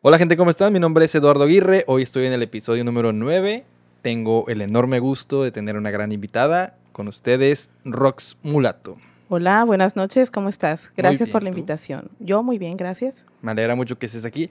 Hola 0.00 0.16
gente, 0.16 0.36
¿cómo 0.36 0.50
están? 0.50 0.72
Mi 0.72 0.78
nombre 0.78 1.04
es 1.06 1.14
Eduardo 1.16 1.42
Aguirre. 1.42 1.82
Hoy 1.88 2.04
estoy 2.04 2.24
en 2.26 2.32
el 2.32 2.40
episodio 2.44 2.84
número 2.84 3.12
9. 3.12 3.64
Tengo 4.00 4.44
el 4.46 4.60
enorme 4.60 5.00
gusto 5.00 5.42
de 5.42 5.50
tener 5.50 5.76
una 5.76 5.90
gran 5.90 6.12
invitada 6.12 6.76
con 6.92 7.08
ustedes, 7.08 7.68
Rox 7.84 8.36
Mulato. 8.44 8.96
Hola, 9.28 9.64
buenas 9.64 9.96
noches, 9.96 10.30
¿cómo 10.30 10.50
estás? 10.50 10.92
Gracias 10.96 11.26
bien, 11.26 11.32
por 11.32 11.42
la 11.42 11.50
¿tú? 11.50 11.56
invitación. 11.56 12.10
Yo 12.20 12.44
muy 12.44 12.58
bien, 12.58 12.76
gracias. 12.76 13.24
Me 13.42 13.50
alegra 13.50 13.74
mucho 13.74 13.98
que 13.98 14.06
estés 14.06 14.24
aquí. 14.24 14.50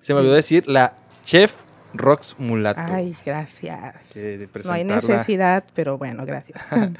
Se 0.00 0.12
me 0.12 0.18
olvidó 0.18 0.34
decir 0.34 0.68
la 0.68 0.96
chef 1.24 1.54
Rox 1.94 2.34
Mulato. 2.38 2.80
Ay, 2.84 3.14
gracias. 3.24 3.94
No 4.64 4.72
hay 4.72 4.82
necesidad, 4.82 5.62
pero 5.72 5.98
bueno, 5.98 6.26
gracias. 6.26 6.60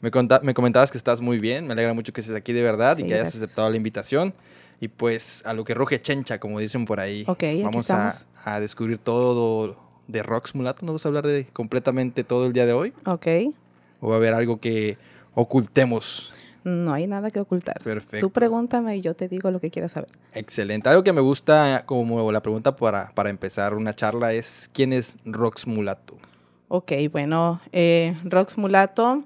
Me, 0.00 0.10
me 0.42 0.54
comentabas 0.54 0.90
que 0.90 0.98
estás 0.98 1.20
muy 1.20 1.38
bien. 1.38 1.66
Me 1.66 1.72
alegra 1.72 1.92
mucho 1.92 2.12
que 2.12 2.20
estés 2.20 2.36
aquí 2.36 2.52
de 2.52 2.62
verdad 2.62 2.98
y 2.98 3.02
que 3.02 3.14
hayas 3.14 3.24
gracias. 3.24 3.42
aceptado 3.42 3.70
la 3.70 3.76
invitación. 3.76 4.34
Y 4.80 4.88
pues 4.88 5.42
a 5.46 5.54
lo 5.54 5.64
que 5.64 5.74
ruge 5.74 6.00
chencha, 6.00 6.38
como 6.38 6.58
dicen 6.60 6.84
por 6.84 7.00
ahí. 7.00 7.24
Vamos 7.62 7.90
a, 7.90 8.12
a 8.44 8.60
descubrir 8.60 8.98
todo 8.98 9.76
de 10.06 10.22
Rox 10.22 10.54
Mulato. 10.54 10.84
¿No 10.84 10.92
vamos 10.92 11.04
a 11.04 11.08
hablar 11.08 11.26
de 11.26 11.46
completamente 11.52 12.24
todo 12.24 12.46
el 12.46 12.52
día 12.52 12.66
de 12.66 12.72
hoy? 12.72 12.92
ok, 13.06 13.26
¿O 14.00 14.08
va 14.08 14.14
a 14.14 14.18
haber 14.18 14.34
algo 14.34 14.60
que 14.60 14.98
ocultemos? 15.34 16.32
no 16.64 16.92
hay 16.92 17.06
nada 17.06 17.30
que 17.30 17.38
ocultar. 17.38 17.80
Perfecto. 17.84 18.18
Tú 18.26 18.32
pregúntame 18.32 18.96
y 18.96 19.00
yo 19.00 19.14
te 19.14 19.28
digo 19.28 19.52
lo 19.52 19.60
que 19.60 19.70
quieras 19.70 19.92
saber. 19.92 20.10
Excelente. 20.34 20.88
Algo 20.88 21.04
que 21.04 21.12
me 21.12 21.20
gusta 21.20 21.84
como 21.86 22.32
la 22.32 22.42
pregunta 22.42 22.74
para, 22.74 23.12
para 23.14 23.30
empezar 23.30 23.72
una 23.74 23.94
charla 23.94 24.32
es 24.32 24.68
¿quién 24.72 24.92
es 24.92 25.16
Rox 25.24 25.64
Mulato? 25.68 26.16
Ok, 26.66 26.90
bueno, 27.12 27.60
eh, 27.70 28.16
Rox 28.24 28.58
Mulato, 28.58 29.22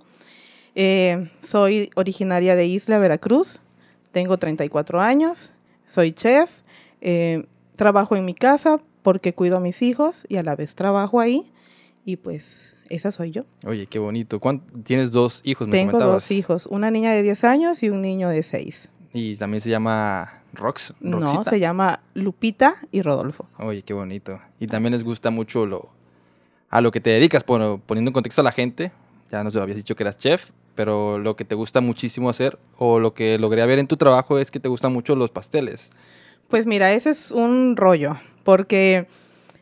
eh, 0.74 1.30
soy 1.40 1.90
originaria 1.94 2.54
de 2.56 2.66
Isla 2.66 2.98
Veracruz, 2.98 3.60
tengo 4.12 4.38
34 4.38 5.00
años, 5.00 5.52
soy 5.86 6.12
chef, 6.12 6.50
eh, 7.00 7.46
trabajo 7.76 8.16
en 8.16 8.24
mi 8.24 8.34
casa 8.34 8.80
porque 9.02 9.32
cuido 9.34 9.56
a 9.56 9.60
mis 9.60 9.82
hijos 9.82 10.26
y 10.28 10.36
a 10.36 10.42
la 10.42 10.54
vez 10.56 10.74
trabajo 10.74 11.20
ahí 11.20 11.50
y 12.04 12.16
pues 12.16 12.76
esa 12.88 13.12
soy 13.12 13.30
yo. 13.30 13.44
Oye, 13.64 13.86
qué 13.86 13.98
bonito. 13.98 14.40
¿Cuán- 14.40 14.60
Tienes 14.84 15.10
dos 15.10 15.40
hijos, 15.44 15.68
me 15.68 15.72
Tengo 15.72 15.92
comentabas. 15.92 16.22
dos 16.24 16.30
hijos, 16.32 16.66
una 16.66 16.90
niña 16.90 17.12
de 17.12 17.22
10 17.22 17.44
años 17.44 17.82
y 17.82 17.88
un 17.90 18.02
niño 18.02 18.28
de 18.28 18.42
6. 18.42 18.88
Y 19.12 19.36
también 19.36 19.60
se 19.60 19.70
llama 19.70 20.42
Rox. 20.52 20.92
No, 21.00 21.20
Roxita. 21.20 21.50
se 21.50 21.60
llama 21.60 22.00
Lupita 22.14 22.74
y 22.90 23.02
Rodolfo. 23.02 23.46
Oye, 23.58 23.82
qué 23.82 23.94
bonito. 23.94 24.40
Y 24.58 24.66
también 24.66 24.92
les 24.92 25.04
gusta 25.04 25.30
mucho 25.30 25.66
lo 25.66 25.88
a 26.68 26.80
lo 26.80 26.90
que 26.92 27.00
te 27.00 27.10
dedicas, 27.10 27.42
pon- 27.42 27.80
poniendo 27.86 28.10
en 28.10 28.12
contexto 28.12 28.40
a 28.42 28.44
la 28.44 28.52
gente. 28.52 28.92
Ya 29.32 29.42
nos 29.44 29.54
habías 29.56 29.76
dicho 29.76 29.94
que 29.96 30.02
eras 30.04 30.16
chef, 30.18 30.50
pero 30.80 31.18
lo 31.18 31.36
que 31.36 31.44
te 31.44 31.54
gusta 31.54 31.82
muchísimo 31.82 32.30
hacer 32.30 32.58
o 32.78 33.00
lo 33.00 33.12
que 33.12 33.36
logré 33.36 33.66
ver 33.66 33.78
en 33.78 33.86
tu 33.86 33.98
trabajo 33.98 34.38
es 34.38 34.50
que 34.50 34.60
te 34.60 34.70
gustan 34.70 34.94
mucho 34.94 35.14
los 35.14 35.28
pasteles. 35.28 35.90
Pues 36.48 36.64
mira, 36.64 36.90
ese 36.94 37.10
es 37.10 37.32
un 37.32 37.76
rollo, 37.76 38.16
porque 38.44 39.06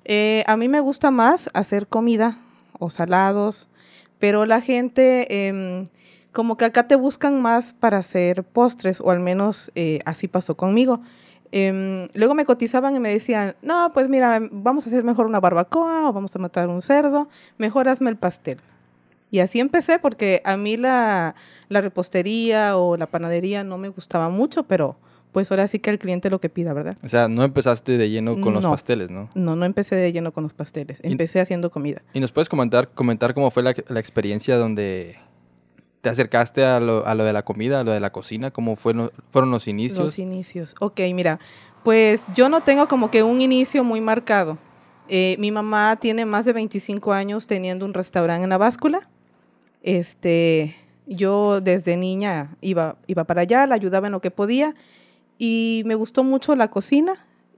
eh, 0.04 0.44
a 0.46 0.56
mí 0.56 0.68
me 0.68 0.78
gusta 0.78 1.10
más 1.10 1.50
hacer 1.54 1.88
comida 1.88 2.38
o 2.78 2.88
salados, 2.88 3.66
pero 4.20 4.46
la 4.46 4.60
gente 4.60 5.48
em, 5.48 5.86
como 6.30 6.56
que 6.56 6.66
acá 6.66 6.86
te 6.86 6.94
buscan 6.94 7.42
más 7.42 7.72
para 7.72 7.98
hacer 7.98 8.44
postres, 8.44 9.00
o 9.00 9.10
al 9.10 9.18
menos 9.18 9.72
eh, 9.74 9.98
así 10.04 10.28
pasó 10.28 10.56
conmigo. 10.56 11.00
Em, 11.50 12.06
luego 12.14 12.36
me 12.36 12.44
cotizaban 12.44 12.94
y 12.94 13.00
me 13.00 13.10
decían, 13.10 13.56
no, 13.60 13.90
pues 13.92 14.08
mira, 14.08 14.40
vamos 14.52 14.86
a 14.86 14.90
hacer 14.90 15.02
mejor 15.02 15.26
una 15.26 15.40
barbacoa 15.40 16.10
o 16.10 16.12
vamos 16.12 16.36
a 16.36 16.38
matar 16.38 16.68
un 16.68 16.80
cerdo, 16.80 17.28
mejor 17.56 17.88
hazme 17.88 18.08
el 18.08 18.16
pastel. 18.16 18.60
Y 19.30 19.40
así 19.40 19.60
empecé 19.60 19.98
porque 19.98 20.40
a 20.44 20.56
mí 20.56 20.76
la, 20.76 21.34
la 21.68 21.80
repostería 21.80 22.76
o 22.76 22.96
la 22.96 23.06
panadería 23.06 23.62
no 23.64 23.76
me 23.78 23.88
gustaba 23.88 24.28
mucho, 24.30 24.62
pero 24.64 24.96
pues 25.32 25.50
ahora 25.50 25.66
sí 25.68 25.78
que 25.78 25.90
el 25.90 25.98
cliente 25.98 26.30
lo 26.30 26.40
que 26.40 26.48
pida, 26.48 26.72
¿verdad? 26.72 26.96
O 27.04 27.08
sea, 27.08 27.28
no 27.28 27.44
empezaste 27.44 27.98
de 27.98 28.08
lleno 28.10 28.40
con 28.40 28.54
los 28.54 28.64
pasteles, 28.64 29.10
¿no? 29.10 29.28
No, 29.34 29.54
no 29.56 29.66
empecé 29.66 29.94
de 29.96 30.10
lleno 30.12 30.32
con 30.32 30.42
los 30.44 30.54
pasteles, 30.54 31.00
Y- 31.04 31.08
empecé 31.12 31.40
haciendo 31.40 31.70
comida. 31.70 32.00
¿Y 32.14 32.20
nos 32.20 32.32
puedes 32.32 32.48
comentar, 32.48 32.88
comentar 32.88 33.34
cómo 33.34 33.50
fue 33.50 33.62
la, 33.62 33.74
la 33.88 34.00
experiencia 34.00 34.56
donde 34.56 35.18
te 36.00 36.08
acercaste 36.08 36.64
a 36.64 36.80
lo, 36.80 37.06
a 37.06 37.14
lo 37.14 37.24
de 37.24 37.32
la 37.34 37.44
comida, 37.44 37.80
a 37.80 37.84
lo 37.84 37.92
de 37.92 38.00
la 38.00 38.10
cocina? 38.10 38.50
¿Cómo 38.50 38.76
fueron, 38.76 39.10
fueron 39.30 39.50
los 39.50 39.68
inicios? 39.68 39.98
Los 39.98 40.18
inicios. 40.18 40.74
Ok, 40.80 41.00
mira, 41.12 41.38
pues 41.84 42.22
yo 42.34 42.48
no 42.48 42.62
tengo 42.62 42.88
como 42.88 43.10
que 43.10 43.22
un 43.22 43.42
inicio 43.42 43.84
muy 43.84 44.00
marcado. 44.00 44.56
Eh, 45.10 45.36
mi 45.38 45.50
mamá 45.50 45.96
tiene 46.00 46.24
más 46.24 46.44
de 46.46 46.52
25 46.54 47.12
años 47.12 47.46
teniendo 47.46 47.84
un 47.84 47.92
restaurante 47.94 48.44
en 48.44 48.50
la 48.50 48.58
báscula. 48.58 49.08
Este, 49.82 50.74
yo 51.06 51.60
desde 51.60 51.96
niña 51.96 52.56
iba, 52.60 52.96
iba 53.06 53.24
para 53.24 53.42
allá, 53.42 53.66
la 53.66 53.74
ayudaba 53.74 54.08
en 54.08 54.12
lo 54.12 54.20
que 54.20 54.30
podía 54.30 54.74
y 55.38 55.82
me 55.86 55.94
gustó 55.94 56.24
mucho 56.24 56.56
la 56.56 56.68
cocina. 56.68 57.14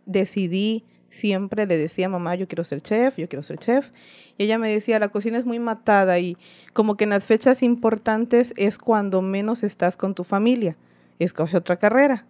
Decidí, 0.06 0.84
siempre 1.10 1.66
le 1.66 1.76
decía 1.76 2.06
a 2.06 2.08
mamá, 2.08 2.34
yo 2.34 2.46
quiero 2.46 2.64
ser 2.64 2.80
chef, 2.80 3.16
yo 3.16 3.28
quiero 3.28 3.42
ser 3.42 3.58
chef. 3.58 3.90
Y 4.38 4.44
ella 4.44 4.58
me 4.58 4.70
decía, 4.70 4.98
la 4.98 5.08
cocina 5.08 5.38
es 5.38 5.46
muy 5.46 5.58
matada 5.58 6.18
y 6.18 6.36
como 6.72 6.96
que 6.96 7.04
en 7.04 7.10
las 7.10 7.24
fechas 7.24 7.62
importantes 7.62 8.52
es 8.56 8.78
cuando 8.78 9.22
menos 9.22 9.62
estás 9.62 9.96
con 9.96 10.14
tu 10.14 10.24
familia. 10.24 10.76
Escoge 11.18 11.56
otra 11.56 11.76
carrera. 11.76 12.26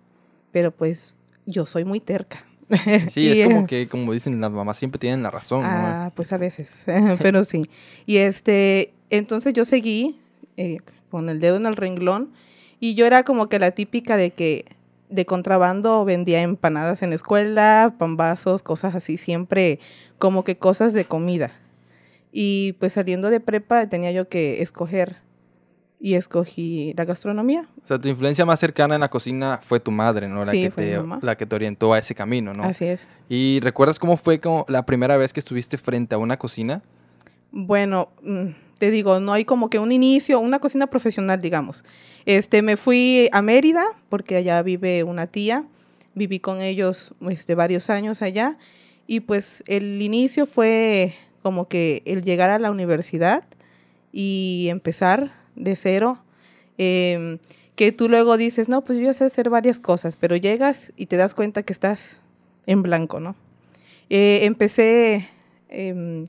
Pero 0.52 0.72
pues 0.72 1.16
yo 1.46 1.66
soy 1.66 1.84
muy 1.84 2.00
terca. 2.00 2.44
Sí, 3.10 3.22
Y, 3.22 3.40
es 3.40 3.48
como 3.48 3.60
eh, 3.60 3.66
que, 3.66 3.88
como 3.88 4.12
dicen, 4.12 4.40
las 4.40 4.50
mamás 4.50 4.78
siempre 4.78 5.00
tienen 5.00 5.22
la 5.24 5.30
razón, 5.30 5.62
¿no? 5.62 5.68
Ah, 5.68 6.12
pues 6.14 6.32
a 6.32 6.38
veces, 6.38 6.68
pero 7.20 7.42
sí. 7.42 7.68
Y 8.06 8.18
este, 8.18 8.94
entonces 9.10 9.52
yo 9.52 9.64
seguí 9.64 10.18
eh, 10.56 10.78
con 11.10 11.28
el 11.28 11.40
dedo 11.40 11.56
en 11.56 11.66
el 11.66 11.76
renglón 11.76 12.30
y 12.78 12.94
yo 12.94 13.06
era 13.06 13.24
como 13.24 13.48
que 13.48 13.58
la 13.58 13.72
típica 13.72 14.16
de 14.16 14.30
que 14.30 14.64
de 15.08 15.26
contrabando 15.26 16.04
vendía 16.04 16.40
empanadas 16.42 17.02
en 17.02 17.10
la 17.10 17.16
escuela, 17.16 17.94
pambazos, 17.98 18.62
cosas 18.62 18.94
así, 18.94 19.18
siempre 19.18 19.80
como 20.18 20.44
que 20.44 20.56
cosas 20.56 20.92
de 20.92 21.04
comida. 21.04 21.50
Y 22.32 22.74
pues 22.74 22.92
saliendo 22.92 23.28
de 23.30 23.40
prepa 23.40 23.88
tenía 23.88 24.12
yo 24.12 24.28
que 24.28 24.62
escoger 24.62 25.16
y 25.98 26.14
escogí 26.14 26.94
la 26.96 27.04
gastronomía. 27.04 27.66
O 27.84 27.86
sea, 27.88 27.98
tu 27.98 28.08
influencia 28.08 28.46
más 28.46 28.60
cercana 28.60 28.94
en 28.94 29.00
la 29.00 29.10
cocina 29.10 29.60
fue 29.62 29.80
tu 29.80 29.90
madre, 29.90 30.28
¿no? 30.28 30.44
La, 30.44 30.52
Sí, 30.52 30.62
que, 30.62 30.70
fue 30.70 30.84
mi 30.84 30.90
te, 30.92 30.98
mamá. 30.98 31.18
la 31.22 31.36
que 31.36 31.44
te 31.44 31.54
orientó 31.56 31.92
a 31.92 31.98
ese 31.98 32.14
camino, 32.14 32.52
¿no? 32.54 32.62
Así 32.62 32.86
es. 32.86 33.06
¿Y 33.28 33.58
recuerdas 33.60 33.98
cómo 33.98 34.16
fue 34.16 34.38
como 34.38 34.64
la 34.68 34.86
primera 34.86 35.16
vez 35.16 35.32
que 35.32 35.40
estuviste 35.40 35.76
frente 35.76 36.14
a 36.14 36.18
una 36.18 36.38
cocina? 36.38 36.82
Bueno, 37.50 38.10
mm, 38.22 38.46
te 38.80 38.90
digo, 38.90 39.20
no 39.20 39.34
hay 39.34 39.44
como 39.44 39.68
que 39.68 39.78
un 39.78 39.92
inicio, 39.92 40.40
una 40.40 40.58
cocina 40.58 40.86
profesional, 40.86 41.42
digamos. 41.42 41.84
Este, 42.24 42.62
me 42.62 42.78
fui 42.78 43.28
a 43.30 43.42
Mérida 43.42 43.84
porque 44.08 44.36
allá 44.36 44.62
vive 44.62 45.04
una 45.04 45.26
tía. 45.26 45.66
Viví 46.14 46.40
con 46.40 46.62
ellos 46.62 47.14
este, 47.28 47.54
varios 47.54 47.90
años 47.90 48.22
allá 48.22 48.56
y 49.06 49.20
pues 49.20 49.62
el 49.66 50.00
inicio 50.00 50.46
fue 50.46 51.12
como 51.42 51.68
que 51.68 52.02
el 52.06 52.24
llegar 52.24 52.48
a 52.48 52.58
la 52.58 52.70
universidad 52.70 53.44
y 54.12 54.68
empezar 54.70 55.30
de 55.54 55.76
cero. 55.76 56.18
em, 56.78 57.38
que 57.76 57.92
tú 57.92 58.08
luego 58.08 58.36
dices, 58.38 58.68
no, 58.68 58.82
pues 58.82 58.98
yo 58.98 59.12
sé 59.12 59.24
hacer 59.24 59.50
varias 59.50 59.78
cosas, 59.78 60.16
pero 60.16 60.36
llegas 60.36 60.92
y 60.96 61.06
te 61.06 61.16
das 61.16 61.34
cuenta 61.34 61.62
que 61.62 61.72
estás 61.72 62.20
en 62.66 62.82
blanco, 62.82 63.20
¿no? 63.20 63.36
Eh, 64.08 64.40
empecé 64.44 65.28
em, 65.68 66.26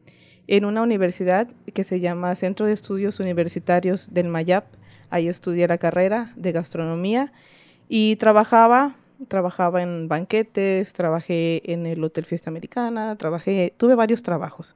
en 0.52 0.66
una 0.66 0.82
universidad 0.82 1.48
que 1.74 1.86
se 1.86 2.02
llama 2.02 2.36
Centro 2.36 2.66
de 2.66 2.74
Estudios 2.74 3.22
Universitarios 3.22 4.14
del 4.14 4.28
Mayap. 4.28 4.66
Ahí 5.10 5.30
estudié 5.30 5.66
la 5.66 5.78
carrera 5.78 6.34
de 6.36 6.52
gastronomía 6.52 7.32
y 7.88 8.18
trabajaba, 8.18 8.98
trabajaba 9.30 9.82
en 9.82 10.10
banquetes, 10.10 10.92
trabajé 10.92 11.72
en 11.72 11.86
el 11.86 12.04
Hotel 12.04 12.26
Fiesta 12.26 12.50
Americana, 12.50 13.16
trabajé, 13.16 13.74
tuve 13.78 13.96
varios 13.96 14.24
trabajos. 14.24 14.76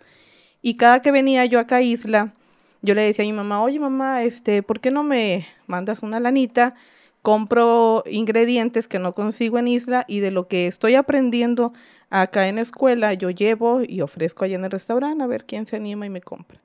Y 0.61 0.77
cada 0.77 1.01
que 1.01 1.11
venía 1.11 1.43
yo 1.43 1.59
acá 1.59 1.77
a 1.77 1.81
Isla, 1.81 2.33
yo 2.81 2.95
le 2.95 3.01
decía 3.01 3.25
a 3.25 3.27
mi 3.27 3.33
mamá, 3.33 3.61
oye 3.61 3.77
mamá, 3.77 4.23
este, 4.23 4.63
¿por 4.63 4.79
qué 4.79 4.91
no 4.91 5.03
me 5.03 5.45
mandas 5.67 6.03
una 6.03 6.21
lanita? 6.21 6.75
Compro 7.21 8.05
ingredientes 8.09 8.87
que 8.87 8.99
no 8.99 9.13
consigo 9.13 9.59
en 9.59 9.67
Isla 9.67 10.05
y 10.07 10.21
de 10.21 10.31
lo 10.31 10.47
que 10.47 10.67
estoy 10.67 10.95
aprendiendo 10.95 11.73
acá 12.21 12.47
en 12.47 12.55
la 12.55 12.61
escuela, 12.61 13.13
yo 13.13 13.29
llevo 13.29 13.81
y 13.81 14.01
ofrezco 14.01 14.45
allá 14.45 14.55
en 14.55 14.65
el 14.65 14.71
restaurante 14.71 15.23
a 15.23 15.27
ver 15.27 15.45
quién 15.45 15.65
se 15.65 15.75
anima 15.75 16.05
y 16.05 16.09
me 16.09 16.21
compra. 16.21 16.61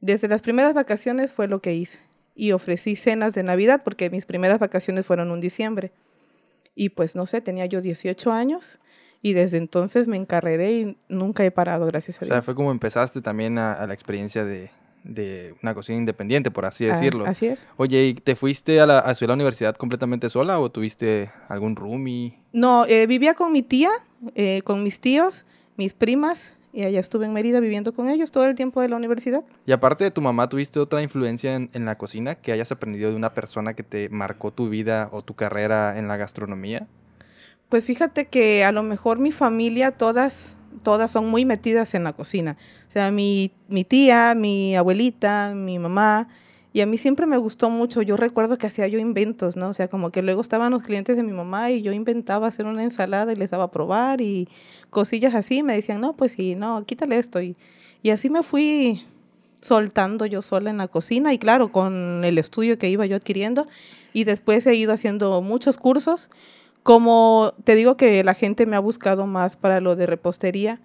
Desde 0.00 0.28
las 0.28 0.42
primeras 0.42 0.74
vacaciones 0.74 1.32
fue 1.32 1.48
lo 1.48 1.60
que 1.60 1.74
hice 1.74 1.98
y 2.34 2.52
ofrecí 2.52 2.96
cenas 2.96 3.34
de 3.34 3.42
Navidad 3.42 3.82
porque 3.84 4.10
mis 4.10 4.26
primeras 4.26 4.58
vacaciones 4.60 5.06
fueron 5.06 5.30
un 5.30 5.40
diciembre. 5.40 5.92
Y 6.74 6.90
pues 6.90 7.16
no 7.16 7.24
sé, 7.26 7.40
tenía 7.40 7.66
yo 7.66 7.80
18 7.80 8.30
años 8.32 8.78
y 9.22 9.32
desde 9.32 9.56
entonces 9.56 10.06
me 10.06 10.16
encarreré 10.16 10.72
y 10.72 10.98
nunca 11.08 11.44
he 11.44 11.50
parado, 11.50 11.86
gracias 11.86 12.20
a 12.20 12.24
O 12.24 12.26
sea, 12.26 12.36
Dios. 12.36 12.44
fue 12.44 12.54
como 12.54 12.70
empezaste 12.70 13.22
también 13.22 13.58
a, 13.58 13.72
a 13.72 13.86
la 13.86 13.94
experiencia 13.94 14.44
de, 14.44 14.70
de 15.06 15.54
una 15.62 15.74
cocina 15.74 15.98
independiente, 15.98 16.50
por 16.50 16.64
así 16.64 16.84
Ah, 16.84 16.88
decirlo. 16.94 17.24
así 17.26 17.46
es. 17.46 17.58
Oye, 17.76 18.06
¿y 18.06 18.14
te 18.14 18.36
fuiste 18.36 18.80
a 18.80 18.86
la, 18.86 18.98
a 19.00 19.12
estudiar 19.12 19.30
a 19.30 19.32
la 19.32 19.36
universidad 19.36 19.76
completamente 19.76 20.28
sola 20.28 20.58
o 20.60 20.70
tuviste 20.70 21.30
algún 21.48 21.76
roomie? 21.76 22.38
No, 22.52 22.84
eh, 22.86 23.06
vivía 23.06 23.34
con 23.34 23.52
mi 23.52 23.62
tía, 23.62 23.90
eh, 24.34 24.62
con 24.64 24.82
mis 24.82 25.00
tíos, 25.00 25.44
mis 25.76 25.92
primas, 25.94 26.52
y 26.72 26.82
allá 26.82 27.00
estuve 27.00 27.24
en 27.24 27.32
Mérida 27.32 27.58
viviendo 27.60 27.94
con 27.94 28.10
ellos 28.10 28.30
todo 28.32 28.44
el 28.44 28.54
tiempo 28.54 28.82
de 28.82 28.88
la 28.90 28.96
universidad. 28.96 29.42
Y 29.64 29.72
aparte 29.72 30.04
de 30.04 30.10
tu 30.10 30.20
mamá, 30.20 30.48
¿tuviste 30.48 30.78
otra 30.78 31.02
influencia 31.02 31.54
en, 31.54 31.70
en 31.72 31.84
la 31.86 31.96
cocina 31.96 32.34
que 32.34 32.52
hayas 32.52 32.70
aprendido 32.70 33.08
de 33.10 33.16
una 33.16 33.30
persona 33.30 33.72
que 33.74 33.82
te 33.82 34.08
marcó 34.10 34.52
tu 34.52 34.68
vida 34.68 35.08
o 35.12 35.22
tu 35.22 35.34
carrera 35.34 35.98
en 35.98 36.06
la 36.08 36.16
gastronomía? 36.18 36.86
Pues 37.70 37.84
fíjate 37.84 38.26
que 38.26 38.62
a 38.64 38.72
lo 38.72 38.82
mejor 38.82 39.18
mi 39.18 39.32
familia, 39.32 39.92
todas, 39.92 40.55
todas 40.86 41.10
son 41.10 41.26
muy 41.26 41.44
metidas 41.44 41.96
en 41.96 42.04
la 42.04 42.12
cocina. 42.12 42.56
O 42.88 42.92
sea, 42.92 43.10
mi, 43.10 43.50
mi 43.66 43.82
tía, 43.82 44.36
mi 44.36 44.76
abuelita, 44.76 45.52
mi 45.52 45.80
mamá, 45.80 46.28
y 46.72 46.80
a 46.80 46.86
mí 46.86 46.96
siempre 46.96 47.26
me 47.26 47.38
gustó 47.38 47.70
mucho. 47.70 48.02
Yo 48.02 48.16
recuerdo 48.16 48.56
que 48.56 48.68
hacía 48.68 48.86
yo 48.86 49.00
inventos, 49.00 49.56
¿no? 49.56 49.70
O 49.70 49.72
sea, 49.72 49.88
como 49.88 50.12
que 50.12 50.22
luego 50.22 50.40
estaban 50.40 50.70
los 50.70 50.84
clientes 50.84 51.16
de 51.16 51.24
mi 51.24 51.32
mamá 51.32 51.72
y 51.72 51.82
yo 51.82 51.90
inventaba 51.90 52.46
hacer 52.46 52.66
una 52.66 52.84
ensalada 52.84 53.32
y 53.32 53.34
les 53.34 53.50
daba 53.50 53.64
a 53.64 53.70
probar 53.72 54.20
y 54.20 54.48
cosillas 54.88 55.34
así. 55.34 55.64
Me 55.64 55.74
decían, 55.74 56.00
no, 56.00 56.12
pues 56.12 56.32
sí, 56.32 56.54
no, 56.54 56.84
quítale 56.86 57.18
esto. 57.18 57.42
Y, 57.42 57.56
y 58.04 58.10
así 58.10 58.30
me 58.30 58.44
fui 58.44 59.02
soltando 59.60 60.24
yo 60.24 60.40
sola 60.40 60.70
en 60.70 60.76
la 60.76 60.86
cocina 60.86 61.32
y 61.32 61.38
claro, 61.40 61.72
con 61.72 62.22
el 62.24 62.38
estudio 62.38 62.78
que 62.78 62.88
iba 62.88 63.06
yo 63.06 63.16
adquiriendo. 63.16 63.66
Y 64.12 64.22
después 64.22 64.64
he 64.68 64.76
ido 64.76 64.92
haciendo 64.92 65.42
muchos 65.42 65.78
cursos 65.78 66.30
como 66.86 67.52
te 67.64 67.74
digo 67.74 67.96
que 67.96 68.22
la 68.22 68.34
gente 68.34 68.64
me 68.64 68.76
ha 68.76 68.78
buscado 68.78 69.26
más 69.26 69.56
para 69.56 69.80
lo 69.80 69.96
de 69.96 70.06
repostería, 70.06 70.78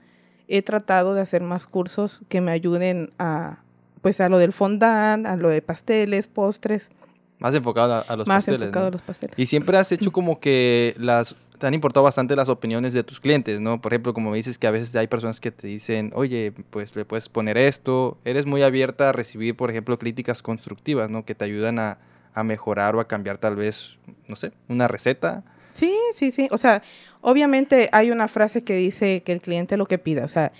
he 0.47 0.63
tratado 0.63 1.13
de 1.13 1.21
hacer 1.21 1.43
más 1.43 1.67
cursos 1.67 2.23
que 2.27 2.41
me 2.41 2.51
ayuden 2.51 3.13
a, 3.19 3.59
pues 4.01 4.19
a 4.19 4.27
lo 4.27 4.39
del 4.39 4.51
fondant, 4.51 5.27
a 5.27 5.35
lo 5.35 5.49
de 5.49 5.61
pasteles, 5.61 6.27
postres. 6.27 6.89
Más 7.37 7.53
enfocado 7.53 8.03
a, 8.07 8.15
los 8.15 8.25
más 8.25 8.37
pasteles. 8.37 8.61
enfocado 8.61 8.85
¿no? 8.85 8.87
a 8.87 8.91
los 8.93 9.03
pasteles. 9.03 9.37
Y 9.37 9.45
siempre 9.45 9.77
has 9.77 9.91
hecho 9.91 10.11
como 10.11 10.39
que 10.39 10.95
las 10.97 11.35
te 11.59 11.67
han 11.67 11.75
importado 11.75 12.03
bastante 12.03 12.35
las 12.35 12.49
opiniones 12.49 12.95
de 12.95 13.03
tus 13.03 13.19
clientes, 13.19 13.61
¿no? 13.61 13.79
Por 13.79 13.93
ejemplo, 13.93 14.15
como 14.15 14.31
me 14.31 14.37
dices 14.37 14.57
que 14.57 14.65
a 14.65 14.71
veces 14.71 14.95
hay 14.95 15.05
personas 15.05 15.39
que 15.39 15.51
te 15.51 15.67
dicen, 15.67 16.11
oye, 16.15 16.51
pues 16.71 16.95
le 16.95 17.05
puedes 17.05 17.29
poner 17.29 17.59
esto. 17.59 18.17
Eres 18.25 18.47
muy 18.47 18.63
abierta 18.63 19.09
a 19.09 19.11
recibir, 19.11 19.55
por 19.55 19.69
ejemplo, 19.69 19.99
críticas 19.99 20.41
constructivas, 20.41 21.11
¿no? 21.11 21.25
Que 21.25 21.35
te 21.35 21.45
ayudan 21.45 21.77
a, 21.77 21.99
a 22.33 22.43
mejorar 22.43 22.95
o 22.95 22.99
a 22.99 23.07
cambiar 23.07 23.37
tal 23.37 23.55
vez, 23.55 23.99
no 24.27 24.35
sé, 24.35 24.51
una 24.67 24.87
receta. 24.87 25.43
Sí, 25.71 25.93
sí, 26.15 26.31
sí. 26.31 26.47
O 26.51 26.57
sea, 26.57 26.81
obviamente 27.21 27.89
hay 27.91 28.11
una 28.11 28.27
frase 28.27 28.63
que 28.63 28.75
dice 28.75 29.21
que 29.23 29.31
el 29.31 29.41
cliente 29.41 29.77
lo 29.77 29.85
que 29.85 29.97
pida. 29.97 30.25
O 30.25 30.27
sea, 30.27 30.51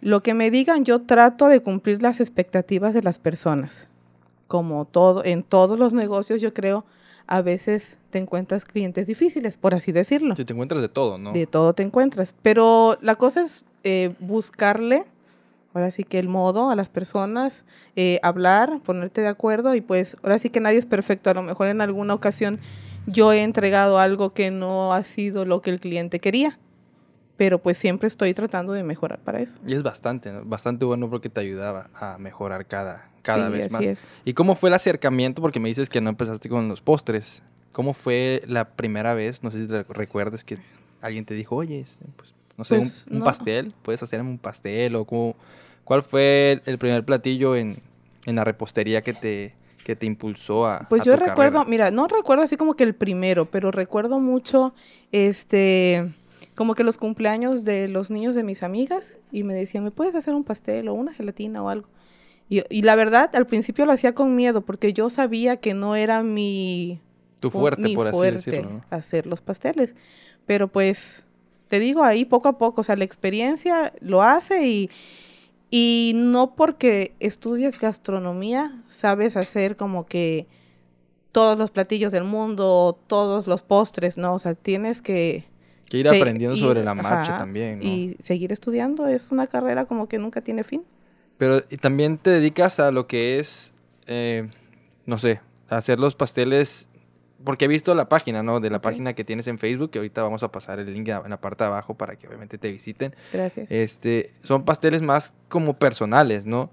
lo 0.00 0.22
que 0.22 0.34
me 0.34 0.50
digan, 0.50 0.84
yo 0.84 1.02
trato 1.02 1.48
de 1.48 1.60
cumplir 1.60 2.02
las 2.02 2.20
expectativas 2.20 2.94
de 2.94 3.02
las 3.02 3.18
personas. 3.18 3.88
Como 4.48 4.84
todo, 4.84 5.24
en 5.24 5.42
todos 5.42 5.78
los 5.78 5.92
negocios, 5.92 6.40
yo 6.40 6.52
creo, 6.54 6.84
a 7.26 7.42
veces 7.42 7.98
te 8.10 8.18
encuentras 8.18 8.64
clientes 8.64 9.06
difíciles, 9.06 9.56
por 9.56 9.74
así 9.74 9.92
decirlo. 9.92 10.34
Si 10.34 10.44
te 10.44 10.52
encuentras 10.52 10.82
de 10.82 10.88
todo, 10.88 11.18
¿no? 11.18 11.32
De 11.32 11.46
todo 11.46 11.74
te 11.74 11.82
encuentras. 11.82 12.34
Pero 12.42 12.98
la 13.00 13.14
cosa 13.14 13.44
es 13.44 13.64
eh, 13.84 14.14
buscarle, 14.18 15.04
ahora 15.72 15.92
sí 15.92 16.02
que 16.02 16.18
el 16.18 16.28
modo 16.28 16.70
a 16.70 16.76
las 16.76 16.88
personas, 16.88 17.64
eh, 17.94 18.18
hablar, 18.22 18.80
ponerte 18.84 19.20
de 19.20 19.28
acuerdo 19.28 19.74
y 19.76 19.80
pues 19.80 20.16
ahora 20.22 20.38
sí 20.38 20.50
que 20.50 20.60
nadie 20.60 20.78
es 20.78 20.86
perfecto. 20.86 21.30
A 21.30 21.34
lo 21.34 21.42
mejor 21.42 21.68
en 21.68 21.80
alguna 21.80 22.14
ocasión 22.14 22.58
yo 23.06 23.32
he 23.32 23.42
entregado 23.42 23.98
algo 23.98 24.32
que 24.32 24.50
no 24.50 24.92
ha 24.92 25.02
sido 25.02 25.44
lo 25.44 25.62
que 25.62 25.70
el 25.70 25.80
cliente 25.80 26.20
quería, 26.20 26.58
pero 27.36 27.58
pues 27.58 27.78
siempre 27.78 28.06
estoy 28.06 28.34
tratando 28.34 28.72
de 28.72 28.82
mejorar 28.84 29.18
para 29.20 29.40
eso. 29.40 29.56
Y 29.66 29.72
es 29.74 29.82
bastante, 29.82 30.30
¿no? 30.32 30.44
bastante 30.44 30.84
bueno 30.84 31.08
porque 31.08 31.28
te 31.28 31.40
ayudaba 31.40 31.88
a 31.94 32.18
mejorar 32.18 32.66
cada, 32.66 33.08
cada 33.22 33.46
Sí, 33.48 33.52
vez 33.52 33.70
más. 33.70 33.82
es. 33.82 33.98
¿Y 34.24 34.34
cómo 34.34 34.54
fue 34.54 34.68
el 34.70 34.74
acercamiento? 34.74 35.40
Porque 35.42 35.60
me 35.60 35.68
dices 35.68 35.88
que 35.88 36.00
no 36.00 36.10
empezaste 36.10 36.48
con 36.48 36.68
los 36.68 36.80
postres. 36.80 37.42
¿Cómo 37.72 37.94
fue 37.94 38.42
la 38.46 38.68
primera 38.70 39.14
vez? 39.14 39.42
No 39.42 39.50
sé 39.50 39.62
si 39.62 39.68
te 39.68 39.84
recuerdas 39.84 40.44
que 40.44 40.58
alguien 41.00 41.24
te 41.24 41.34
dijo, 41.34 41.56
oye, 41.56 41.80
este, 41.80 42.04
pues, 42.16 42.34
no 42.58 42.64
sé, 42.64 42.76
Pues, 42.76 43.06
un, 43.08 43.14
un 43.14 43.18
no. 43.20 43.24
pastel, 43.24 43.72
puedes 43.82 44.02
hacerme 44.02 44.28
un 44.28 44.38
pastel 44.38 44.96
o 44.96 45.04
cómo- 45.04 45.34
cuál 45.84 46.02
fue 46.02 46.60
el 46.66 46.78
primer 46.78 47.04
platillo 47.04 47.56
en, 47.56 47.78
en 48.26 48.36
la 48.36 48.44
repostería 48.44 49.02
que 49.02 49.14
te, 49.14 49.54
que 49.84 49.96
te 49.96 50.06
impulsó 50.06 50.66
a 50.66 50.78
Pues 50.88 51.02
a 51.02 51.04
yo 51.04 51.16
tu 51.16 51.18
recuerdo, 51.18 51.58
carrera? 51.58 51.70
mira, 51.70 51.90
no 51.90 52.06
recuerdo 52.08 52.44
así 52.44 52.56
como 52.56 52.74
que 52.74 52.84
el 52.84 52.94
primero, 52.94 53.46
pero 53.50 53.70
recuerdo 53.70 54.18
mucho, 54.20 54.74
este, 55.12 56.12
como 56.54 56.74
que 56.74 56.84
los 56.84 56.98
cumpleaños 56.98 57.64
de 57.64 57.88
los 57.88 58.10
niños 58.10 58.34
de 58.34 58.42
mis 58.42 58.62
amigas 58.62 59.16
y 59.32 59.42
me 59.44 59.54
decían, 59.54 59.84
¿me 59.84 59.90
puedes 59.90 60.14
hacer 60.14 60.34
un 60.34 60.44
pastel 60.44 60.88
o 60.88 60.94
una 60.94 61.12
gelatina 61.14 61.62
o 61.62 61.68
algo? 61.68 61.88
Y, 62.48 62.62
y 62.68 62.82
la 62.82 62.96
verdad, 62.96 63.30
al 63.34 63.46
principio 63.46 63.86
lo 63.86 63.92
hacía 63.92 64.14
con 64.14 64.34
miedo 64.34 64.62
porque 64.62 64.92
yo 64.92 65.08
sabía 65.08 65.58
que 65.58 65.72
no 65.74 65.94
era 65.96 66.22
mi, 66.22 67.00
Tu 67.40 67.50
fu- 67.50 67.60
fuerte, 67.60 67.82
mi 67.82 67.94
por 67.94 68.08
así 68.08 68.16
fuerte 68.18 68.50
decirlo. 68.50 68.70
¿no? 68.70 68.84
hacer 68.90 69.26
los 69.26 69.40
pasteles. 69.40 69.94
Pero 70.46 70.66
pues, 70.68 71.24
te 71.68 71.78
digo, 71.78 72.02
ahí 72.02 72.24
poco 72.24 72.48
a 72.48 72.58
poco, 72.58 72.80
o 72.80 72.84
sea, 72.84 72.96
la 72.96 73.04
experiencia 73.04 73.92
lo 74.00 74.22
hace 74.22 74.66
y, 74.66 74.90
y 75.70 76.12
no 76.16 76.54
porque 76.54 77.14
estudies 77.20 77.78
gastronomía 77.78 78.82
sabes 78.88 79.36
hacer 79.36 79.76
como 79.76 80.06
que 80.06 80.46
todos 81.32 81.56
los 81.56 81.70
platillos 81.70 82.10
del 82.12 82.24
mundo, 82.24 82.98
todos 83.06 83.46
los 83.46 83.62
postres, 83.62 84.18
¿no? 84.18 84.34
O 84.34 84.38
sea, 84.38 84.54
tienes 84.54 85.00
que... 85.00 85.44
Que 85.88 85.98
ir 85.98 86.08
aprendiendo 86.08 86.56
sobre 86.56 86.84
la 86.84 86.94
marcha 86.94 87.32
ajá, 87.32 87.38
también, 87.38 87.78
¿no? 87.80 87.84
Y 87.84 88.16
seguir 88.22 88.52
estudiando 88.52 89.08
es 89.08 89.30
una 89.30 89.46
carrera 89.46 89.86
como 89.86 90.08
que 90.08 90.18
nunca 90.18 90.40
tiene 90.40 90.64
fin. 90.64 90.82
Pero 91.38 91.62
y 91.70 91.76
también 91.78 92.18
te 92.18 92.30
dedicas 92.30 92.78
a 92.80 92.90
lo 92.90 93.06
que 93.06 93.38
es, 93.38 93.72
eh, 94.06 94.48
no 95.06 95.18
sé, 95.18 95.40
hacer 95.68 95.98
los 95.98 96.14
pasteles, 96.14 96.86
porque 97.44 97.64
he 97.64 97.68
visto 97.68 97.94
la 97.94 98.08
página, 98.08 98.42
¿no? 98.42 98.60
De 98.60 98.70
la 98.70 98.80
página 98.80 99.14
que 99.14 99.24
tienes 99.24 99.46
en 99.46 99.58
Facebook, 99.58 99.90
que 99.90 99.98
ahorita 99.98 100.22
vamos 100.22 100.42
a 100.42 100.52
pasar 100.52 100.78
el 100.78 100.92
link 100.92 101.08
en 101.08 101.30
la 101.30 101.40
parte 101.40 101.64
de 101.64 101.68
abajo 101.68 101.94
para 101.94 102.16
que 102.16 102.26
obviamente 102.26 102.58
te 102.58 102.70
visiten. 102.70 103.14
Gracias. 103.32 103.70
Este, 103.70 104.32
son 104.42 104.64
pasteles 104.64 105.02
más 105.02 105.32
como 105.48 105.74
personales, 105.74 106.46
¿no? 106.46 106.70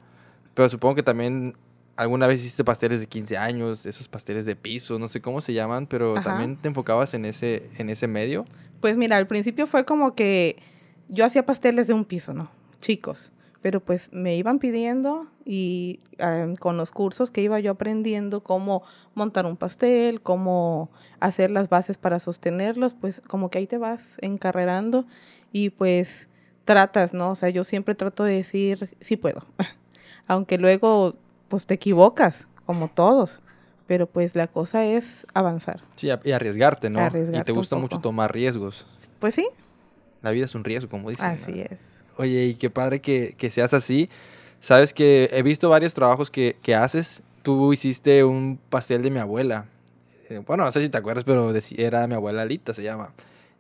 Pero 0.54 0.69
supongo 0.69 0.96
que 0.96 1.04
también 1.04 1.56
alguna 1.96 2.28
vez 2.28 2.42
hiciste 2.42 2.64
pasteles 2.64 3.00
de 3.00 3.08
15 3.08 3.38
años, 3.38 3.86
esos 3.86 4.08
pasteles 4.08 4.46
de 4.46 4.56
piso, 4.56 5.00
no 5.00 5.08
sé 5.08 5.22
cómo 5.22 5.42
se 5.42 5.54
llaman, 5.54 5.88
pero 5.88 6.14
Ajá. 6.14 6.24
también 6.24 6.58
te 6.58 6.68
enfocabas 6.68 7.13
en 7.13 7.25
ese, 7.25 7.70
en 7.78 7.90
ese 7.90 8.08
medio. 8.08 8.46
Pues 8.81 8.98
mira, 8.98 9.18
al 9.18 9.28
principio 9.28 9.68
fue 9.68 9.86
como 9.86 10.16
que 10.16 10.58
yo 11.10 11.25
hacía 11.25 11.46
pasteles 11.46 11.88
de 11.88 11.94
un 11.94 12.06
piso, 12.06 12.34
¿no? 12.34 12.52
Chicos. 12.80 13.31
Pero 13.62 13.80
pues 13.80 14.09
me 14.12 14.36
iban 14.36 14.59
pidiendo 14.59 15.27
y 15.45 16.00
ah, 16.19 16.48
con 16.59 16.77
los 16.77 16.92
cursos 16.92 17.31
que 17.31 17.42
iba 17.42 17.59
yo 17.59 17.71
aprendiendo 17.71 18.42
cómo 18.42 18.83
montar 19.15 19.45
un 19.45 19.57
pastel, 19.57 20.21
cómo 20.21 20.89
hacer 21.19 21.50
las 21.50 21.68
bases 21.69 21.98
para 21.98 22.19
sostenerlos, 22.19 22.94
pues 22.94 23.21
como 23.27 23.50
que 23.50 23.57
ahí 23.57 23.68
te 23.68 23.77
vas 23.77 24.01
encarrerando 24.21 25.06
y 25.51 25.71
pues 25.71 26.27
tratas, 26.65 27.13
¿no? 27.13 27.31
O 27.31 27.36
sea, 27.36 27.50
yo 27.50 27.63
siempre 27.63 27.95
trato 27.95 28.24
de 28.24 28.36
decir, 28.36 28.95
sí 29.01 29.18
puedo. 29.18 29.44
Aunque 30.27 30.57
luego 30.57 31.15
pues 31.48 31.65
te 31.65 31.74
equivocas, 31.74 32.48
como 32.65 32.89
todos. 32.89 33.42
Pero 33.88 34.06
pues 34.06 34.36
la 34.36 34.48
cosa 34.48 34.86
es 34.86 35.25
avanzar. 35.33 35.80
Sí, 35.95 36.10
y 36.25 36.31
arriesgarte, 36.31 36.89
¿no? 36.89 37.00
y 37.00 37.03
Arriesgarte 37.03 37.45
te 37.45 37.51
un 37.53 37.57
gusta 37.60 37.77
mucho 37.77 38.00
tomar 38.00 38.33
riesgos. 38.33 38.86
Pues 39.19 39.33
sí, 39.33 39.48
La 40.21 40.31
vida 40.31 40.44
es 40.45 40.56
un 40.56 40.65
riesgo, 40.65 40.89
como 40.89 41.10
dicen. 41.10 41.25
¿no? 41.25 41.31
así 41.31 41.62
es. 41.62 41.80
Oye, 42.18 42.46
y 42.46 42.56
qué 42.56 42.69
padre 42.69 43.00
que, 43.00 43.36
que 43.38 43.50
seas 43.50 43.74
así. 43.74 44.10
Sabes 44.60 44.94
que 44.94 45.30
he 45.32 45.44
visto 45.44 45.70
varios 45.70 45.94
trabajos 45.94 46.30
que, 46.32 46.58
que 46.62 46.75
haces. 46.75 47.22
Tú 47.44 47.72
hiciste 47.74 48.24
un 48.24 48.60
pastel 48.70 49.03
de 49.03 49.10
mi 49.10 49.20
abuela. 49.20 49.65
Eh, 50.30 50.41
bueno, 50.46 50.65
no 50.65 50.72
sé 50.72 50.82
si 50.82 50.89
te 50.89 50.98
acuerdas, 50.98 51.24
pero 51.24 51.53
era 51.77 52.08
mi 52.08 52.15
abuela 52.15 52.41
Alita, 52.41 52.74
se 52.74 52.84
llama. 52.84 53.13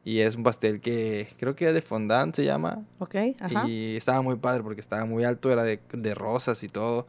Y 0.03 0.19
es 0.19 0.35
un 0.35 0.43
pastel 0.43 0.79
que 0.79 1.27
creo 1.39 1.55
que 1.55 1.71
de 1.71 1.81
fondant, 1.81 2.35
se 2.35 2.45
llama. 2.45 2.83
Ok, 2.99 3.15
ajá. 3.39 3.67
Y 3.67 3.97
estaba 3.97 4.21
muy 4.21 4.37
padre 4.37 4.63
porque 4.63 4.81
estaba 4.81 5.05
muy 5.05 5.23
alto, 5.23 5.51
era 5.51 5.63
de, 5.63 5.79
de 5.91 6.15
rosas 6.15 6.63
y 6.63 6.69
todo. 6.69 7.07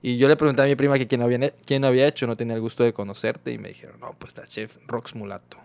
Y 0.00 0.16
yo 0.16 0.28
le 0.28 0.36
pregunté 0.36 0.62
a 0.62 0.66
mi 0.66 0.76
prima 0.76 0.98
que 0.98 1.06
quién 1.06 1.22
había, 1.22 1.50
quién 1.64 1.84
había 1.84 2.06
hecho, 2.06 2.26
no 2.26 2.36
tenía 2.36 2.54
el 2.54 2.60
gusto 2.60 2.84
de 2.84 2.92
conocerte. 2.92 3.52
Y 3.52 3.58
me 3.58 3.68
dijeron, 3.68 4.00
no, 4.00 4.14
pues 4.18 4.36
la 4.36 4.46
chef 4.46 4.76
Rox 4.86 5.14
Mulato. 5.14 5.58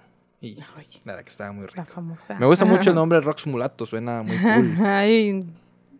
Y 0.43 0.57
Ay, 0.77 0.85
verdad 1.05 1.23
que 1.23 1.29
estaba 1.29 1.51
muy 1.53 1.65
la 1.75 1.83
rico. 1.83 1.93
famosa. 1.95 2.35
Me 2.37 2.45
gusta 2.45 2.65
mucho 2.65 2.89
el 2.89 2.95
nombre 2.95 3.19
Rox 3.21 3.47
Mulato, 3.47 3.85
suena 3.87 4.21
muy 4.21 4.37
cool. 4.37 4.77
Ay, 4.85 5.43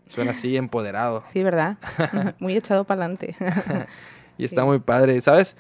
Suena 0.08 0.32
así 0.32 0.56
empoderado. 0.58 1.24
sí, 1.32 1.42
¿verdad? 1.42 1.78
Muy 2.40 2.56
echado 2.56 2.84
para 2.84 3.06
adelante. 3.06 3.36
Y 4.38 4.44
está 4.44 4.62
Sí. 4.62 4.68
muy 4.68 4.78
padre. 4.80 5.20
¿Sabes? 5.22 5.56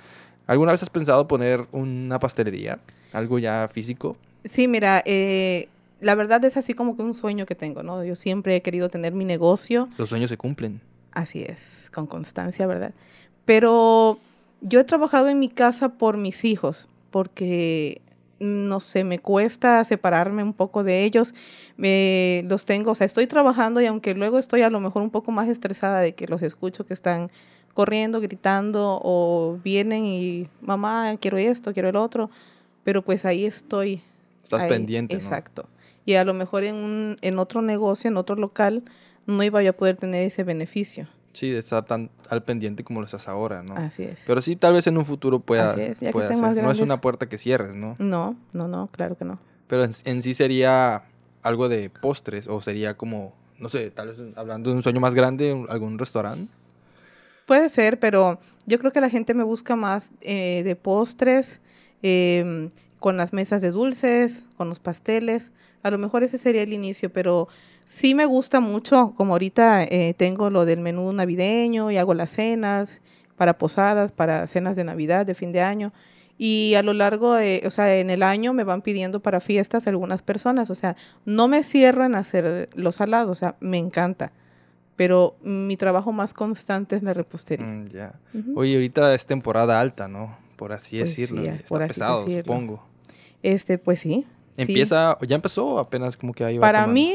¿Alguna 0.45 0.73
vez 0.73 0.83
has 0.83 0.89
pensado 0.91 1.27
poner 1.27 1.65
una 1.71 2.19
pastelería? 2.19 2.77
Algo 3.13 3.39
ya 3.39 3.67
físico. 3.73 4.15
Sí, 4.43 4.67
mira, 4.67 5.01
eh, 5.05 5.69
la 6.01 6.13
verdad 6.13 6.43
es 6.45 6.57
así 6.57 6.73
como 6.75 6.95
que 6.97 7.01
un 7.01 7.13
sueño 7.15 7.45
que 7.47 7.55
tengo, 7.55 7.81
¿no? 7.81 8.03
Yo 8.03 8.15
siempre 8.15 8.55
he 8.57 8.61
querido 8.61 8.89
tener 8.89 9.13
mi 9.13 9.23
negocio, 9.25 9.87
Los 9.97 10.09
sueños 10.09 10.29
se 10.29 10.37
cumplen. 10.37 10.81
así 11.13 11.41
es, 11.43 11.89
con 11.91 12.05
constancia, 12.05 12.67
¿verdad? 12.67 12.93
Pero 13.45 14.19
yo 14.61 14.81
he 14.81 14.83
trabajado 14.83 15.29
en 15.29 15.39
mi 15.39 15.49
casa 15.49 15.89
por 15.89 16.17
mis 16.17 16.43
hijos, 16.45 16.89
porque, 17.09 18.01
no 18.39 18.79
sé, 18.79 19.03
me 19.03 19.19
cuesta 19.19 19.83
separarme 19.83 20.43
un 20.43 20.53
poco 20.53 20.83
de 20.83 21.03
ellos. 21.03 21.33
Me, 21.77 22.43
los 22.47 22.65
tengo, 22.65 22.91
o 22.91 22.95
sea, 22.95 23.05
estoy 23.05 23.27
trabajando 23.27 23.81
y 23.81 23.85
aunque 23.85 24.13
luego 24.13 24.39
estoy 24.39 24.61
a 24.61 24.69
lo 24.69 24.79
mejor 24.79 25.01
un 25.01 25.09
poco 25.09 25.31
más 25.31 25.47
estresada 25.47 26.01
de 26.01 26.13
que 26.13 26.27
los 26.27 26.41
escucho 26.41 26.85
que 26.85 26.93
están 26.93 27.31
corriendo, 27.73 28.21
gritando 28.21 28.99
o 29.01 29.59
vienen 29.63 30.05
y, 30.05 30.47
mamá, 30.61 31.17
quiero 31.19 31.37
esto, 31.37 31.73
quiero 31.73 31.89
el 31.89 31.95
otro, 31.95 32.29
pero 32.83 33.01
pues 33.01 33.25
ahí 33.25 33.45
estoy. 33.45 34.01
Estás 34.43 34.63
ahí, 34.63 34.69
pendiente, 34.69 35.15
¿no? 35.15 35.21
Exacto. 35.21 35.67
Y 36.05 36.15
a 36.15 36.23
lo 36.23 36.33
mejor 36.33 36.63
en, 36.63 36.75
un, 36.75 37.17
en 37.21 37.39
otro 37.39 37.61
negocio, 37.61 38.09
en 38.09 38.17
otro 38.17 38.35
local, 38.35 38.83
no 39.25 39.41
iba 39.43 39.63
yo 39.63 39.71
a 39.71 39.73
poder 39.73 39.95
tener 39.97 40.23
ese 40.23 40.43
beneficio. 40.43 41.07
Sí, 41.33 41.49
de 41.49 41.59
estar 41.59 41.83
tan 41.85 42.09
al 42.29 42.43
pendiente 42.43 42.83
como 42.83 42.99
lo 42.99 43.05
estás 43.07 43.27
ahora, 43.27 43.63
¿no? 43.63 43.75
Así 43.75 44.03
es. 44.03 44.19
Pero 44.25 44.41
sí, 44.41 44.55
tal 44.55 44.73
vez 44.73 44.87
en 44.87 44.97
un 44.97 45.05
futuro 45.05 45.39
pueda, 45.39 45.71
Así 45.71 45.81
es, 45.81 45.99
ya 45.99 46.11
que 46.11 46.19
estén 46.19 46.39
más 46.39 46.55
No 46.55 46.71
es 46.71 46.79
una 46.79 47.01
puerta 47.01 47.27
que 47.27 47.37
cierres, 47.37 47.75
¿no? 47.75 47.95
No, 47.99 48.35
no, 48.53 48.67
no, 48.67 48.87
claro 48.87 49.17
que 49.17 49.25
no. 49.25 49.39
Pero 49.67 49.83
en, 49.83 49.91
en 50.05 50.21
sí 50.21 50.35
sería 50.35 51.03
algo 51.41 51.69
de 51.69 51.89
postres 51.89 52.47
o 52.47 52.61
sería 52.61 52.95
como, 52.95 53.33
no 53.59 53.69
sé, 53.69 53.91
tal 53.91 54.09
vez 54.09 54.17
hablando 54.35 54.69
de 54.69 54.77
un 54.77 54.83
sueño 54.83 54.99
más 54.99 55.13
grande, 55.13 55.65
algún 55.69 55.99
restaurante. 55.99 56.51
Puede 57.45 57.69
ser, 57.69 57.99
pero 57.99 58.39
yo 58.65 58.79
creo 58.79 58.91
que 58.91 59.01
la 59.01 59.09
gente 59.09 59.33
me 59.33 59.43
busca 59.43 59.75
más 59.75 60.09
eh, 60.21 60.61
de 60.63 60.75
postres, 60.75 61.59
em, 62.01 62.69
con 62.99 63.17
las 63.17 63.33
mesas 63.33 63.61
de 63.61 63.71
dulces, 63.71 64.45
con 64.55 64.69
los 64.69 64.79
pasteles. 64.79 65.51
A 65.83 65.91
lo 65.91 65.97
mejor 65.97 66.23
ese 66.23 66.37
sería 66.37 66.63
el 66.63 66.71
inicio, 66.71 67.11
pero 67.11 67.49
sí 67.85 68.15
me 68.15 68.25
gusta 68.25 68.59
mucho, 68.59 69.13
como 69.17 69.33
ahorita 69.33 69.83
eh, 69.83 70.13
tengo 70.17 70.49
lo 70.49 70.65
del 70.65 70.79
menú 70.79 71.11
navideño 71.13 71.91
y 71.91 71.97
hago 71.97 72.13
las 72.13 72.29
cenas 72.31 73.01
para 73.37 73.57
posadas, 73.57 74.11
para 74.11 74.45
cenas 74.47 74.75
de 74.75 74.83
Navidad, 74.83 75.25
de 75.25 75.33
fin 75.33 75.51
de 75.51 75.61
año. 75.61 75.91
Y 76.37 76.73
a 76.75 76.83
lo 76.83 76.93
largo 76.93 77.35
de, 77.35 77.63
o 77.65 77.71
sea, 77.71 77.95
en 77.97 78.09
el 78.09 78.23
año 78.23 78.53
me 78.53 78.63
van 78.63 78.81
pidiendo 78.81 79.19
para 79.21 79.39
fiestas 79.39 79.87
algunas 79.87 80.21
personas. 80.21 80.69
O 80.69 80.75
sea, 80.75 80.95
no 81.25 81.47
me 81.47 81.63
cierro 81.63 82.05
en 82.05 82.15
hacer 82.15 82.69
los 82.75 82.95
salados, 82.95 83.29
o 83.31 83.35
sea, 83.39 83.55
me 83.59 83.77
encanta. 83.77 84.31
Pero 84.95 85.35
mi 85.41 85.75
trabajo 85.77 86.11
más 86.11 86.33
constante 86.33 86.95
es 86.95 87.03
la 87.03 87.13
repostería. 87.13 87.65
Mm, 87.65 87.87
ya. 87.89 88.13
Ujú. 88.33 88.59
Oye, 88.59 88.75
ahorita 88.75 89.13
es 89.15 89.25
temporada 89.25 89.79
alta, 89.79 90.07
¿no? 90.07 90.37
Por 90.55 90.71
así 90.71 90.97
Pues 90.99 91.09
decirlo. 91.09 91.41
sí, 91.41 91.47
ah, 91.49 91.55
está 91.55 91.67
por 91.69 91.83
así 91.83 91.87
pesado, 91.93 92.25
decirlo. 92.25 92.43
supongo. 92.53 92.83
Este, 93.41 93.77
pues 93.77 93.99
sí. 93.99 94.25
sí. 94.55 94.61
Empieza, 94.61 95.17
¿ya 95.27 95.35
empezó 95.35 95.79
apenas 95.79 96.15
como 96.17 96.33
que 96.33 96.43
ahí 96.43 96.57
va 96.57 96.61
Para 96.61 96.79
tomando? 96.81 96.93
mí, 96.93 97.13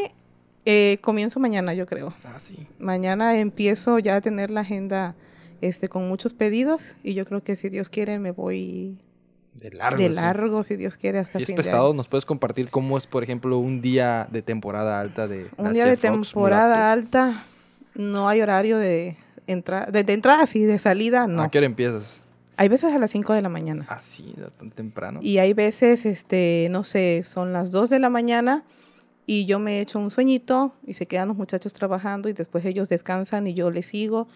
eh, 0.71 0.99
comienzo 1.01 1.41
mañana, 1.41 1.73
yo 1.73 1.87
creo. 1.87 2.13
Ah, 2.25 2.39
sí. 2.39 2.67
Mañana 2.79 3.39
empiezo 3.39 3.99
ya 3.99 4.17
a 4.17 4.21
tener 4.21 4.51
la 4.51 4.61
agenda 4.61 5.15
este, 5.63 5.89
con 5.89 6.07
muchos 6.09 6.35
pedidos 6.35 6.95
y 7.03 7.15
yo 7.15 7.25
creo 7.25 7.43
que 7.43 7.57
si 7.57 7.71
Dios 7.71 7.89
quiere 7.89 8.19
me 8.19 8.33
voy 8.33 8.99
De 9.55 9.71
largo. 9.71 9.99
de 9.99 10.09
sí. 10.09 10.15
largo, 10.15 10.63
si 10.63 10.77
Dios 10.77 10.97
quiere, 10.99 11.19
hasta 11.21 11.39
Y 11.41 11.45
es 11.45 11.47
fin 11.47 11.57
de 11.57 11.63
año. 11.63 11.71
pesado, 11.71 11.95
¿nos 11.95 12.07
puedes 12.09 12.27
compartir 12.27 12.71
cómo 12.71 12.99
es, 12.99 13.07
por 13.07 13.23
ejemplo, 13.25 13.59
un 13.59 13.81
día 13.81 14.29
de 14.31 14.43
temporada 14.43 15.01
alta 15.01 15.27
de 15.27 15.49
Un 15.57 15.73
día 15.73 15.87
de 15.87 15.93
Ops 15.95 16.03
temporada 16.03 16.93
alta, 16.93 17.47
no 17.95 18.29
hay 18.29 18.43
horario 18.43 18.77
de 18.77 19.17
entrada, 19.47 19.87
de, 19.87 20.05
de 20.05 20.13
entrada 20.13 20.45
sí, 20.47 20.65
de 20.65 20.79
salida 20.79 21.27
no. 21.27 21.43
¿A 21.43 21.51
qué 21.51 21.59
hora 21.59 21.67
empiezas? 21.67 22.23
Hay 22.59 22.69
veces 22.69 22.93
a 22.93 22.99
las 22.99 23.11
5 23.13 23.33
de 23.35 23.41
la 23.41 23.49
mañana. 23.49 23.87
Ah, 23.89 24.01
sí, 24.01 24.35
tan 24.59 24.69
temprano. 24.71 25.21
Y 25.23 25.39
hay 25.39 25.53
veces, 25.55 26.05
este, 26.05 26.67
no 26.71 26.83
sé, 26.85 27.23
son 27.25 27.53
las 27.53 27.71
2 27.71 27.89
de 27.89 28.01
la 28.01 28.11
mañana 28.11 28.65
y 29.29 29.45
yo 29.45 29.59
me 29.59 29.81
echo 29.83 29.99
un 29.99 30.11
sueñito 30.11 30.73
y 30.87 30.95
se 30.95 31.05
quedan 31.07 31.29
los 31.29 31.37
muchachos 31.37 31.75
trabajando 31.75 32.31
y 32.31 32.33
después 32.33 32.65
ellos 32.65 32.89
descansan 32.89 33.47
y 33.47 33.53
yo 33.53 33.71
les 33.71 33.85
sigo 33.85 34.27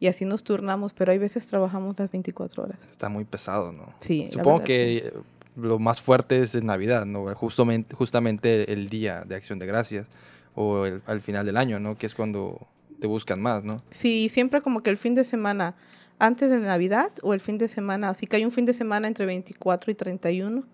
y 0.00 0.08
así 0.08 0.24
nos 0.24 0.42
turnamos, 0.42 0.92
pero 0.92 1.12
hay 1.12 1.18
veces 1.18 1.46
trabajamos 1.46 1.96
las 2.00 2.10
24 2.10 2.64
horas. 2.64 2.78
Está 2.90 3.08
muy 3.08 3.24
pesado, 3.24 3.70
¿no? 3.70 3.94
Sí, 4.00 4.26
Supongo 4.28 4.54
verdad, 4.58 4.64
que 4.66 4.96
eh, 4.96 5.12
lo 5.54 5.78
más 5.78 6.00
fuerte 6.02 6.42
es 6.42 6.56
en 6.56 6.66
Navidad, 6.66 7.06
¿no? 7.06 7.32
Justamente, 7.36 7.94
justamente 7.94 8.72
el 8.72 8.88
día 8.88 9.22
de 9.24 9.36
Acción 9.36 9.60
de 9.60 9.66
Gracias 9.66 10.08
o 10.56 10.84
el- 10.84 11.00
al 11.06 11.20
final 11.20 11.46
del 11.46 11.56
año, 11.56 11.78
¿no? 11.78 11.96
Que 11.96 12.06
es 12.06 12.14
cuando 12.16 12.66
te 12.98 13.06
buscan 13.06 13.40
más, 13.40 13.62
¿no? 13.62 13.76
Sí, 13.92 14.28
siempre 14.30 14.62
como 14.62 14.82
que 14.82 14.90
el 14.90 14.96
fin 14.96 15.14
de 15.14 15.22
semana 15.22 15.76
antes 16.18 16.50
de 16.50 16.58
Navidad 16.58 17.12
o 17.22 17.34
el 17.34 17.40
fin 17.40 17.56
de 17.56 17.68
semana, 17.68 18.08
así 18.08 18.26
que 18.26 18.34
hay 18.34 18.44
un 18.44 18.50
fin 18.52 18.66
de 18.66 18.74
semana 18.74 19.06
entre 19.06 19.26
24 19.26 19.92
y 19.92 19.94
31, 19.94 20.64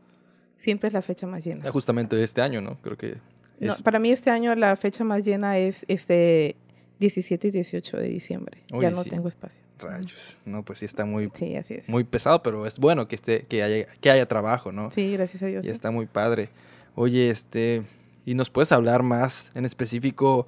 siempre 0.56 0.87
es 0.88 0.95
la 0.95 1.02
fecha 1.02 1.26
más 1.26 1.45
llena. 1.45 1.64
Ah, 1.66 1.71
Justamente 1.73 2.21
este 2.23 2.40
año, 2.40 2.62
¿no? 2.62 2.78
Creo 2.80 2.97
que 2.97 3.18
No, 3.60 3.72
es... 3.72 3.82
para 3.82 3.98
mí 3.98 4.10
este 4.10 4.30
año 4.30 4.54
la 4.54 4.76
fecha 4.76 5.04
más 5.04 5.22
llena 5.22 5.58
es 5.58 5.84
este 5.88 6.56
17 6.98 7.48
y 7.48 7.50
18 7.50 7.96
de 7.98 8.08
diciembre. 8.08 8.62
ya 8.80 8.90
no 8.90 9.02
sí. 9.02 9.10
tengo 9.10 9.28
espacio. 9.28 9.62
Rayos. 9.78 10.38
No, 10.46 10.62
pues 10.62 10.78
sí 10.78 10.84
está 10.86 11.04
muy, 11.04 11.30
Sí, 11.34 11.54
así 11.56 11.75
es. 11.75 11.88
muy 11.88 12.04
pesado, 12.04 12.42
pero 12.42 12.66
es 12.66 12.78
bueno 12.78 13.08
que 13.08 13.14
esté, 13.14 13.44
que 13.46 13.62
haya, 13.62 13.86
que 14.00 14.10
haya 14.10 14.26
trabajo, 14.26 14.72
¿no? 14.72 14.90
Sí, 14.90 15.12
gracias 15.12 15.42
a 15.42 15.46
Dios. 15.46 15.64
Y 15.64 15.68
sí. 15.68 15.72
está 15.72 15.90
muy 15.90 16.06
padre. 16.06 16.48
Oye, 16.94 17.28
este, 17.28 17.82
¿y 18.25 18.34
nos 18.34 18.48
puedes 18.48 18.72
hablar 18.72 19.02
más 19.02 19.50
en 19.54 19.66
específico 19.66 20.46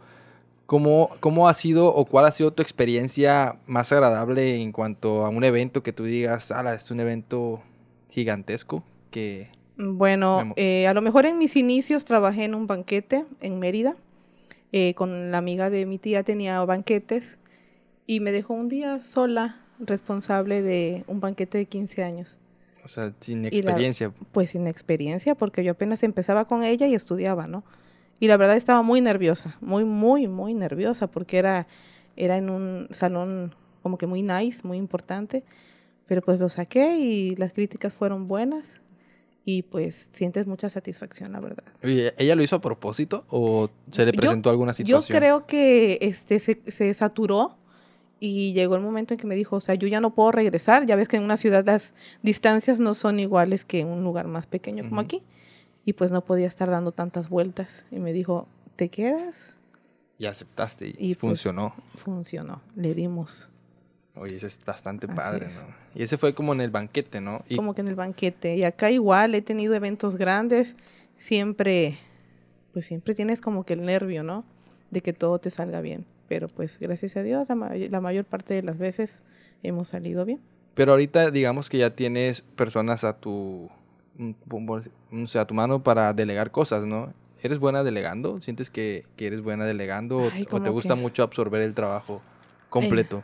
cómo, 0.65 1.11
cómo 1.21 1.49
ha 1.49 1.55
sido 1.55 1.95
o 1.95 2.07
cuál 2.07 2.25
ha 2.25 2.33
sido 2.33 2.53
tu 2.53 2.63
experiencia 2.63 3.57
más 3.67 3.93
agradable 3.93 4.61
en 4.63 4.73
cuanto 4.73 5.27
a 5.27 5.29
un 5.29 5.45
evento 5.45 5.83
que 5.83 5.93
tú 5.93 6.05
digas, 6.05 6.51
ala, 6.51 6.75
es 6.75 6.91
un 6.91 7.01
evento 7.01 7.63
gigantesco 8.11 8.83
que... 9.11 9.51
Bueno, 9.79 10.53
eh, 10.57 10.87
a 10.89 10.95
lo 10.95 11.03
mejor 11.03 11.25
en 11.25 11.39
mis 11.39 11.55
inicios 11.57 12.05
trabajé 12.05 12.45
en 12.45 12.55
un 12.55 12.67
banquete 12.67 13.25
en 13.41 13.59
Mérida. 13.59 13.95
eh, 14.73 14.93
con 14.95 15.31
la 15.31 15.39
amiga 15.39 15.71
de 15.71 15.87
mi 15.87 15.97
tía 15.99 16.25
tenía 16.25 16.63
banquetes 16.63 17.39
y 18.07 18.21
me 18.21 18.33
dejó 18.33 18.53
un 18.53 18.69
día 18.69 19.01
sola 19.01 19.57
responsable 19.79 20.61
de 20.61 21.05
un 21.07 21.21
banquete 21.21 21.57
de 21.57 21.65
15 21.65 22.03
años. 22.05 22.37
O 22.85 22.89
sea, 22.89 23.15
sin 23.21 23.43
la- 23.43 23.49
experiencia. 23.49 24.13
Pues 24.33 24.51
sin 24.51 24.67
experiencia, 24.67 25.35
porque 25.37 25.65
yo 25.65 25.73
apenas 25.73 26.03
empezaba 26.03 26.45
con 26.47 26.65
ella 26.65 26.87
y 26.87 26.95
estudiaba, 26.95 27.47
¿no? 27.47 27.65
Y 28.21 28.27
la 28.29 28.37
verdad 28.37 28.57
estaba 28.59 28.83
muy 28.83 29.01
nerviosa, 29.01 29.57
muy, 29.63 29.85
muy, 29.87 30.27
muy 30.29 30.53
nerviosa, 30.53 31.07
porque 31.07 31.39
era, 31.39 31.67
era 32.17 32.37
en 32.37 32.51
un 32.51 32.89
salón 32.91 33.55
como 33.83 33.97
que 33.97 34.07
muy 34.07 34.23
nice, 34.23 34.67
muy 34.67 34.77
importante. 34.77 35.45
Pero 36.07 36.21
pues 36.21 36.41
lo 36.41 36.49
saqué 36.51 36.99
y 36.99 37.37
las 37.37 37.53
críticas 37.55 37.95
fueron 37.95 38.27
buenas 38.27 38.81
y 39.45 39.63
pues 39.63 40.11
sientes 40.13 40.47
mucha 40.47 40.69
satisfacción, 40.69 41.33
la 41.33 41.41
verdad. 41.41 41.65
Oye, 41.83 42.13
¿ella 42.19 42.35
lo 42.37 42.43
hizo 42.43 42.57
a 42.57 42.61
propósito 42.61 43.25
o 43.29 43.71
se 43.91 44.05
le 44.05 44.13
Yo- 44.13 44.17
presentó 44.21 44.51
alguna 44.51 44.73
Yo 44.73 44.77
situación? 44.77 45.19
creo 45.19 45.47
que 45.47 45.99
este 46.03 46.39
se, 46.39 46.61
se 46.67 46.93
saturó 46.95 47.57
y 48.21 48.53
llegó 48.53 48.75
el 48.77 48.83
momento 48.83 49.15
en 49.15 49.21
que 49.21 49.27
me 49.27 49.37
dijo, 49.37 49.57
o 49.57 49.61
sea, 49.61 49.75
yo 49.77 49.87
ya 49.89 50.01
no 50.01 50.15
puedo 50.15 50.33
regresar. 50.33 50.85
Ya 50.87 50.97
ves 50.97 51.07
que 51.09 51.17
en 51.17 51.23
una 51.23 51.37
ciudad 51.37 51.65
las 51.65 51.95
distancias 52.23 52.81
no 52.81 52.95
son 52.95 53.21
iguales 53.21 53.65
que 53.65 53.81
en 53.81 53.87
un 53.89 54.03
lugar 54.05 54.27
más 54.27 54.47
pequeño 54.47 54.83
como 54.85 54.97
Ujú. 54.97 55.05
aquí. 55.05 55.23
Y 55.85 55.93
pues 55.95 56.11
no 56.11 56.23
podía 56.25 56.47
estar 56.49 56.69
dando 56.69 56.91
tantas 56.93 57.29
vueltas. 57.29 57.85
Y 57.91 58.01
me 58.01 58.13
dijo, 58.13 58.47
¿te 58.77 58.89
quedas? 58.89 59.55
Y 60.19 60.27
aceptaste 60.27 60.89
y, 60.89 60.95
Y 60.99 61.15
pues- 61.15 61.19
funcionó. 61.21 61.75
Funcionó, 61.95 62.61
le 62.75 62.93
dimos. 62.95 63.51
Oye, 64.21 64.37
eso 64.37 64.47
es 64.47 64.59
bastante 64.65 65.07
Así 65.07 65.15
padre, 65.17 65.47
es. 65.47 65.55
¿no? 65.55 65.63
Y 65.95 66.03
ese 66.03 66.19
fue 66.19 66.35
como 66.35 66.53
en 66.53 66.61
el 66.61 66.71
banquete, 66.71 67.21
¿no? 67.21 67.43
Y 67.49 67.57
Como 67.57 67.75
que 67.75 67.81
en 67.83 67.89
el 67.89 67.95
banquete. 67.95 68.57
Y 68.57 68.65
acá 68.65 68.91
igual 68.91 69.35
he 69.35 69.43
tenido 69.43 69.75
eventos 69.75 70.17
grandes. 70.17 70.77
Siempre, 71.19 71.99
pues 72.73 72.87
siempre 72.87 73.15
tienes 73.15 73.41
como 73.41 73.65
que 73.65 73.75
el 73.75 73.85
nervio, 73.85 74.23
¿no? 74.23 74.45
De 74.91 75.01
que 75.01 75.13
todo 75.13 75.39
te 75.39 75.51
salga 75.51 75.81
bien. 75.81 76.05
Pero 76.29 76.49
pues 76.49 76.79
gracias 76.79 77.17
a 77.17 77.23
Dios, 77.23 77.49
la, 77.49 77.55
ma- 77.55 77.75
la 77.75 78.01
mayor 78.01 78.25
parte 78.25 78.55
de 78.55 78.63
las 78.63 78.79
veces 78.79 79.23
hemos 79.63 79.89
salido 79.89 80.25
bien. 80.25 80.41
Pero 80.75 80.93
ahorita 80.93 81.31
digamos 81.31 81.69
que 81.69 81.79
ya 81.79 81.91
tienes 81.97 82.43
personas 82.43 83.03
a 83.05 83.17
tu, 83.17 83.69
o 84.51 85.27
sea, 85.27 85.43
a 85.43 85.47
tu 85.47 85.55
mano 85.55 85.83
para 85.83 86.13
delegar 86.13 86.51
cosas, 86.51 86.85
¿no? 86.87 87.13
¿Eres 87.43 87.59
buena 87.59 87.83
delegando? 87.85 88.41
¿Sientes 88.41 88.69
que, 88.71 89.05
que 89.17 89.27
eres 89.29 89.43
buena 89.43 89.65
delegando 89.65 90.19
o- 90.19 90.31
Ay, 90.33 90.47
o 90.51 90.61
te 90.63 90.71
gusta 90.71 90.95
que- 90.95 91.01
mucho 91.01 91.23
absorber 91.23 91.63
el 91.63 91.75
trabajo 91.75 92.21
completo? 92.69 93.23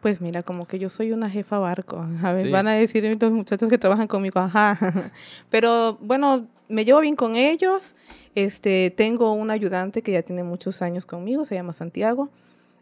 Pues 0.00 0.20
mira, 0.20 0.42
como 0.42 0.66
que 0.66 0.78
yo 0.78 0.88
soy 0.88 1.12
una 1.12 1.28
jefa 1.30 1.58
barco. 1.58 1.96
A 2.22 2.32
ver, 2.32 2.46
Sí. 2.46 2.50
van 2.50 2.68
a 2.68 2.72
decir 2.74 3.16
los 3.20 3.32
muchachos 3.32 3.68
que 3.68 3.78
trabajan 3.78 4.06
conmigo, 4.06 4.40
ajá. 4.40 4.78
Pero 5.50 5.98
bueno, 6.00 6.46
me 6.68 6.84
llevo 6.84 7.00
bien 7.00 7.16
con 7.16 7.36
ellos. 7.36 7.96
Este, 8.34 8.90
tengo 8.94 9.32
un 9.32 9.50
ayudante 9.50 10.02
que 10.02 10.12
ya 10.12 10.22
tiene 10.22 10.42
muchos 10.42 10.82
años 10.82 11.06
conmigo, 11.06 11.44
se 11.44 11.54
llama 11.54 11.72
Santiago. 11.72 12.28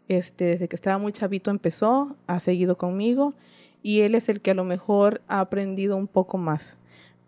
Este, 0.07 0.45
desde 0.45 0.67
que 0.67 0.75
estaba 0.75 0.97
muy 0.99 1.11
chavito 1.13 1.49
empezó, 1.49 2.15
ha 2.27 2.39
seguido 2.39 2.77
conmigo 2.77 3.33
y 3.81 4.01
él 4.01 4.13
es 4.13 4.29
el 4.29 4.39
que 4.41 4.51
a 4.51 4.53
lo 4.53 4.63
mejor 4.63 5.21
ha 5.27 5.39
aprendido 5.39 5.95
un 5.97 6.07
poco 6.07 6.37
más. 6.37 6.77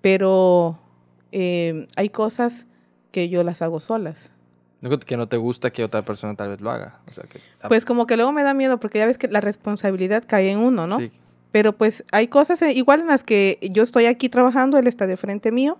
Pero 0.01 0.77
eh, 1.31 1.87
hay 1.95 2.09
cosas 2.09 2.67
que 3.11 3.29
yo 3.29 3.43
las 3.43 3.61
hago 3.61 3.79
solas. 3.79 4.31
No 4.81 4.99
que 4.99 5.17
no 5.17 5.27
te 5.27 5.37
gusta 5.37 5.71
que 5.71 5.83
otra 5.83 6.03
persona 6.05 6.35
tal 6.35 6.49
vez 6.49 6.61
lo 6.61 6.69
haga. 6.69 6.99
O 7.09 7.13
sea, 7.13 7.23
que, 7.23 7.39
Pues 7.67 7.83
como 7.85 8.05
que 8.05 8.15
luego 8.15 8.31
me 8.31 8.43
da 8.43 8.53
miedo 8.53 8.79
porque 8.79 8.99
ya 8.99 9.07
ves 9.07 9.17
que 9.17 9.27
la 9.27 9.41
responsabilidad 9.41 10.23
cae 10.27 10.51
en 10.51 10.59
uno, 10.59 10.85
¿no? 10.87 10.97
sí. 10.99 11.11
Pero 11.51 11.73
pues 11.75 12.03
hay 12.11 12.27
cosas 12.27 12.61
eh, 12.61 12.73
igual 12.73 12.99
en 13.01 13.07
las 13.07 13.23
que 13.23 13.57
yo 13.71 13.81
estoy 13.81 14.05
aquí 14.05 14.29
trabajando, 14.29 14.77
él 14.77 14.85
está 14.85 15.07
de 15.07 15.17
frente 15.17 15.51
mío 15.51 15.79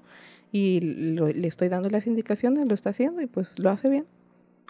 y 0.51 0.79
lo- 0.79 1.27
le 1.27 1.47
estoy 1.47 1.67
dando 1.69 1.89
las 1.89 2.07
indicaciones, 2.07 2.65
lo 2.65 2.73
está 2.73 2.89
haciendo 2.91 3.21
y 3.21 3.27
pues 3.27 3.59
lo 3.59 3.69
hace 3.69 3.89
bien. 3.89 4.05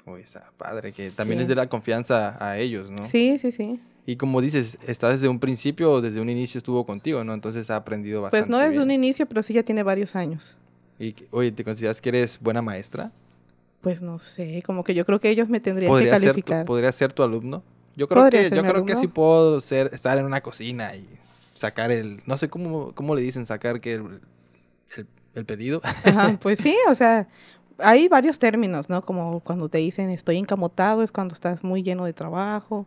Uy, 0.05 0.21
está 0.21 0.51
padre, 0.57 0.91
que 0.93 1.11
también 1.11 1.39
Sí. 1.39 1.43
es 1.43 1.47
de 1.49 1.55
la 1.55 1.67
confianza 1.67 2.35
a 2.43 2.57
ellos, 2.57 2.89
¿no? 2.89 3.05
Sí, 3.05 3.37
sí, 3.37 3.51
sí. 3.51 3.79
Y 4.05 4.15
como 4.15 4.41
dices, 4.41 4.77
está 4.87 5.09
desde 5.09 5.27
un 5.27 5.39
principio 5.39 5.91
o 5.91 6.01
desde 6.01 6.19
un 6.19 6.29
inicio 6.29 6.57
estuvo 6.57 6.85
contigo, 6.85 7.23
¿no? 7.23 7.33
Entonces 7.33 7.69
ha 7.69 7.75
aprendido 7.75 8.21
bastante 8.21 8.41
Pues 8.47 8.49
no 8.49 8.57
desde 8.59 8.71
bien. 8.71 8.83
un 8.83 8.91
inicio, 8.91 9.25
pero 9.27 9.43
sí 9.43 9.53
ya 9.53 9.63
tiene 9.63 9.83
varios 9.83 10.15
años. 10.15 10.57
Y, 10.97 11.13
oye, 11.31 11.51
¿te 11.51 11.63
consideras 11.63 12.01
que 12.01 12.09
eres 12.09 12.39
buena 12.41 12.61
maestra? 12.61 13.11
Pues 13.87 14.01
no 14.01 14.19
sé, 14.19 14.61
como 14.65 14.83
que 14.83 14.93
yo 14.93 15.05
creo 15.05 15.21
que 15.21 15.29
ellos 15.29 15.47
me 15.47 15.61
tendrían 15.61 15.87
que 15.87 15.93
¿Podría 15.93 16.11
ser, 16.11 16.19
tu, 16.19 16.25
calificar. 16.25 16.65
¿Podría 16.65 16.91
ser 16.91 17.13
tu 17.13 17.23
alumno? 17.23 17.63
Yo 17.95 18.09
creo 18.09 18.29
que, 18.29 18.49
yo 18.49 18.61
creo 18.65 18.85
que 18.85 18.95
sí 18.95 19.07
puedo 19.07 19.61
ser, 19.61 19.91
estar 19.93 20.17
en 20.17 20.25
una 20.25 20.41
cocina 20.41 20.93
y 20.93 21.07
sacar 21.55 21.89
el... 21.89 22.21
No 22.25 22.35
sé 22.35 22.49
cómo, 22.49 22.91
cómo 22.93 23.15
le 23.15 23.21
dicen 23.21 23.45
sacar 23.45 23.79
que 23.79 23.93
el, 23.93 24.19
el, 24.97 25.07
el 25.35 25.45
pedido. 25.45 25.79
Ajá, 25.85 26.37
pues 26.41 26.59
sí, 26.59 26.75
o 26.89 26.95
sea, 26.95 27.29
hay 27.77 28.09
varios 28.09 28.39
términos, 28.39 28.89
¿no? 28.89 29.05
Como 29.05 29.39
cuando 29.39 29.69
te 29.69 29.77
dicen 29.77 30.09
estoy 30.09 30.35
encamotado, 30.35 31.01
es 31.01 31.13
cuando 31.13 31.33
estás 31.33 31.63
muy 31.63 31.81
lleno 31.81 32.03
de 32.03 32.11
trabajo. 32.11 32.85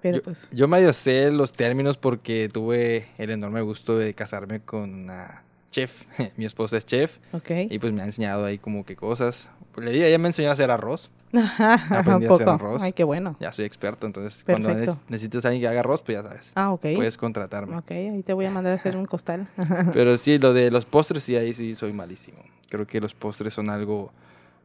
Pero 0.00 0.16
yo, 0.16 0.22
pues, 0.24 0.48
yo 0.50 0.66
medio 0.66 0.92
sé 0.92 1.30
los 1.30 1.52
términos 1.52 1.98
porque 1.98 2.48
tuve 2.52 3.06
el 3.16 3.30
enorme 3.30 3.60
gusto 3.60 3.96
de 3.96 4.12
casarme 4.14 4.58
con 4.58 4.92
una 5.04 5.44
chef. 5.72 6.04
Mi 6.36 6.44
esposa 6.44 6.76
es 6.76 6.86
chef 6.86 7.18
Ok. 7.32 7.50
y 7.68 7.78
pues 7.80 7.92
me 7.92 8.02
ha 8.02 8.04
enseñado 8.04 8.44
ahí 8.44 8.58
como 8.58 8.84
que 8.84 8.94
cosas. 8.94 9.50
Pues 9.74 9.84
le 9.86 9.90
digo, 9.92 10.04
ella 10.04 10.18
me 10.18 10.28
enseñó 10.28 10.50
a 10.50 10.52
hacer 10.52 10.70
arroz. 10.70 11.10
Ajá, 11.34 11.74
Aprendí 11.98 12.26
un 12.26 12.32
a 12.32 12.34
hacer 12.34 12.48
arroz. 12.48 12.82
Ay, 12.82 12.92
qué 12.92 13.04
bueno. 13.04 13.36
Ya 13.40 13.52
soy 13.52 13.64
experto, 13.64 14.06
entonces 14.06 14.44
cuando 14.44 14.68
neces- 14.70 15.00
necesites 15.08 15.44
a 15.44 15.48
alguien 15.48 15.62
que 15.62 15.68
haga 15.68 15.80
arroz, 15.80 16.02
pues 16.02 16.18
ya 16.18 16.22
sabes. 16.28 16.52
Ah, 16.54 16.70
ok. 16.72 16.86
Puedes 16.94 17.16
contratarme. 17.16 17.76
Ok, 17.78 17.90
ahí 17.90 18.22
te 18.22 18.34
voy 18.34 18.44
a 18.44 18.50
mandar 18.50 18.72
a 18.72 18.76
hacer 18.76 18.96
un 18.96 19.06
costal. 19.06 19.48
Pero 19.94 20.16
sí, 20.18 20.38
lo 20.38 20.52
de 20.52 20.70
los 20.70 20.84
postres, 20.84 21.22
sí, 21.24 21.34
ahí 21.36 21.54
sí 21.54 21.74
soy 21.74 21.92
malísimo. 21.94 22.38
Creo 22.68 22.86
que 22.86 23.00
los 23.00 23.14
postres 23.14 23.54
son 23.54 23.70
algo 23.70 24.12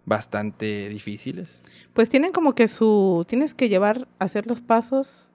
bastante 0.05 0.89
difíciles. 0.89 1.61
Pues 1.93 2.09
tienen 2.09 2.31
como 2.31 2.53
que 2.55 2.67
su, 2.67 3.25
tienes 3.27 3.53
que 3.53 3.69
llevar, 3.69 4.07
hacer 4.19 4.47
los 4.47 4.61
pasos 4.61 5.29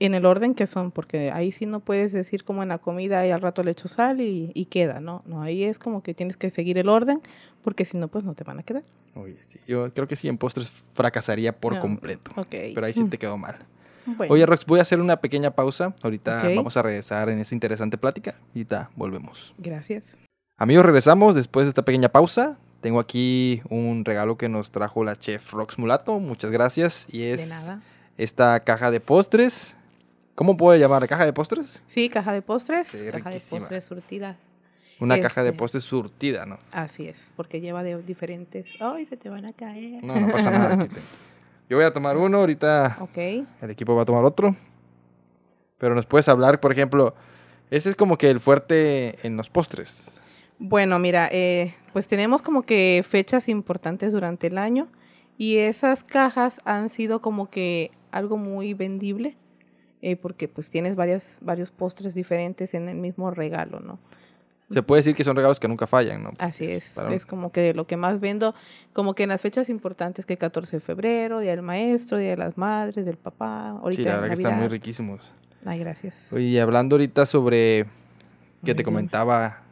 en 0.00 0.14
el 0.14 0.26
orden 0.26 0.54
que 0.54 0.66
son, 0.66 0.90
porque 0.90 1.30
ahí 1.30 1.52
sí 1.52 1.66
no 1.66 1.80
puedes 1.80 2.12
decir 2.12 2.42
como 2.44 2.62
en 2.62 2.70
la 2.70 2.78
comida 2.78 3.26
y 3.26 3.30
al 3.30 3.40
rato 3.40 3.62
le 3.62 3.70
echo 3.70 3.86
sal 3.86 4.20
y, 4.20 4.50
y 4.54 4.64
queda, 4.66 5.00
¿no? 5.00 5.22
No, 5.26 5.42
ahí 5.42 5.62
es 5.64 5.78
como 5.78 6.02
que 6.02 6.14
tienes 6.14 6.36
que 6.36 6.50
seguir 6.50 6.78
el 6.78 6.88
orden, 6.88 7.20
porque 7.62 7.84
si 7.84 7.96
no, 7.98 8.08
pues 8.08 8.24
no 8.24 8.34
te 8.34 8.42
van 8.44 8.58
a 8.58 8.62
quedar. 8.62 8.82
Oye, 9.14 9.36
sí, 9.46 9.58
yo 9.68 9.92
creo 9.92 10.08
que 10.08 10.16
sí, 10.16 10.28
en 10.28 10.38
postres 10.38 10.72
fracasaría 10.94 11.52
por 11.56 11.74
No, 11.74 11.80
completo. 11.80 12.30
Ok. 12.36 12.50
Pero 12.74 12.86
ahí 12.86 12.92
sí 12.94 13.04
Mm, 13.04 13.10
te 13.10 13.18
quedó 13.18 13.36
mal. 13.36 13.56
bueno. 14.06 14.32
Oye, 14.32 14.46
Rox, 14.46 14.64
voy 14.66 14.78
a 14.78 14.82
hacer 14.82 15.00
una 15.00 15.16
pequeña 15.20 15.50
pausa. 15.50 15.94
Ahorita 16.02 16.48
vamos 16.56 16.76
a 16.76 16.82
regresar 16.82 17.28
en 17.28 17.38
esa 17.38 17.54
interesante 17.54 17.98
plática. 17.98 18.34
Y 18.54 18.60
ahorita 18.60 18.90
volvemos. 18.96 19.52
Gracias. 19.58 20.04
Amigos, 20.56 20.84
regresamos 20.86 21.34
después 21.34 21.66
de 21.66 21.70
esta 21.70 21.84
pequeña 21.84 22.08
pausa. 22.08 22.56
Tengo 22.80 23.00
aquí 23.00 23.60
un 23.68 24.04
regalo 24.04 24.38
que 24.38 24.48
nos 24.48 24.70
trajo 24.70 25.04
la 25.04 25.16
chef 25.16 25.52
Rox 25.52 25.78
Mulato. 25.78 26.18
Muchas 26.20 26.50
gracias. 26.50 27.06
Y 27.12 27.24
es 27.24 27.40
De 27.42 27.46
nada. 27.48 27.82
esta 28.16 28.60
caja 28.60 28.90
de 28.90 29.00
postres. 29.00 29.76
¿Cómo 30.34 30.56
puedo 30.56 30.78
llamar? 30.78 31.06
¿Caja 31.08 31.26
de 31.26 31.32
postres? 31.32 31.82
Sí, 31.86 32.08
caja 32.08 32.32
de 32.32 32.42
postres. 32.42 32.92
Ve 32.92 33.10
caja 33.10 33.30
de 33.30 33.34
riquísima. 33.36 33.60
postres 33.60 33.84
surtida. 33.84 34.36
Una 35.00 35.20
caja 35.20 35.42
de 35.42 35.48
Este. 35.50 35.58
postres 35.58 35.84
surtida, 35.84 36.46
¿no? 36.46 36.58
Así 36.72 37.08
es, 37.08 37.16
porque 37.36 37.60
lleva 37.60 37.82
de 37.82 38.00
diferentes. 38.02 38.66
¡Ay, 38.80 39.06
se 39.06 39.16
te 39.16 39.28
van 39.30 39.46
a 39.46 39.52
caer! 39.52 40.02
No, 40.04 40.14
no 40.14 40.30
pasa 40.32 40.50
nada. 40.50 40.76
Yo 41.70 41.76
voy 41.76 41.86
a 41.86 41.92
tomar 41.92 42.16
uno, 42.16 42.38
ahorita 42.38 42.98
Ok. 43.00 43.16
el 43.16 43.70
equipo 43.70 43.94
va 43.94 44.02
a 44.02 44.04
tomar 44.04 44.24
otro. 44.24 44.56
Pero 45.78 45.94
nos 45.94 46.04
puedes 46.04 46.28
hablar, 46.28 46.60
por 46.60 46.72
ejemplo, 46.72 47.14
ese 47.70 47.88
es 47.88 47.96
como 47.96 48.18
que 48.18 48.28
el 48.28 48.40
fuerte 48.40 49.16
en 49.26 49.36
los 49.36 49.48
postres. 49.48 50.20
Bueno, 50.58 50.98
mira, 50.98 51.28
eh, 51.32 51.74
pues 51.94 52.06
tenemos 52.06 52.42
como 52.42 52.62
que 52.62 53.02
fechas 53.08 53.48
importantes 53.48 54.12
durante 54.12 54.48
el 54.48 54.58
año 54.58 54.88
y 55.38 55.56
esas 55.56 56.04
cajas 56.04 56.60
han 56.66 56.90
sido 56.90 57.22
como 57.22 57.48
que 57.48 57.92
algo 58.10 58.36
muy 58.36 58.74
vendible 58.74 59.36
eh, 60.02 60.16
porque 60.16 60.48
pues 60.48 60.70
tienes 60.70 60.96
varias, 60.96 61.36
varios 61.40 61.70
postres 61.70 62.14
diferentes 62.14 62.74
en 62.74 62.88
el 62.88 62.96
mismo 62.96 63.30
regalo, 63.30 63.80
¿no? 63.80 63.98
Se 64.72 64.84
puede 64.84 65.00
decir 65.00 65.16
que 65.16 65.24
son 65.24 65.34
regalos 65.34 65.58
que 65.58 65.66
nunca 65.66 65.88
fallan, 65.88 66.22
¿no? 66.22 66.30
Así 66.38 66.64
es, 66.70 66.90
Para- 66.90 67.12
es 67.12 67.26
como 67.26 67.50
que 67.50 67.74
lo 67.74 67.88
que 67.88 67.96
más 67.96 68.20
vendo, 68.20 68.54
como 68.92 69.14
que 69.14 69.24
en 69.24 69.30
las 69.30 69.40
fechas 69.40 69.68
importantes 69.68 70.24
que 70.26 70.36
14 70.36 70.76
de 70.76 70.80
febrero, 70.80 71.40
Día 71.40 71.50
del 71.50 71.62
Maestro, 71.62 72.18
Día 72.18 72.30
de 72.30 72.36
las 72.36 72.56
Madres, 72.56 73.04
del 73.04 73.16
Papá, 73.16 73.70
ahorita 73.70 74.02
sí, 74.02 74.08
la 74.08 74.14
verdad 74.20 74.28
que 74.36 74.42
están 74.42 74.58
muy 74.60 74.68
riquísimos. 74.68 75.32
Ay, 75.64 75.80
gracias. 75.80 76.14
Y 76.32 76.56
hablando 76.58 76.94
ahorita 76.94 77.26
sobre 77.26 77.82
que 77.84 77.88
Muy 78.62 78.66
te 78.68 78.72
bien. 78.74 78.84
comentaba 78.84 79.62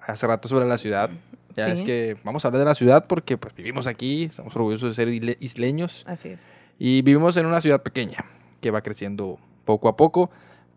hace 0.00 0.26
rato 0.26 0.48
sobre 0.48 0.66
la 0.66 0.76
ciudad. 0.76 1.08
Ya 1.54 1.68
es 1.68 1.78
Sí. 1.78 1.84
que 1.84 2.16
vamos 2.24 2.44
a 2.44 2.48
hablar 2.48 2.58
de 2.60 2.64
la 2.66 2.74
ciudad 2.74 3.06
porque 3.06 3.36
pues 3.38 3.54
vivimos 3.54 3.86
aquí, 3.86 4.24
estamos 4.24 4.54
orgullosos 4.56 4.90
de 4.90 4.94
ser 5.04 5.36
isleños 5.40 6.04
Así 6.08 6.30
es. 6.30 6.40
y 6.80 7.02
vivimos 7.02 7.36
en 7.36 7.46
una 7.46 7.60
ciudad 7.60 7.82
pequeña 7.82 8.24
que 8.60 8.70
va 8.72 8.80
creciendo 8.82 9.38
poco 9.68 9.88
a 9.88 9.96
poco, 9.98 10.30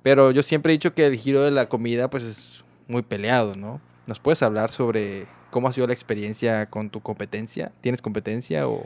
pero 0.03 0.31
yo 0.31 0.43
siempre 0.43 0.73
he 0.73 0.75
dicho 0.75 0.93
que 0.93 1.05
el 1.07 1.15
giro 1.15 1.43
de 1.43 1.51
la 1.51 1.69
comida 1.69 2.09
pues 2.09 2.23
es 2.25 2.65
muy 2.89 3.03
peleado, 3.03 3.55
¿no? 3.55 3.79
¿Nos 4.05 4.19
puedes 4.19 4.43
hablar 4.43 4.69
sobre 4.69 5.27
cómo 5.49 5.69
ha 5.69 5.71
sido 5.71 5.87
la 5.87 5.93
experiencia 5.93 6.65
con 6.69 6.89
tu 6.89 6.99
competencia? 6.99 7.71
¿Tienes 7.79 8.01
competencia 8.01 8.67
o...? 8.67 8.83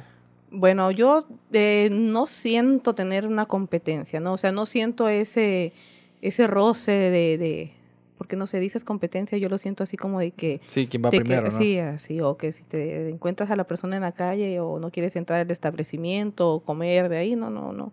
Bueno, 0.52 0.92
yo 0.92 1.26
eh, 1.54 1.90
no 1.92 2.28
siento 2.28 2.94
tener 2.94 3.26
una 3.26 3.48
competencia, 3.48 4.20
¿no? 4.20 4.34
O 4.34 4.38
sea, 4.38 4.52
no 4.52 4.68
siento 4.68 5.10
ese, 5.10 5.74
ese 6.22 6.46
roce 6.46 6.92
de, 6.92 7.38
de, 7.40 7.72
porque 8.20 8.36
no 8.36 8.46
sé, 8.46 8.60
dices 8.60 8.84
competencia, 8.84 9.40
yo 9.40 9.50
lo 9.50 9.58
siento 9.58 9.82
así 9.84 9.98
como 9.98 10.20
de 10.20 10.30
que, 10.32 10.62
Sí, 10.68 10.86
¿quién 10.86 11.04
va 11.04 11.10
de 11.10 11.18
que- 11.18 11.24
primero, 11.24 11.50
no? 11.50 11.58
sí, 11.58 11.80
así, 11.80 12.22
o 12.22 12.38
que 12.38 12.52
si 12.52 12.62
te 12.64 13.10
encuentras 13.10 13.50
a 13.50 13.56
la 13.56 13.64
persona 13.64 13.96
en 13.96 14.04
la 14.04 14.12
calle 14.12 14.60
o 14.60 14.78
no 14.80 14.92
quieres 14.92 15.16
entrar 15.16 15.40
al 15.42 15.50
establecimiento 15.50 16.54
o 16.54 16.60
comer 16.60 17.10
de 17.10 17.18
ahí, 17.18 17.36
no, 17.36 17.50
no, 17.50 17.74
no. 17.74 17.92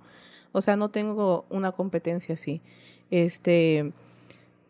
O 0.52 0.60
sea, 0.60 0.76
no 0.76 0.90
tengo 0.90 1.46
una 1.50 1.72
competencia 1.72 2.34
así. 2.34 2.60
Este, 3.10 3.92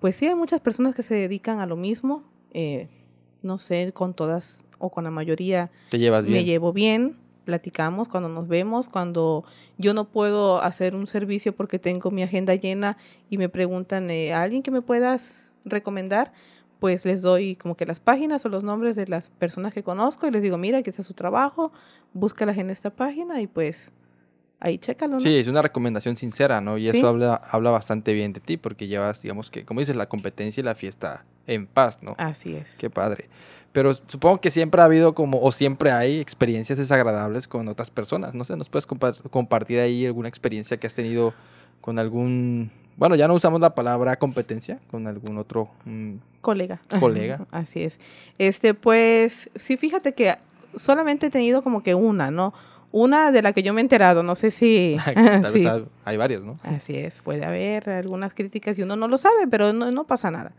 pues 0.00 0.16
sí, 0.16 0.26
hay 0.26 0.34
muchas 0.34 0.60
personas 0.60 0.94
que 0.94 1.02
se 1.02 1.14
dedican 1.14 1.58
a 1.60 1.66
lo 1.66 1.76
mismo, 1.76 2.22
eh, 2.52 2.88
no 3.42 3.58
sé, 3.58 3.92
con 3.92 4.14
todas 4.14 4.64
o 4.78 4.90
con 4.90 5.04
la 5.04 5.10
mayoría 5.10 5.70
Te 5.90 5.98
llevas 5.98 6.24
me 6.24 6.30
bien. 6.30 6.44
llevo 6.44 6.72
bien, 6.72 7.16
platicamos 7.44 8.08
cuando 8.08 8.28
nos 8.28 8.48
vemos, 8.48 8.88
cuando 8.88 9.44
yo 9.78 9.94
no 9.94 10.08
puedo 10.08 10.60
hacer 10.62 10.94
un 10.94 11.06
servicio 11.06 11.54
porque 11.54 11.78
tengo 11.78 12.10
mi 12.10 12.22
agenda 12.22 12.54
llena 12.54 12.96
y 13.30 13.38
me 13.38 13.48
preguntan, 13.48 14.10
eh, 14.10 14.32
¿a 14.32 14.42
alguien 14.42 14.62
que 14.62 14.70
me 14.70 14.82
puedas 14.82 15.52
recomendar? 15.64 16.32
Pues 16.80 17.04
les 17.04 17.22
doy 17.22 17.54
como 17.54 17.76
que 17.76 17.86
las 17.86 18.00
páginas 18.00 18.44
o 18.44 18.48
los 18.48 18.64
nombres 18.64 18.96
de 18.96 19.06
las 19.06 19.30
personas 19.30 19.72
que 19.72 19.84
conozco 19.84 20.26
y 20.26 20.32
les 20.32 20.42
digo, 20.42 20.58
mira, 20.58 20.78
aquí 20.78 20.90
está 20.90 21.04
su 21.04 21.14
trabajo, 21.14 21.72
búscalas 22.12 22.58
en 22.58 22.70
esta 22.70 22.90
página 22.90 23.40
y 23.40 23.46
pues 23.46 23.92
ahí 24.62 24.79
chécalo, 24.79 25.14
¿no? 25.14 25.20
Sí, 25.20 25.37
es 25.37 25.48
una 25.48 25.61
recomendación 25.61 26.16
sincera, 26.16 26.61
¿no? 26.61 26.79
Y 26.79 26.90
Sí. 26.90 26.96
eso 26.98 27.09
habla, 27.09 27.35
habla 27.35 27.70
bastante 27.70 28.12
bien 28.14 28.33
de 28.33 28.40
ti, 28.40 28.57
porque 28.57 28.87
llevas, 28.87 29.20
digamos 29.20 29.51
que, 29.51 29.64
como 29.64 29.81
dices, 29.81 29.96
la 29.96 30.07
competencia 30.09 30.61
y 30.61 30.64
la 30.64 30.75
fiesta 30.75 31.25
en 31.46 31.66
paz, 31.66 31.98
¿no? 32.03 32.14
Así 32.18 32.55
es. 32.55 32.70
Qué 32.79 32.88
padre. 32.88 33.29
Pero 33.72 33.94
supongo 33.94 34.40
que 34.40 34.51
siempre 34.51 34.81
ha 34.83 34.85
habido 34.85 35.14
como, 35.14 35.40
o 35.40 35.51
siempre 35.51 35.90
hay 35.90 36.20
experiencias 36.20 36.79
desagradables 36.79 37.48
con 37.48 37.68
otras 37.68 37.90
personas. 37.90 38.35
No 38.35 38.44
sé, 38.44 38.55
¿nos 38.57 38.68
puedes 38.68 38.87
compa- 38.87 39.18
compartir 39.31 39.81
ahí 39.81 40.07
alguna 40.07 40.29
experiencia 40.29 40.77
que 40.77 40.87
has 40.87 40.94
tenido 40.94 41.33
con 41.81 41.98
algún, 41.98 42.70
bueno, 42.96 43.16
ya 43.16 43.27
no 43.29 43.35
usamos 43.35 43.61
la 43.61 43.75
palabra 43.75 44.16
competencia, 44.16 44.79
con 44.90 45.07
algún 45.07 45.38
otro 45.38 45.68
mm, 45.87 46.14
Colega. 46.42 46.81
Colega. 47.01 47.46
Así 47.51 47.83
es. 47.83 47.98
Este, 48.38 48.75
pues, 48.75 49.48
sí, 49.57 49.77
fíjate 49.77 50.12
que 50.12 50.37
solamente 50.77 51.27
he 51.27 51.31
tenido 51.31 51.62
como 51.62 51.83
que 51.83 51.94
una, 51.94 52.31
¿no? 52.31 52.53
Una 52.92 53.33
de 53.33 53.40
la 53.40 53.55
que 53.55 53.62
yo 53.62 53.72
me 53.72 53.81
he 53.81 53.83
enterado, 53.83 54.22
no 54.22 54.35
sé 54.35 54.50
si... 54.50 54.96
Tal 55.14 55.42
vez 55.42 55.62
sí. 55.62 55.68
hay, 56.05 56.16
varias, 56.16 56.42
¿no? 56.42 56.59
Así 56.62 56.94
es, 56.94 57.20
puede 57.20 57.44
haber 57.44 57.88
algunas 57.90 58.35
críticas 58.35 58.78
y 58.78 58.83
uno 58.83 58.96
no 58.96 59.09
lo 59.09 59.18
sabe, 59.18 59.46
pero 59.50 59.72
no, 59.72 59.90
no 59.90 60.05
pasa 60.05 60.31
nada. 60.31 60.52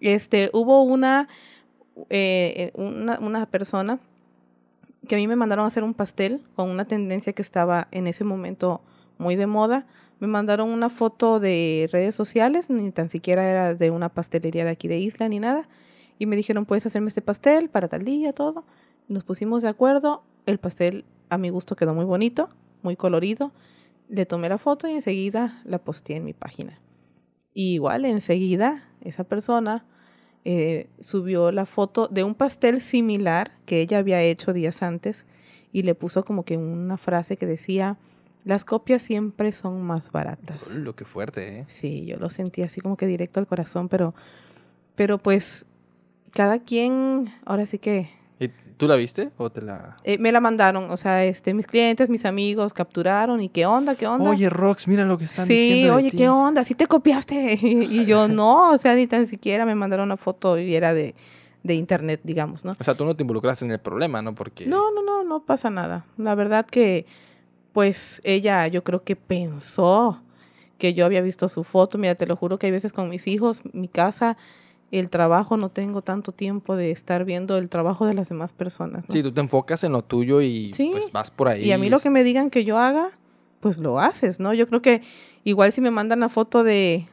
Este, 0.00 0.50
hubo 0.52 0.82
una, 0.82 1.28
eh, 2.10 2.72
una, 2.74 3.18
una 3.20 3.46
persona 3.46 3.98
que 5.06 5.14
a 5.14 5.18
mí 5.18 5.26
me 5.26 5.36
mandaron 5.36 5.64
a 5.64 5.68
hacer 5.68 5.82
un 5.82 5.94
pastel 5.94 6.42
con 6.54 6.68
una 6.68 6.84
tendencia 6.84 7.32
que 7.32 7.42
estaba 7.42 7.88
en 7.90 8.06
ese 8.06 8.24
momento 8.24 8.80
muy 9.16 9.36
de 9.36 9.46
moda. 9.46 9.86
Me 10.20 10.26
mandaron 10.26 10.70
una 10.70 10.90
foto 10.90 11.40
de 11.40 11.88
redes 11.92 12.14
sociales, 12.14 12.70
ni 12.70 12.90
tan 12.90 13.08
siquiera 13.08 13.48
era 13.48 13.74
de 13.74 13.90
una 13.90 14.08
pastelería 14.08 14.64
de 14.64 14.70
aquí 14.70 14.88
de 14.88 14.98
Isla 14.98 15.28
ni 15.28 15.40
nada. 15.40 15.68
Y 16.18 16.26
me 16.26 16.36
dijeron, 16.36 16.66
puedes 16.66 16.84
hacerme 16.86 17.08
este 17.08 17.22
pastel 17.22 17.68
para 17.68 17.88
tal 17.88 18.04
día, 18.04 18.32
todo. 18.32 18.64
Nos 19.08 19.24
pusimos 19.24 19.62
de 19.62 19.68
acuerdo. 19.68 20.22
El 20.46 20.58
pastel 20.58 21.04
a 21.30 21.38
mi 21.38 21.50
gusto 21.50 21.76
quedó 21.76 21.94
muy 21.94 22.04
bonito, 22.04 22.50
muy 22.82 22.96
colorido. 22.96 23.52
Le 24.08 24.26
tomé 24.26 24.48
la 24.48 24.58
foto 24.58 24.88
y 24.88 24.92
enseguida 24.92 25.60
la 25.64 25.78
posteé 25.78 26.16
en 26.16 26.24
mi 26.24 26.32
página. 26.32 26.78
Y 27.54 27.74
igual 27.74 28.04
enseguida 28.04 28.84
esa 29.00 29.24
persona 29.24 29.84
eh, 30.44 30.88
subió 31.00 31.52
la 31.52 31.66
foto 31.66 32.08
de 32.08 32.24
un 32.24 32.34
pastel 32.34 32.80
similar 32.80 33.50
que 33.66 33.80
ella 33.80 33.98
había 33.98 34.22
hecho 34.22 34.52
días 34.52 34.82
antes 34.82 35.26
y 35.72 35.82
le 35.82 35.94
puso 35.94 36.24
como 36.24 36.44
que 36.44 36.56
una 36.56 36.96
frase 36.96 37.36
que 37.36 37.46
decía, 37.46 37.98
las 38.44 38.64
copias 38.64 39.02
siempre 39.02 39.52
son 39.52 39.82
más 39.82 40.10
baratas. 40.10 40.56
Lo 40.68 40.96
que 40.96 41.04
fuerte, 41.04 41.60
¿eh? 41.60 41.64
Sí, 41.68 42.06
yo 42.06 42.16
lo 42.16 42.30
sentí 42.30 42.62
así 42.62 42.80
como 42.80 42.96
que 42.96 43.06
directo 43.06 43.40
al 43.40 43.46
corazón, 43.46 43.88
pero, 43.88 44.14
pero 44.94 45.18
pues 45.18 45.66
cada 46.30 46.60
quien, 46.60 47.30
ahora 47.44 47.66
sí 47.66 47.78
que 47.78 48.08
¿Y 48.40 48.50
tú 48.78 48.88
la 48.88 48.96
viste 48.96 49.30
o 49.36 49.50
te 49.50 49.60
la...? 49.60 49.96
eh, 50.04 50.16
me 50.16 50.32
la 50.32 50.40
mandaron, 50.40 50.90
o 50.90 50.96
sea, 50.96 51.24
este, 51.24 51.52
mis 51.52 51.66
clientes, 51.66 52.08
mis 52.08 52.24
amigos 52.24 52.72
capturaron 52.72 53.40
y 53.42 53.50
qué 53.50 53.66
onda, 53.66 53.94
qué 53.96 54.06
onda. 54.06 54.30
Oye, 54.30 54.48
Rox, 54.48 54.88
mira 54.88 55.04
lo 55.04 55.18
que 55.18 55.24
están 55.24 55.46
sí, 55.46 55.52
diciendo 55.52 55.92
de 55.92 55.96
oye, 55.98 56.10
ti. 56.10 56.16
qué 56.16 56.28
onda, 56.30 56.64
sí 56.64 56.74
te 56.74 56.86
copiaste. 56.86 57.58
y 57.62 58.06
yo 58.06 58.26
no, 58.40 58.70
o 58.70 58.78
sea, 58.78 58.94
ni 58.94 59.06
tan 59.06 59.26
siquiera 59.26 59.66
me 59.66 59.74
mandaron 59.74 60.06
una 60.06 60.16
foto 60.16 60.58
y 60.58 60.74
era 60.74 60.94
de, 60.94 61.14
de 61.62 61.74
internet, 61.74 62.20
digamos, 62.24 62.64
¿no? 62.64 62.76
O 62.80 62.84
sea, 62.84 62.94
tú 62.94 63.04
no 63.04 63.14
te 63.14 63.22
involucraste 63.24 63.64
en 63.66 63.72
el 63.72 63.80
problema, 63.80 64.22
¿no? 64.22 64.34
Porque... 64.34 64.64
No, 64.66 64.90
no, 64.92 65.02
no, 65.02 65.24
no 65.24 65.40
pasa 65.40 65.68
nada. 65.68 66.06
La 66.16 66.34
verdad 66.34 66.64
que, 66.64 67.04
pues, 67.72 68.20
ella 68.24 68.66
yo 68.68 68.84
creo 68.84 69.02
que 69.02 69.16
pensó 69.16 70.22
que 70.78 70.94
yo 70.94 71.04
había 71.04 71.20
visto 71.20 71.48
su 71.48 71.64
foto. 71.64 71.98
Mira, 71.98 72.14
te 72.14 72.26
lo 72.26 72.36
juro 72.36 72.58
que 72.58 72.66
hay 72.66 72.72
veces 72.72 72.92
con 72.92 73.08
mis 73.08 73.26
hijos, 73.26 73.62
mi 73.72 73.88
casa, 73.88 74.36
el 74.90 75.10
trabajo, 75.10 75.56
no 75.56 75.68
tengo 75.68 76.00
tanto 76.02 76.32
tiempo 76.32 76.74
de 76.76 76.90
estar 76.90 77.24
viendo 77.24 77.58
el 77.58 77.68
trabajo 77.68 78.06
de 78.06 78.14
las 78.14 78.28
demás 78.28 78.52
personas. 78.52 79.04
¿no? 79.08 79.12
Sí, 79.12 79.22
tú 79.22 79.32
te 79.32 79.40
enfocas 79.40 79.84
en 79.84 79.92
lo 79.92 80.02
tuyo 80.02 80.40
y 80.40 80.72
Sí. 80.74 80.88
pues 80.92 81.12
vas 81.12 81.30
por 81.30 81.48
ahí. 81.48 81.64
Y 81.66 81.72
a 81.72 81.78
mí 81.78 81.90
lo 81.90 82.00
que 82.00 82.10
me 82.10 82.24
digan 82.24 82.48
que 82.50 82.64
yo 82.64 82.78
haga, 82.78 83.10
pues 83.60 83.78
lo 83.78 83.98
haces, 84.00 84.40
¿no? 84.40 84.54
Yo 84.54 84.66
creo 84.66 84.80
que 84.80 85.02
igual 85.44 85.72
si 85.72 85.80
me 85.80 85.90
mandan 85.90 86.20
la 86.20 86.28
foto 86.30 86.62
de, 86.64 87.06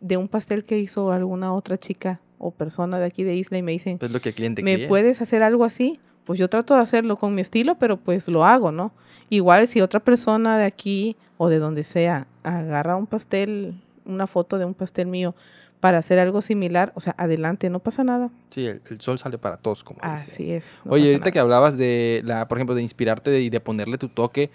de 0.00 0.16
un 0.16 0.26
pastel 0.28 0.64
que 0.64 0.78
hizo 0.78 1.12
alguna 1.12 1.52
otra 1.54 1.78
chica 1.78 2.20
o 2.38 2.50
persona 2.50 2.98
de 2.98 3.04
aquí 3.04 3.22
de 3.22 3.36
Isla 3.36 3.58
y 3.58 3.62
me 3.62 3.72
dicen, 3.72 3.98
Es 4.00 4.10
lo 4.10 4.20
que 4.20 4.30
el 4.30 4.34
cliente 4.34 4.62
¿me 4.62 4.72
quiere. 4.74 4.88
puedes 4.88 5.20
hacer 5.22 5.42
algo 5.42 5.64
así? 5.64 6.00
Pues 6.24 6.38
yo 6.38 6.48
trato 6.48 6.74
de 6.74 6.80
hacerlo 6.80 7.16
con 7.16 7.34
mi 7.34 7.42
estilo, 7.42 7.76
pero 7.76 7.96
pues 7.96 8.26
lo 8.28 8.44
hago, 8.44 8.72
¿no? 8.72 8.92
Igual 9.28 9.68
si 9.68 9.80
otra 9.80 10.00
persona 10.00 10.58
de 10.58 10.64
aquí 10.64 11.16
o 11.36 11.48
de 11.48 11.58
donde 11.58 11.84
sea 11.84 12.26
agarra 12.42 12.96
un 12.96 13.06
pastel, 13.06 13.80
una 14.04 14.26
foto 14.26 14.58
de 14.58 14.64
un 14.64 14.74
pastel 14.74 15.06
mío 15.06 15.34
para 15.80 15.98
hacer 15.98 16.18
algo 16.18 16.42
similar, 16.42 16.92
o 16.94 17.00
sea, 17.00 17.14
adelante, 17.18 17.70
no 17.70 17.78
pasa 17.78 18.04
nada. 18.04 18.30
Sí, 18.50 18.66
el, 18.66 18.82
el 18.90 19.00
sol 19.00 19.18
sale 19.18 19.38
para 19.38 19.56
todos, 19.56 19.82
como. 19.82 19.98
Así 20.02 20.52
es. 20.52 20.64
no 20.84 20.92
Oye, 20.92 21.06
ahorita 21.06 21.20
nada. 21.20 21.30
que 21.32 21.38
hablabas 21.38 21.78
de, 21.78 22.20
la, 22.24 22.46
por 22.48 22.58
ejemplo, 22.58 22.74
de 22.74 22.82
inspirarte 22.82 23.40
y 23.40 23.48
de 23.50 23.60
ponerle 23.60 23.96
tu 23.98 24.08
toque, 24.08 24.50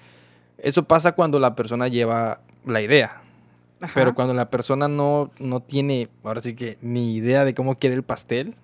eso 0.57 0.83
pasa 0.83 1.13
cuando 1.13 1.39
la 1.39 1.55
persona 1.55 1.87
lleva 1.87 2.41
la 2.65 2.81
idea. 2.81 3.21
Ajá. 3.81 3.91
Pero 3.95 4.15
cuando 4.15 4.33
la 4.33 4.49
persona 4.49 4.87
no, 4.87 5.31
no 5.39 5.59
tiene, 5.61 6.09
ahora 6.23 6.41
sí 6.41 6.55
que, 6.55 6.77
ni 6.81 7.15
idea 7.15 7.43
de 7.43 7.53
cómo 7.53 7.77
quiere 7.77 7.95
el 7.95 8.03
pastel, 8.03 8.55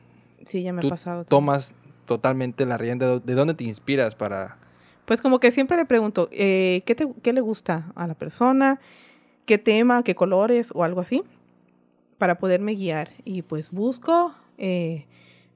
Sí, 0.45 0.63
ya 0.63 0.71
me 0.73 0.85
ha 0.85 0.89
pasado. 0.89 1.23
también. 1.25 1.29
tomas 1.29 1.73
totalmente 2.05 2.65
la 2.65 2.77
rienda. 2.77 3.19
¿De 3.19 3.33
dónde 3.33 3.53
te 3.53 3.63
inspiras 3.63 4.15
para...? 4.15 4.57
Pues 5.05 5.19
como 5.21 5.39
que 5.39 5.51
siempre 5.51 5.77
le 5.77 5.85
pregunto, 5.85 6.29
eh, 6.31 6.83
¿qué, 6.85 6.95
te- 6.95 7.11
¿qué 7.21 7.33
le 7.33 7.41
gusta 7.41 7.91
a 7.95 8.07
la 8.07 8.13
persona? 8.13 8.79
¿Qué 9.45 9.57
tema? 9.57 10.03
¿Qué 10.03 10.15
colores? 10.15 10.69
O 10.73 10.83
algo 10.83 11.01
así, 11.01 11.23
para 12.21 12.35
poderme 12.35 12.75
guiar. 12.75 13.09
Y 13.25 13.41
pues 13.41 13.71
busco, 13.71 14.35
eh, 14.59 15.07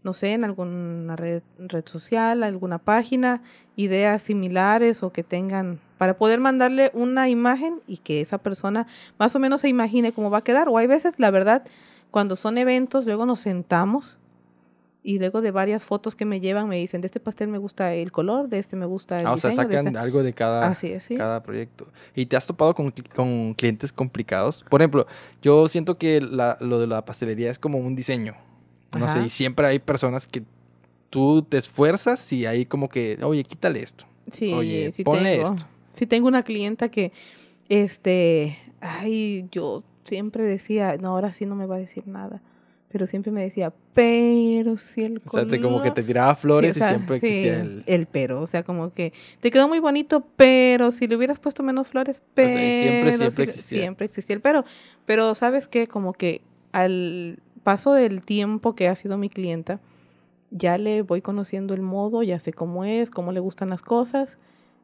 no 0.01 0.13
sé, 0.13 0.33
en 0.33 0.43
alguna 0.43 1.15
red, 1.15 1.43
red 1.59 1.85
social, 1.85 2.41
alguna 2.41 2.79
página, 2.79 3.43
ideas 3.75 4.23
similares 4.23 5.03
o 5.03 5.11
que 5.11 5.21
tengan, 5.21 5.79
para 5.99 6.17
poder 6.17 6.39
mandarle 6.39 6.89
una 6.95 7.29
imagen 7.29 7.81
y 7.85 7.97
que 7.97 8.19
esa 8.19 8.39
persona 8.39 8.87
más 9.19 9.35
o 9.35 9.39
menos 9.39 9.61
se 9.61 9.69
imagine 9.69 10.11
cómo 10.11 10.31
va 10.31 10.39
a 10.39 10.43
quedar. 10.43 10.67
O 10.67 10.79
hay 10.79 10.87
veces, 10.87 11.19
la 11.19 11.29
verdad, 11.29 11.67
cuando 12.09 12.35
son 12.35 12.57
eventos, 12.57 13.05
luego 13.05 13.27
nos 13.27 13.41
sentamos 13.41 14.17
y 15.07 15.19
luego 15.19 15.41
de 15.41 15.51
varias 15.51 15.85
fotos 15.85 16.15
que 16.15 16.25
me 16.25 16.39
llevan 16.39 16.67
me 16.67 16.77
dicen, 16.77 16.99
de 16.99 17.05
este 17.05 17.19
pastel 17.19 17.47
me 17.47 17.59
gusta 17.59 17.93
el 17.93 18.11
color, 18.11 18.49
de 18.49 18.57
este 18.57 18.75
me 18.75 18.87
gusta 18.87 19.19
el 19.19 19.27
Ah, 19.27 19.33
o 19.33 19.37
sea, 19.37 19.51
de 19.51 19.55
sacan 19.57 19.87
ese-". 19.89 19.97
algo 19.99 20.23
de 20.23 20.33
cada, 20.33 20.67
Así 20.67 20.87
es, 20.87 21.03
sí. 21.03 21.15
cada 21.15 21.43
proyecto. 21.43 21.87
¿Y 22.15 22.25
te 22.25 22.35
has 22.35 22.47
topado 22.47 22.73
con, 22.73 22.91
con 23.15 23.53
clientes 23.53 23.93
complicados? 23.93 24.65
Por 24.67 24.81
ejemplo, 24.81 25.05
yo 25.43 25.67
siento 25.67 25.99
que 25.99 26.19
la- 26.21 26.57
lo 26.59 26.79
de 26.79 26.87
la 26.87 27.05
pastelería 27.05 27.51
es 27.51 27.59
como 27.59 27.77
un 27.77 27.95
diseño. 27.95 28.33
No 28.97 29.07
sé, 29.07 29.23
y 29.25 29.29
siempre 29.29 29.67
hay 29.67 29.77
personas 29.79 30.27
que 30.27 30.41
tú 31.11 31.43
te 31.43 31.57
esfuerzas 31.59 32.31
y 32.33 32.45
ahí 32.47 32.65
como 32.65 32.89
que, 32.89 33.19
oye, 33.21 33.43
quítale 33.43 33.83
esto. 33.83 34.05
Sí, 34.31 34.51
Oye, 34.53 34.91
sí 34.91 35.03
ponle 35.03 35.35
tengo. 35.35 35.49
esto. 35.49 35.65
Sí 35.93 36.07
tengo 36.07 36.27
una 36.27 36.41
clienta 36.43 36.89
que, 36.89 37.11
este, 37.69 38.57
ay, 38.81 39.47
yo 39.51 39.83
siempre 40.03 40.43
decía, 40.43 40.97
no, 40.97 41.09
ahora 41.09 41.31
sí 41.31 41.45
no 41.45 41.55
me 41.55 41.65
va 41.65 41.75
a 41.75 41.79
decir 41.79 42.07
nada. 42.07 42.41
Pero 42.95 43.07
siempre 43.07 43.29
me 43.29 43.43
decía, 43.43 43.73
pero 43.93 44.77
si 44.77 45.03
el 45.03 45.21
O 45.25 45.29
sea, 45.29 45.45
te, 45.45 45.59
como 45.59 45.81
que 45.81 45.89
color-". 45.89 45.93
te 45.95 46.03
tiraba 46.03 46.33
Sí, 46.33 46.41
flores 46.43 46.71
o 46.71 46.73
sea, 46.75 46.87
y 46.87 46.89
siempre 46.91 47.19
sí, 47.19 47.25
existía 47.25 47.59
el... 47.93 48.07
pero, 48.07 48.41
o 48.41 48.47
sea, 48.47 48.63
como 48.63 48.93
que 48.93 49.11
te 49.41 49.51
quedó 49.51 49.67
muy 49.67 49.79
bonito, 49.79 50.25
pero 50.37 50.93
si 50.93 51.05
le 51.05 51.17
hubieras 51.17 51.37
puesto 51.37 51.61
menos 51.61 51.89
flores, 51.89 52.21
pero 52.33 52.47
sea, 52.47 52.65
y 52.65 52.81
siempre, 52.83 53.11
si 53.11 53.17
siempre 53.17 53.43
existía. 53.43 53.79
siempre 53.81 54.05
existía 54.05 54.35
el 54.37 54.41
pero. 54.41 54.63
Pero, 55.05 55.35
¿sabes 55.35 55.67
qué? 55.67 55.89
Como 55.89 56.13
que 56.13 56.39
al 56.71 57.39
paso 57.63 57.91
del 57.91 58.21
tiempo 58.21 58.75
que 58.75 58.87
ha 58.87 58.95
sido 58.95 59.17
mi 59.17 59.27
clienta, 59.27 59.81
ya 60.51 60.77
le 60.77 61.01
voy 61.01 61.21
conociendo 61.21 61.73
el 61.73 61.81
modo, 61.81 62.23
ya 62.23 62.39
sé 62.39 62.53
cómo 62.53 62.85
es, 62.85 63.09
cómo 63.09 63.33
le 63.33 63.41
gustan 63.41 63.69
las 63.71 63.81
cosas, 63.81 64.37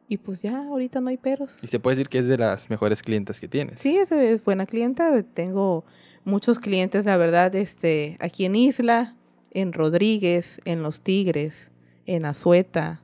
y 0.06 0.18
pues 0.18 0.42
ya 0.42 0.66
ahorita 0.66 1.00
no 1.00 1.08
hay 1.08 1.16
peros. 1.16 1.64
Y 1.64 1.66
se 1.66 1.80
puede 1.80 1.96
decir 1.96 2.10
que 2.10 2.18
es 2.18 2.28
de 2.28 2.36
las 2.36 2.68
mejores 2.68 3.02
clientes 3.02 3.40
que 3.40 3.48
tienes. 3.48 3.80
Sí, 3.80 3.96
es, 3.96 4.12
es 4.12 4.44
buena 4.44 4.66
clienta. 4.66 5.22
Tengo 5.22 5.86
muchos 6.24 6.58
clientes, 6.58 7.04
la 7.04 7.16
verdad, 7.16 7.54
este, 7.54 8.16
aquí 8.20 8.44
en 8.44 8.56
Isla, 8.56 9.16
en 9.50 9.72
Rodríguez, 9.72 10.60
en 10.64 10.82
Los 10.82 11.00
Tigres, 11.02 11.70
en 12.06 12.24
Azueta, 12.24 13.02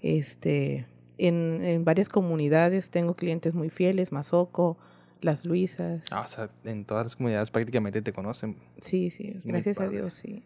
este, 0.00 0.86
en, 1.18 1.64
en 1.64 1.84
varias 1.84 2.08
comunidades 2.08 2.90
tengo 2.90 3.14
clientes 3.14 3.54
muy 3.54 3.70
fieles, 3.70 4.12
Mazoco, 4.12 4.78
Las 5.20 5.44
Luisas. 5.44 6.04
Ah, 6.10 6.22
o 6.24 6.28
sea, 6.28 6.50
en 6.64 6.84
todas 6.84 7.06
las 7.06 7.16
comunidades 7.16 7.50
prácticamente 7.50 8.02
te 8.02 8.12
conocen. 8.12 8.56
Sí, 8.80 9.10
sí, 9.10 9.40
gracias 9.44 9.80
a. 9.80 9.88
Dios, 9.88 10.14
sí. 10.14 10.44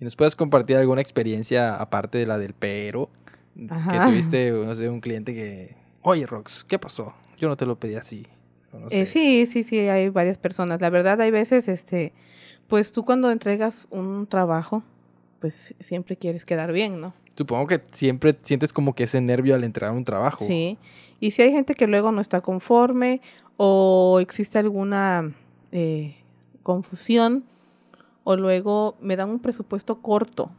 ¿Y 0.00 0.04
nos 0.04 0.16
puedes 0.16 0.34
compartir 0.34 0.76
alguna 0.76 1.00
experiencia 1.00 1.76
aparte 1.76 2.18
de 2.18 2.26
la 2.26 2.38
del 2.38 2.54
pero? 2.54 3.10
Ajá. 3.68 3.92
Que 3.92 4.10
tuviste, 4.10 4.50
no 4.50 4.74
sé, 4.74 4.88
un 4.88 5.00
cliente 5.00 5.34
que... 5.34 5.76
Oye, 6.02 6.26
Rox, 6.26 6.64
¿qué 6.64 6.78
pasó? 6.78 7.14
Yo 7.38 7.48
no 7.48 7.56
te 7.56 7.64
lo 7.64 7.78
pedí 7.78 7.94
así. 7.94 8.26
No 8.78 8.88
Eh, 8.90 9.06
sí, 9.06 9.46
sí, 9.46 9.62
sí, 9.62 9.78
hay 9.78 10.08
varias 10.08 10.38
personas. 10.38 10.80
La 10.80 10.90
verdad, 10.90 11.20
hay 11.20 11.30
veces, 11.30 11.68
este, 11.68 12.12
pues 12.68 12.92
tú 12.92 13.04
cuando 13.04 13.30
entregas 13.30 13.88
un 13.90 14.26
trabajo, 14.26 14.82
pues 15.40 15.74
siempre 15.80 16.16
quieres 16.16 16.44
quedar 16.44 16.72
bien, 16.72 17.00
¿no? 17.00 17.14
Supongo 17.36 17.66
que 17.66 17.82
siempre 17.92 18.38
sientes 18.42 18.72
como 18.72 18.94
que 18.94 19.04
ese 19.04 19.20
nervio 19.20 19.54
al 19.54 19.64
entregar 19.64 19.94
un 19.94 20.04
trabajo. 20.04 20.44
Sí, 20.44 20.78
y 21.20 21.32
si 21.32 21.42
hay 21.42 21.52
gente 21.52 21.74
que 21.74 21.86
luego 21.86 22.12
no 22.12 22.20
está 22.20 22.40
conforme 22.40 23.20
o 23.56 24.18
existe 24.20 24.58
alguna 24.58 25.34
eh, 25.72 26.16
confusión 26.62 27.44
o 28.22 28.36
luego 28.36 28.96
me 29.00 29.16
dan 29.16 29.30
un 29.30 29.40
presupuesto 29.40 30.00
corto. 30.00 30.50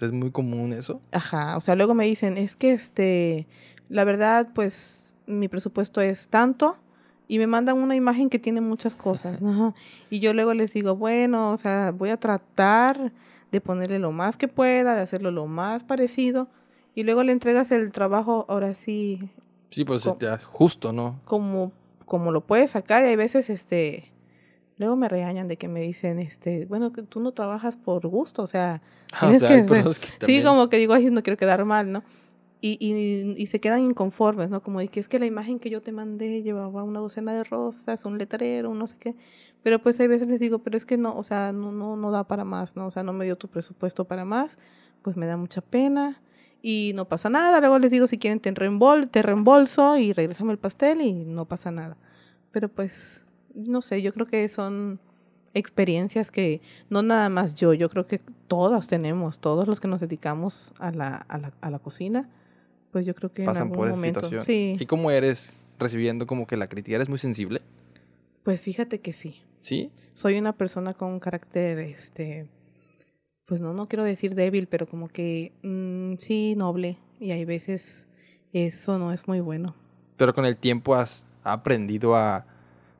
Es 0.00 0.12
muy 0.12 0.30
común 0.30 0.72
eso. 0.72 1.00
Ajá, 1.12 1.56
o 1.56 1.60
sea, 1.60 1.76
luego 1.76 1.94
me 1.94 2.04
dicen, 2.04 2.36
es 2.38 2.56
que 2.56 2.72
este, 2.72 3.46
la 3.88 4.04
verdad, 4.04 4.48
pues 4.54 5.14
mi 5.26 5.48
presupuesto 5.48 6.00
es 6.00 6.28
tanto 6.28 6.76
y 7.28 7.38
me 7.38 7.46
mandan 7.46 7.78
una 7.78 7.96
imagen 7.96 8.28
que 8.28 8.38
tiene 8.38 8.60
muchas 8.60 8.96
cosas. 8.96 9.42
Ajá. 9.42 9.74
Y 10.10 10.20
yo 10.20 10.34
luego 10.34 10.54
les 10.54 10.72
digo, 10.72 10.96
bueno, 10.96 11.52
o 11.52 11.56
sea, 11.56 11.92
voy 11.92 12.10
a 12.10 12.16
tratar 12.16 13.12
de 13.50 13.60
ponerle 13.60 13.98
lo 13.98 14.12
más 14.12 14.36
que 14.36 14.48
pueda, 14.48 14.94
de 14.94 15.00
hacerlo 15.02 15.30
lo 15.30 15.46
más 15.46 15.84
parecido. 15.84 16.48
Y 16.94 17.04
luego 17.04 17.22
le 17.22 17.32
entregas 17.32 17.72
el 17.72 17.90
trabajo, 17.90 18.44
ahora 18.48 18.74
sí, 18.74 19.30
Sí, 19.70 19.84
pues 19.84 20.04
este, 20.04 20.26
justo, 20.38 20.92
¿no? 20.92 21.18
como, 21.24 21.72
como 22.04 22.30
lo 22.30 22.42
puedes 22.42 22.72
sacar. 22.72 23.02
Y 23.04 23.06
hay 23.06 23.16
veces, 23.16 23.48
este, 23.48 24.12
luego 24.76 24.96
me 24.96 25.08
regañan 25.08 25.48
de 25.48 25.56
que 25.56 25.68
me 25.68 25.80
dicen, 25.80 26.18
este, 26.18 26.66
bueno, 26.66 26.92
que 26.92 27.02
tú 27.02 27.20
no 27.20 27.32
trabajas 27.32 27.76
por 27.76 28.06
gusto, 28.06 28.42
o 28.42 28.46
sea, 28.46 28.82
Ah, 29.12 29.28
o 29.28 29.34
sea, 29.38 29.48
que 29.48 29.62
personas 29.62 29.98
que 29.98 30.26
Sí, 30.26 30.42
como 30.42 30.68
que 30.68 30.78
digo, 30.78 30.94
ay, 30.94 31.10
no 31.10 31.22
quiero 31.22 31.36
quedar 31.36 31.64
mal, 31.64 31.92
¿no? 31.92 32.02
Y, 32.64 32.78
y, 32.80 33.42
y 33.42 33.46
se 33.48 33.60
quedan 33.60 33.80
inconformes, 33.80 34.48
¿no? 34.48 34.62
Como 34.62 34.78
de 34.78 34.86
que 34.86 35.00
es 35.00 35.08
que 35.08 35.18
la 35.18 35.26
imagen 35.26 35.58
que 35.58 35.68
yo 35.68 35.82
te 35.82 35.90
mandé 35.90 36.42
llevaba 36.42 36.84
una 36.84 37.00
docena 37.00 37.34
de 37.34 37.42
rosas, 37.42 38.04
un 38.04 38.18
letrero, 38.18 38.70
un 38.70 38.78
no 38.78 38.86
sé 38.86 38.96
qué. 38.98 39.16
Pero 39.62 39.80
pues 39.80 39.98
hay 40.00 40.06
veces 40.06 40.28
les 40.28 40.40
digo, 40.40 40.60
pero 40.60 40.76
es 40.76 40.84
que 40.84 40.96
no, 40.96 41.16
o 41.16 41.22
sea, 41.24 41.52
no, 41.52 41.72
no, 41.72 41.96
no 41.96 42.10
da 42.10 42.24
para 42.24 42.44
más, 42.44 42.76
¿no? 42.76 42.86
O 42.86 42.90
sea, 42.90 43.02
no 43.02 43.12
me 43.12 43.24
dio 43.24 43.36
tu 43.36 43.48
presupuesto 43.48 44.04
para 44.04 44.24
más, 44.24 44.58
pues 45.02 45.16
me 45.16 45.26
da 45.26 45.36
mucha 45.36 45.60
pena 45.60 46.20
y 46.62 46.92
no 46.94 47.06
pasa 47.06 47.28
nada. 47.28 47.60
Luego 47.60 47.78
les 47.78 47.90
digo, 47.90 48.06
si 48.06 48.18
quieren 48.18 48.40
te, 48.40 48.50
reembol 48.52 49.08
te 49.08 49.22
reembolso 49.22 49.98
y 49.98 50.12
regresame 50.12 50.52
el 50.52 50.58
pastel 50.58 51.00
y 51.00 51.12
no 51.12 51.46
pasa 51.46 51.70
nada. 51.70 51.96
Pero 52.52 52.68
pues, 52.68 53.24
no 53.54 53.82
sé, 53.82 54.02
yo 54.02 54.12
creo 54.14 54.26
que 54.26 54.48
son 54.48 55.00
experiencias 55.54 56.30
que 56.30 56.60
no 56.88 57.02
nada 57.02 57.28
más 57.28 57.54
yo, 57.54 57.74
yo 57.74 57.90
creo 57.90 58.06
que 58.06 58.20
todas 58.48 58.86
tenemos, 58.86 59.38
todos 59.38 59.68
los 59.68 59.80
que 59.80 59.88
nos 59.88 60.00
dedicamos 60.00 60.72
a 60.78 60.90
la, 60.92 61.14
a 61.28 61.38
la, 61.38 61.52
a 61.60 61.70
la 61.70 61.78
cocina, 61.78 62.28
pues 62.92 63.04
yo 63.04 63.14
creo 63.14 63.32
que 63.32 63.44
pasan 63.44 63.62
en 63.62 63.72
algún 63.72 63.76
por 63.76 63.88
esa 63.88 63.96
momento, 63.96 64.20
situación. 64.20 64.44
sí, 64.44 64.76
¿Y 64.78 64.86
cómo 64.86 65.10
eres 65.10 65.56
recibiendo 65.78 66.26
como 66.26 66.46
que 66.46 66.56
la 66.56 66.68
crítica? 66.68 66.94
¿Eres 66.96 67.08
muy 67.08 67.18
sensible? 67.18 67.60
pues 68.44 68.60
fíjate 68.60 69.00
que 69.00 69.12
sí. 69.12 69.40
¿Sí? 69.60 69.90
Soy 70.14 70.36
una 70.38 70.52
persona 70.52 70.94
con 70.94 71.10
un 71.12 71.20
carácter, 71.20 71.78
este, 71.78 72.48
pues 73.46 73.60
no, 73.60 73.72
no 73.72 73.86
quiero 73.88 74.02
decir 74.04 74.34
débil, 74.34 74.66
pero 74.66 74.86
como 74.86 75.08
que 75.08 75.52
mm, 75.62 76.14
sí, 76.18 76.54
noble, 76.56 76.98
y 77.20 77.30
hay 77.30 77.44
veces 77.44 78.06
eso 78.52 78.98
no 78.98 79.12
es 79.12 79.28
muy 79.28 79.40
bueno. 79.40 79.74
Pero 80.16 80.34
con 80.34 80.44
el 80.44 80.56
tiempo 80.56 80.94
has 80.96 81.24
aprendido 81.44 82.16
a, 82.16 82.44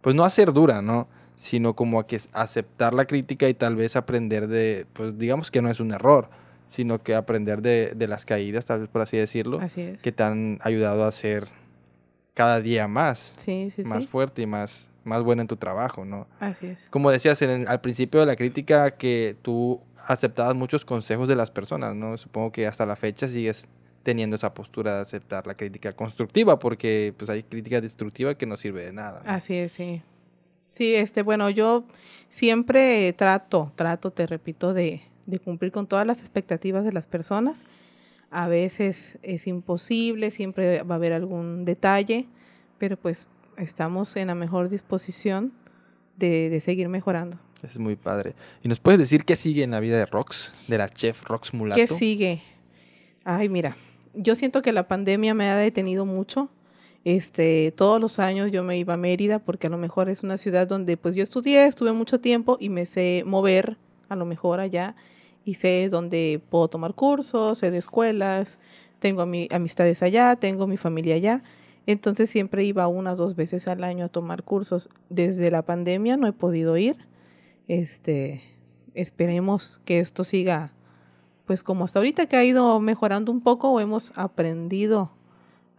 pues 0.00 0.14
no 0.14 0.24
a 0.24 0.30
ser 0.30 0.52
dura, 0.52 0.80
¿no? 0.80 1.08
Sino 1.34 1.74
como 1.74 1.98
a 1.98 2.06
que 2.06 2.18
aceptar 2.32 2.94
la 2.94 3.06
crítica 3.06 3.48
y 3.48 3.54
tal 3.54 3.74
vez 3.74 3.96
aprender 3.96 4.46
de, 4.46 4.86
pues 4.92 5.18
digamos 5.18 5.50
que 5.50 5.60
no 5.60 5.70
es 5.70 5.80
un 5.80 5.90
error, 5.92 6.30
sino 6.72 7.02
que 7.02 7.14
aprender 7.14 7.62
de, 7.62 7.92
de 7.94 8.08
las 8.08 8.24
caídas, 8.24 8.64
tal 8.66 8.80
vez 8.80 8.88
por 8.88 9.02
así 9.02 9.16
decirlo, 9.16 9.58
Así 9.60 9.80
es. 9.82 10.00
que 10.00 10.10
te 10.12 10.22
han 10.22 10.58
ayudado 10.62 11.04
a 11.04 11.12
ser 11.12 11.46
cada 12.34 12.60
día 12.60 12.88
más, 12.88 13.34
Sí, 13.44 13.70
sí, 13.76 13.84
más 13.84 14.04
sí. 14.04 14.08
fuerte 14.08 14.42
y 14.42 14.46
más, 14.46 14.90
más 15.04 15.22
bueno 15.22 15.42
en 15.42 15.48
tu 15.48 15.56
trabajo, 15.56 16.04
¿no? 16.04 16.26
Así 16.40 16.66
es. 16.66 16.88
Como 16.90 17.10
decías 17.10 17.40
en 17.42 17.68
al 17.68 17.80
principio 17.80 18.20
de 18.20 18.26
la 18.26 18.36
crítica, 18.36 18.92
que 18.92 19.36
tú 19.42 19.80
aceptabas 20.06 20.54
muchos 20.54 20.84
consejos 20.84 21.28
de 21.28 21.36
las 21.36 21.50
personas, 21.50 21.94
¿no? 21.94 22.16
Supongo 22.16 22.50
que 22.52 22.66
hasta 22.66 22.86
la 22.86 22.96
fecha 22.96 23.28
sigues 23.28 23.68
teniendo 24.02 24.34
esa 24.34 24.52
postura 24.54 24.96
de 24.96 25.02
aceptar 25.02 25.46
la 25.46 25.54
crítica 25.56 25.92
constructiva, 25.92 26.58
porque 26.58 27.14
pues 27.16 27.30
hay 27.30 27.42
crítica 27.44 27.80
destructiva 27.80 28.34
que 28.36 28.46
no 28.46 28.56
sirve 28.56 28.84
de 28.84 28.92
nada. 28.92 29.22
¿no? 29.24 29.30
Así 29.30 29.54
es, 29.54 29.72
sí. 29.72 30.02
Sí, 30.70 30.94
este, 30.94 31.22
bueno, 31.22 31.50
yo 31.50 31.84
siempre 32.30 33.12
trato, 33.12 33.70
trato, 33.76 34.10
te 34.10 34.26
repito, 34.26 34.72
de, 34.72 35.02
de 35.26 35.38
cumplir 35.38 35.72
con 35.72 35.86
todas 35.86 36.06
las 36.06 36.20
expectativas 36.20 36.84
de 36.84 36.92
las 36.92 37.06
personas. 37.06 37.64
A 38.30 38.48
veces 38.48 39.18
es 39.22 39.46
imposible, 39.46 40.30
siempre 40.30 40.82
va 40.82 40.94
a 40.94 40.96
haber 40.96 41.12
algún 41.12 41.64
detalle, 41.64 42.26
pero 42.78 42.96
pues 42.96 43.26
estamos 43.56 44.16
en 44.16 44.28
la 44.28 44.34
mejor 44.34 44.68
disposición 44.68 45.52
de, 46.16 46.48
de 46.48 46.60
seguir 46.60 46.88
mejorando. 46.88 47.38
Es 47.62 47.78
muy 47.78 47.94
padre. 47.94 48.34
¿Y 48.62 48.68
nos 48.68 48.80
puedes 48.80 48.98
decir 48.98 49.24
qué 49.24 49.36
sigue 49.36 49.62
en 49.62 49.70
la 49.70 49.80
vida 49.80 49.96
de 49.96 50.06
Rox, 50.06 50.52
de 50.66 50.78
la 50.78 50.88
chef 50.88 51.22
Rox 51.24 51.54
Mulato? 51.54 51.80
¿Qué 51.80 51.86
sigue? 51.86 52.42
Ay, 53.24 53.48
mira, 53.48 53.76
yo 54.14 54.34
siento 54.34 54.62
que 54.62 54.72
la 54.72 54.88
pandemia 54.88 55.34
me 55.34 55.48
ha 55.48 55.56
detenido 55.56 56.04
mucho. 56.04 56.48
Este, 57.04 57.72
todos 57.76 58.00
los 58.00 58.18
años 58.18 58.50
yo 58.50 58.62
me 58.62 58.78
iba 58.78 58.94
a 58.94 58.96
Mérida 58.96 59.40
porque 59.40 59.66
a 59.66 59.70
lo 59.70 59.78
mejor 59.78 60.08
es 60.08 60.22
una 60.22 60.36
ciudad 60.36 60.68
donde 60.68 60.96
pues 60.96 61.14
yo 61.14 61.22
estudié, 61.22 61.66
estuve 61.66 61.92
mucho 61.92 62.20
tiempo 62.20 62.56
y 62.60 62.68
me 62.68 62.86
sé 62.86 63.24
mover 63.26 63.76
a 64.08 64.14
lo 64.14 64.24
mejor 64.24 64.60
allá 64.60 64.94
y 65.44 65.54
sé 65.54 65.88
dónde 65.90 66.40
puedo 66.50 66.68
tomar 66.68 66.94
cursos, 66.94 67.58
sé 67.58 67.70
de 67.70 67.78
escuelas, 67.78 68.58
tengo 68.98 69.26
mi, 69.26 69.48
amistades 69.50 70.02
allá, 70.02 70.36
tengo 70.36 70.66
mi 70.66 70.76
familia 70.76 71.16
allá. 71.16 71.42
Entonces 71.86 72.30
siempre 72.30 72.64
iba 72.64 72.86
una 72.86 73.12
o 73.12 73.16
dos 73.16 73.34
veces 73.34 73.66
al 73.66 73.82
año 73.82 74.04
a 74.04 74.08
tomar 74.08 74.44
cursos. 74.44 74.88
Desde 75.08 75.50
la 75.50 75.62
pandemia 75.62 76.16
no 76.16 76.28
he 76.28 76.32
podido 76.32 76.76
ir. 76.76 76.96
Este, 77.66 78.42
esperemos 78.94 79.80
que 79.84 79.98
esto 79.98 80.22
siga, 80.24 80.72
pues 81.46 81.62
como 81.62 81.84
hasta 81.84 81.98
ahorita 81.98 82.26
que 82.26 82.36
ha 82.36 82.44
ido 82.44 82.78
mejorando 82.80 83.32
un 83.32 83.40
poco, 83.40 83.80
hemos 83.80 84.12
aprendido 84.14 85.10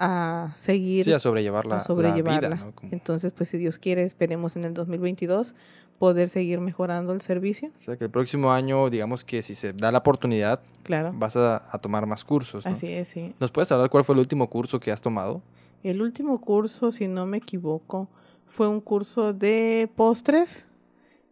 a 0.03 0.53
seguir. 0.57 1.05
Sí, 1.05 1.13
a 1.13 1.19
sobrellevar 1.19 1.65
la, 1.65 1.77
a 1.77 1.79
sobrellevarla. 1.79 2.49
la 2.49 2.55
vida, 2.55 2.65
¿no? 2.65 2.71
Como- 2.75 2.91
Entonces, 2.91 3.31
pues 3.31 3.49
si 3.49 3.57
Dios 3.57 3.79
quiere, 3.79 4.03
esperemos 4.03 4.55
en 4.55 4.63
el 4.65 4.73
2022 4.73 5.55
poder 5.99 6.27
seguir 6.29 6.59
mejorando 6.59 7.13
el 7.13 7.21
servicio. 7.21 7.69
O 7.77 7.81
sea, 7.81 7.95
que 7.97 8.03
el 8.05 8.09
próximo 8.09 8.51
año, 8.51 8.89
digamos 8.89 9.23
que 9.23 9.41
si 9.41 9.55
se 9.55 9.71
da 9.73 9.91
la 9.91 9.99
oportunidad, 9.99 10.59
Claro. 10.83 11.11
vas 11.15 11.35
a, 11.37 11.63
a 11.73 11.77
tomar 11.79 12.05
más 12.05 12.25
cursos, 12.25 12.65
¿no? 12.65 12.71
Así 12.71 12.91
es, 12.91 13.07
sí. 13.07 13.33
¿Nos 13.39 13.51
puedes 13.51 13.71
hablar 13.71 13.89
cuál 13.89 14.03
fue 14.03 14.13
el 14.15 14.19
último 14.19 14.49
curso 14.49 14.79
que 14.79 14.91
has 14.91 15.01
tomado? 15.01 15.41
El 15.83 16.01
último 16.01 16.41
curso, 16.41 16.91
si 16.91 17.07
no 17.07 17.25
me 17.25 17.37
equivoco, 17.37 18.09
fue 18.47 18.67
un 18.67 18.81
curso 18.81 19.33
de 19.33 19.89
postres 19.95 20.65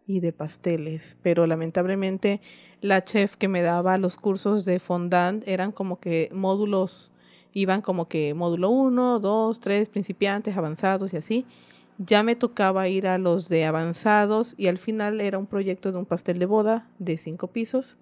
y 0.06 0.20
de 0.20 0.32
pasteles, 0.32 1.16
pero 1.22 1.46
lamentablemente 1.46 2.40
la 2.80 3.04
chef 3.04 3.36
que 3.36 3.48
me 3.48 3.62
daba 3.62 3.96
los 3.98 4.16
cursos 4.16 4.64
de 4.64 4.78
fondant 4.80 5.46
eran 5.46 5.70
como 5.72 6.00
que 6.00 6.28
módulos, 6.32 7.12
iban 7.52 7.82
como 7.82 8.08
que 8.08 8.34
módulo 8.34 8.70
1, 8.70 9.20
2, 9.20 9.60
3, 9.60 9.88
principiantes, 9.88 10.56
avanzados 10.56 11.12
y 11.12 11.16
así. 11.16 11.46
Ya 11.98 12.22
me 12.22 12.34
tocaba 12.36 12.88
ir 12.88 13.06
a 13.06 13.18
los 13.18 13.48
de 13.48 13.64
avanzados 13.64 14.54
y 14.56 14.66
al 14.66 14.78
final 14.78 15.20
era 15.20 15.38
un 15.38 15.46
proyecto 15.46 15.92
de 15.92 15.98
un 15.98 16.06
pastel 16.06 16.38
de 16.38 16.46
boda 16.46 16.88
de 16.98 17.18
cinco 17.18 17.48
pisos 17.48 17.96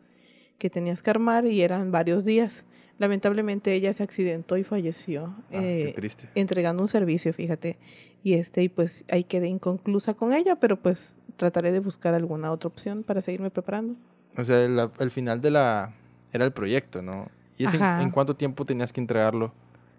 que 0.59 0.71
tenías 0.71 1.03
que 1.03 1.11
armar 1.11 1.47
y 1.47 1.63
eran 1.63 1.91
varios 1.91 2.25
días. 2.25 2.65
Lamentablemente 2.99 3.73
ella 3.73 3.93
se 3.93 4.03
accidentó 4.03 4.57
y 4.57 4.65
falleció. 4.65 5.35
Ah, 5.47 5.61
qué 5.61 5.89
eh, 5.89 5.93
triste. 5.95 6.29
entregando 6.35 6.83
un 6.83 6.89
servicio, 6.89 7.33
fíjate. 7.33 7.79
Y 8.23 8.35
este, 8.35 8.63
y 8.63 8.69
pues 8.69 9.05
ahí 9.11 9.25
quedé 9.25 9.49
inconclusa 9.49 10.15
con 10.15 10.33
ella, 10.33 10.57
pero 10.57 10.77
pues 10.77 11.17
trataré 11.37 11.73
de 11.73 11.81
buscar 11.81 12.15
alguna 12.15 12.53
otra 12.53 12.69
opción 12.69 13.03
para 13.03 13.23
seguirme 13.23 13.51
preparando. 13.51 13.97
O 14.37 14.45
sea, 14.45 14.63
el, 14.63 14.79
el 14.99 15.11
final 15.11 15.41
de 15.41 15.51
la... 15.51 15.95
Era 16.33 16.45
el 16.45 16.53
proyecto, 16.53 17.03
¿no? 17.03 17.29
¿Y 17.61 18.03
en, 18.03 18.11
cuánto 18.11 18.35
tiempo 18.35 18.65
tenías 18.65 18.91
que 18.93 19.01
entregarlo? 19.01 19.53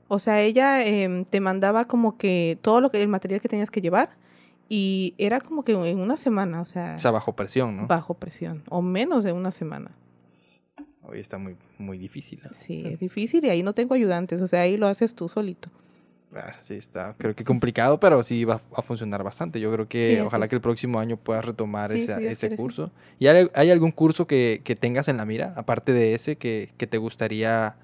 O 0.08 0.18
sea, 0.18 0.42
ella 0.42 0.84
em, 0.84 1.26
te 1.26 1.40
mandaba 1.40 1.86
como 1.86 2.18
que 2.18 2.58
todo 2.62 2.82
lo 2.82 2.90
que 2.90 3.02
el 3.02 3.08
material 3.08 3.40
que 3.40 3.48
tenías 3.48 3.70
que 3.70 3.82
llevar 3.82 4.10
y 4.68 5.14
era 5.20 5.40
como 5.40 5.64
que 5.64 5.74
en 5.74 6.00
una 6.00 6.18
semana, 6.18 6.62
o 6.62 6.66
sea, 6.66 6.96
O 6.96 7.00
sea, 7.00 7.12
bajo 7.12 7.36
presión, 7.36 7.78
¿no? 7.78 7.88
bajo 7.88 8.16
presión, 8.16 8.64
o 8.70 8.82
menos 8.82 9.24
de 9.24 9.32
una 9.32 9.52
semana. 9.52 9.92
Hoy 11.04 11.20
está 11.20 11.38
muy, 11.38 11.56
muy 11.78 11.98
difícil. 11.98 12.42
¿no? 12.44 12.50
Sí, 12.54 12.84
es 12.86 13.00
difícil 13.00 13.46
y 13.46 13.50
ahí 13.50 13.64
no 13.64 13.74
tengo 13.74 13.94
ayudantes, 13.94 14.42
o 14.42 14.48
sea, 14.48 14.62
ahí 14.62 14.78
lo 14.78 14.88
haces 14.88 15.14
tú 15.14 15.30
solito. 15.30 15.70
Ah, 16.34 16.54
sí, 16.64 16.76
está, 16.76 17.14
creo 17.18 17.36
que 17.36 17.44
complicado, 17.44 18.00
pero 18.00 18.24
sí 18.24 18.46
va 18.46 18.62
a 18.76 18.82
funcionar 18.82 19.22
bastante. 19.22 19.60
Yo 19.60 19.72
creo 19.74 19.88
que 19.90 20.16
Sí, 20.16 20.20
ojalá 20.22 20.46
es. 20.46 20.50
que 20.50 20.56
el 20.56 20.62
próximo 20.62 21.00
año 21.00 21.18
puedas 21.18 21.44
retomar 21.44 21.92
Sí, 21.92 22.06
ese 22.10 22.50
sí. 22.50 22.56
curso. 22.56 22.90
¿Y 23.20 23.28
hay, 23.28 23.50
hay 23.54 23.70
algún 23.70 23.92
curso 23.92 24.28
que, 24.28 24.62
que 24.64 24.78
tengas 24.78 25.10
en 25.10 25.18
la 25.18 25.26
mira, 25.26 25.54
aparte 25.58 25.92
de 25.92 26.14
ese, 26.14 26.38
que, 26.38 26.70
que 26.78 26.88
te 26.88 26.98
gustaría 26.98 27.76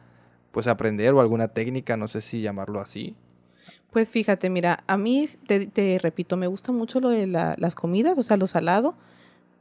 pues 0.51 0.67
aprender 0.67 1.13
o 1.13 1.19
alguna 1.19 1.49
técnica, 1.49 1.97
no 1.97 2.07
sé 2.07 2.21
si 2.21 2.41
llamarlo 2.41 2.79
así? 2.79 3.15
Pues 3.91 4.09
fíjate, 4.09 4.49
mira, 4.49 4.83
a 4.87 4.95
mí, 4.95 5.27
te, 5.45 5.67
te 5.67 5.99
repito, 5.99 6.37
me 6.37 6.47
gusta 6.47 6.71
mucho 6.71 7.01
lo 7.01 7.09
de 7.09 7.27
la- 7.27 7.55
las 7.57 7.75
comidas, 7.75 8.17
o 8.17 8.23
sea, 8.23 8.37
lo 8.37 8.47
salado, 8.47 8.95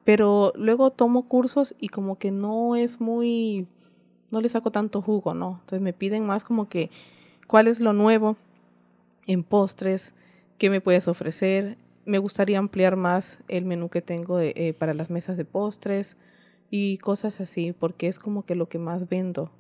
pero 0.05 0.53
luego 0.57 0.91
tomo 0.91 1.27
cursos 1.27 1.75
y 1.81 1.89
como 1.89 2.19
que 2.19 2.31
no 2.31 2.77
es 2.77 3.01
muy, 3.01 3.67
no 4.31 4.41
le 4.41 4.49
saco 4.49 4.71
tanto 4.71 5.03
jugo, 5.03 5.35
¿no? 5.35 5.59
Entonces 5.63 5.81
me 5.81 5.93
piden 5.93 6.25
más 6.25 6.45
como 6.45 6.69
que, 6.69 6.91
¿cuál 7.49 7.67
es 7.67 7.81
lo 7.81 7.93
nuevo 7.93 8.37
en 9.27 9.43
postres? 9.43 10.15
¿Qué 10.59 10.71
me 10.71 10.81
puedes 10.81 11.09
ofrecer? 11.09 11.77
Me 12.05 12.19
gustaría 12.19 12.59
ampliar 12.59 12.97
más 12.97 13.41
el 13.49 13.65
menú 13.65 13.89
que 13.89 14.01
tengo 14.03 14.39
de- 14.39 14.53
eh, 14.57 14.75
para 14.75 14.95
las 14.95 15.11
mesas 15.11 15.37
de 15.37 15.45
postres 15.45 16.17
y 16.71 16.99
cosas 16.99 17.41
así, 17.41 17.73
porque 17.73 18.07
es 18.09 18.19
como 18.19 18.45
que 18.45 18.55
lo 18.55 18.69
que 18.69 18.79
más 18.79 19.09
vendo. 19.09 19.51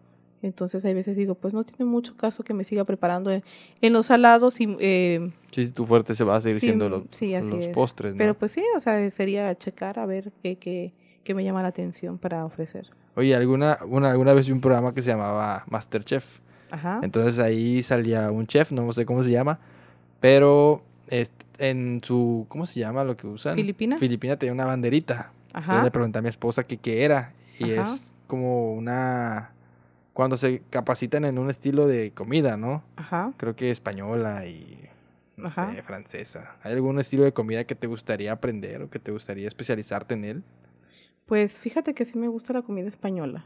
Entonces 0.42 0.85
hay 0.85 0.94
veces 0.94 1.16
digo, 1.16 1.35
pues 1.35 1.55
no 1.55 1.64
tiene 1.64 1.85
mucho 1.90 2.16
caso 2.16 2.44
que 2.44 2.55
me 2.55 2.62
siga 2.62 2.85
preparando 2.85 3.31
en, 3.31 3.42
en 3.81 3.92
los 3.92 4.07
salados 4.07 4.61
y... 4.61 4.76
eh, 4.81 5.33
Sí, 5.50 5.68
tu 5.68 5.87
fuerte 5.87 6.14
se 6.14 6.24
va 6.24 6.37
a 6.37 6.40
seguir 6.40 6.61
Sí, 6.61 6.66
siendo 6.66 6.88
los, 6.88 7.02
sí, 7.11 7.35
así 7.35 7.50
los 7.50 7.66
postres, 7.68 8.12
¿no? 8.12 8.18
pero 8.18 8.35
pues 8.35 8.52
sí, 8.52 8.62
o 8.76 8.81
sea, 8.81 9.11
sería 9.11 9.55
checar 9.57 9.98
a 9.98 10.07
ver 10.07 10.33
qué, 10.42 10.57
qué, 10.57 10.92
qué 11.24 11.35
me 11.35 11.42
llama 11.42 11.62
la 11.62 11.68
atención 11.68 12.18
para 12.18 12.44
ofrecer. 12.44 12.87
Oye, 13.16 13.35
alguna, 13.35 13.79
una, 13.88 14.11
alguna 14.11 14.35
vez 14.35 14.46
vi 14.46 14.52
un 14.52 14.61
programa 14.61 14.92
que 14.92 15.00
se 15.02 15.11
llamaba 15.11 15.64
Masterchef. 15.70 16.24
Ajá. 16.70 17.00
Entonces 17.02 17.38
ahí 17.38 17.83
salía 17.83 18.31
un 18.31 18.46
chef, 18.46 18.72
no 18.72 18.92
sé 18.92 19.07
cómo 19.07 19.22
se 19.22 19.31
llama, 19.31 19.59
pero 20.20 20.83
est- 21.09 21.33
en 21.59 22.00
su, 22.02 22.46
¿cómo 22.48 22.66
se 22.66 22.81
llama 22.81 23.05
lo 23.05 23.16
que 23.16 23.26
usan? 23.26 23.55
¿Filipina? 23.57 23.96
Filipina 23.98 24.37
tenía 24.37 24.52
una 24.52 24.66
banderita. 24.66 25.33
Entonces 25.55 25.85
le 25.85 25.90
pregunté 25.90 26.18
a 26.18 26.22
mi 26.22 26.29
esposa 26.29 26.64
que 26.64 26.76
qué 26.76 27.05
era. 27.05 27.33
Y 27.59 27.72
Ajá. 27.72 27.83
es 27.94 28.12
como 28.26 28.74
una... 28.74 29.52
Cuando 30.12 30.37
se 30.37 30.62
capacitan 30.70 31.24
en 31.24 31.38
un 31.38 31.50
estilo 31.50 31.87
de 31.87 32.11
comida, 32.12 32.57
¿no? 32.57 32.83
Ajá. 32.96 33.33
Creo 33.37 33.55
que 33.57 33.70
española 33.70 34.46
y... 34.46 34.79
No 35.37 35.48
Ajá. 35.48 35.70
sé, 35.74 35.83
francesa. 35.83 36.57
¿Hay 36.62 36.72
algún 36.72 36.98
estilo 36.98 37.24
de 37.24 37.33
comida 37.33 37.64
que 37.64 37.74
te 37.74 37.87
gustaría 37.87 38.33
aprender 38.33 38.81
o 38.83 38.88
que 38.90 38.98
te 38.98 39.12
gustaría 39.12 39.46
especializarte 39.48 40.14
en 40.14 40.24
él? 40.24 40.42
Pues 41.26 41.52
fíjate 41.52 41.94
que 41.94 42.05
sí 42.07 42.18
me 42.18 42.29
gusta 42.29 42.52
la 42.55 42.62
comida 42.62 42.88
española, 42.88 43.44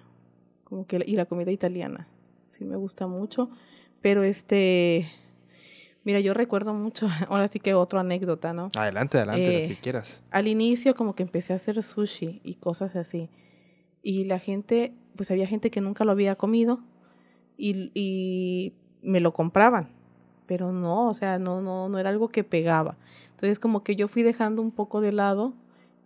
como 0.64 0.86
que 0.86 1.02
y 1.04 1.16
la 1.16 1.24
comida 1.26 1.50
italiana, 1.50 2.06
sí 2.50 2.64
me 2.64 2.76
gusta 2.76 3.06
mucho, 3.06 3.50
pero 4.00 4.22
este, 4.22 5.10
mira, 6.04 6.20
yo 6.20 6.34
recuerdo 6.34 6.74
mucho, 6.74 7.08
ahora 7.28 7.48
sí 7.48 7.60
que 7.60 7.74
otra 7.74 8.00
anécdota, 8.00 8.52
¿no? 8.52 8.70
Adelante, 8.76 9.18
adelante, 9.18 9.52
las 9.52 9.64
Eh, 9.64 9.68
que 9.68 9.76
quieras. 9.76 10.22
Al 10.30 10.48
inicio 10.48 10.94
como 10.94 11.14
que 11.14 11.22
empecé 11.22 11.52
a 11.52 11.56
hacer 11.56 11.82
sushi 11.82 12.40
y 12.44 12.54
cosas 12.54 12.96
así, 12.96 13.28
y 14.02 14.24
la 14.24 14.38
gente, 14.38 14.94
pues 15.16 15.30
había 15.30 15.46
gente 15.46 15.70
que 15.70 15.80
nunca 15.80 16.04
lo 16.04 16.12
había 16.12 16.36
comido 16.36 16.80
y, 17.56 17.90
y 17.94 18.72
me 19.02 19.20
lo 19.20 19.32
compraban, 19.32 19.88
pero 20.46 20.72
no, 20.72 21.08
o 21.08 21.14
sea, 21.14 21.38
no, 21.38 21.60
no, 21.60 21.88
no 21.88 21.98
era 21.98 22.10
algo 22.10 22.28
que 22.28 22.44
pegaba. 22.44 22.96
Entonces 23.32 23.58
como 23.58 23.82
que 23.82 23.96
yo 23.96 24.08
fui 24.08 24.22
dejando 24.22 24.60
un 24.62 24.70
poco 24.70 25.00
de 25.00 25.12
lado 25.12 25.54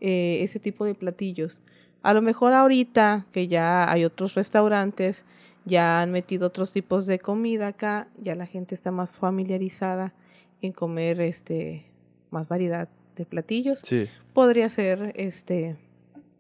eh, 0.00 0.38
ese 0.42 0.59
tipo 0.61 0.85
de 0.85 0.94
platillos. 0.94 1.61
A 2.02 2.12
lo 2.12 2.20
mejor 2.22 2.52
ahorita 2.52 3.26
que 3.33 3.48
ya 3.48 3.90
hay 3.90 4.04
otros 4.04 4.35
restaurantes, 4.35 5.24
ya 5.64 6.00
han 6.00 6.12
metido 6.12 6.46
otros 6.46 6.72
tipos 6.72 7.07
de 7.07 7.18
comida 7.18 7.68
acá, 7.68 8.09
ya 8.18 8.35
la 8.35 8.46
gente 8.46 8.74
está 8.74 8.90
más 8.90 9.11
familiarizada 9.11 10.12
en 10.61 10.72
comer 10.72 11.20
este 11.20 11.87
más 12.31 12.48
variedad 12.48 12.88
de 13.16 13.27
platillos. 13.27 13.81
Sí. 13.83 14.09
Podría 14.33 14.68
ser 14.68 15.12
este 15.16 15.77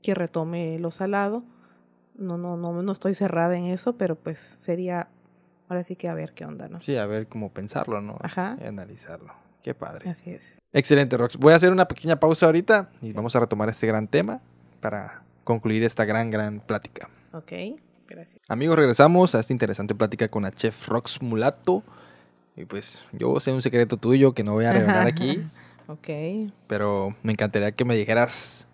que 0.02 0.14
retome 0.14 0.78
lo 0.78 0.90
salado. 0.90 1.44
No, 2.16 2.36
no, 2.38 2.56
no, 2.56 2.82
no 2.82 2.92
estoy 2.92 3.14
cerrada 3.14 3.56
en 3.56 3.64
eso, 3.64 3.96
pero 3.96 4.16
pues 4.16 4.58
sería 4.60 5.08
ahora 5.68 5.82
sí 5.82 5.96
que 5.96 6.08
a 6.08 6.14
ver 6.14 6.32
qué 6.34 6.44
onda, 6.44 6.68
¿no? 6.68 6.80
Sí, 6.80 6.96
a 6.96 7.06
ver 7.06 7.26
cómo 7.26 7.50
pensarlo, 7.50 8.00
¿no? 8.00 8.18
Ajá. 8.20 8.56
Y 8.60 8.66
analizarlo. 8.66 9.32
Qué 9.62 9.74
padre. 9.74 10.10
Así 10.10 10.30
es. 10.30 10.42
Excelente, 10.72 11.16
Rox. 11.16 11.36
Voy 11.36 11.52
a 11.52 11.56
hacer 11.56 11.72
una 11.72 11.88
pequeña 11.88 12.20
pausa 12.20 12.46
ahorita 12.46 12.90
y 13.00 13.12
vamos 13.12 13.34
a 13.34 13.40
retomar 13.40 13.68
este 13.68 13.86
gran 13.86 14.08
tema 14.08 14.40
para 14.80 15.22
concluir 15.44 15.82
esta 15.84 16.04
gran, 16.04 16.30
gran 16.30 16.60
plática. 16.60 17.08
Ok, 17.32 17.52
gracias. 18.08 18.40
Amigos, 18.48 18.76
regresamos 18.76 19.34
a 19.34 19.40
esta 19.40 19.52
interesante 19.52 19.94
plática 19.94 20.28
con 20.28 20.42
la 20.44 20.50
chef 20.50 20.88
Rox 20.88 21.22
Mulato. 21.22 21.82
Y 22.56 22.64
pues 22.66 22.98
yo 23.12 23.38
sé 23.40 23.52
un 23.52 23.62
secreto 23.62 23.96
tuyo 23.96 24.32
que 24.32 24.44
no 24.44 24.52
voy 24.52 24.64
a 24.66 24.72
revelar 24.72 25.06
aquí, 25.08 25.42
Ok. 25.88 26.08
pero 26.68 27.14
me 27.22 27.32
encantaría 27.32 27.72
que 27.72 27.84
me 27.84 27.96
dijeras 27.96 28.66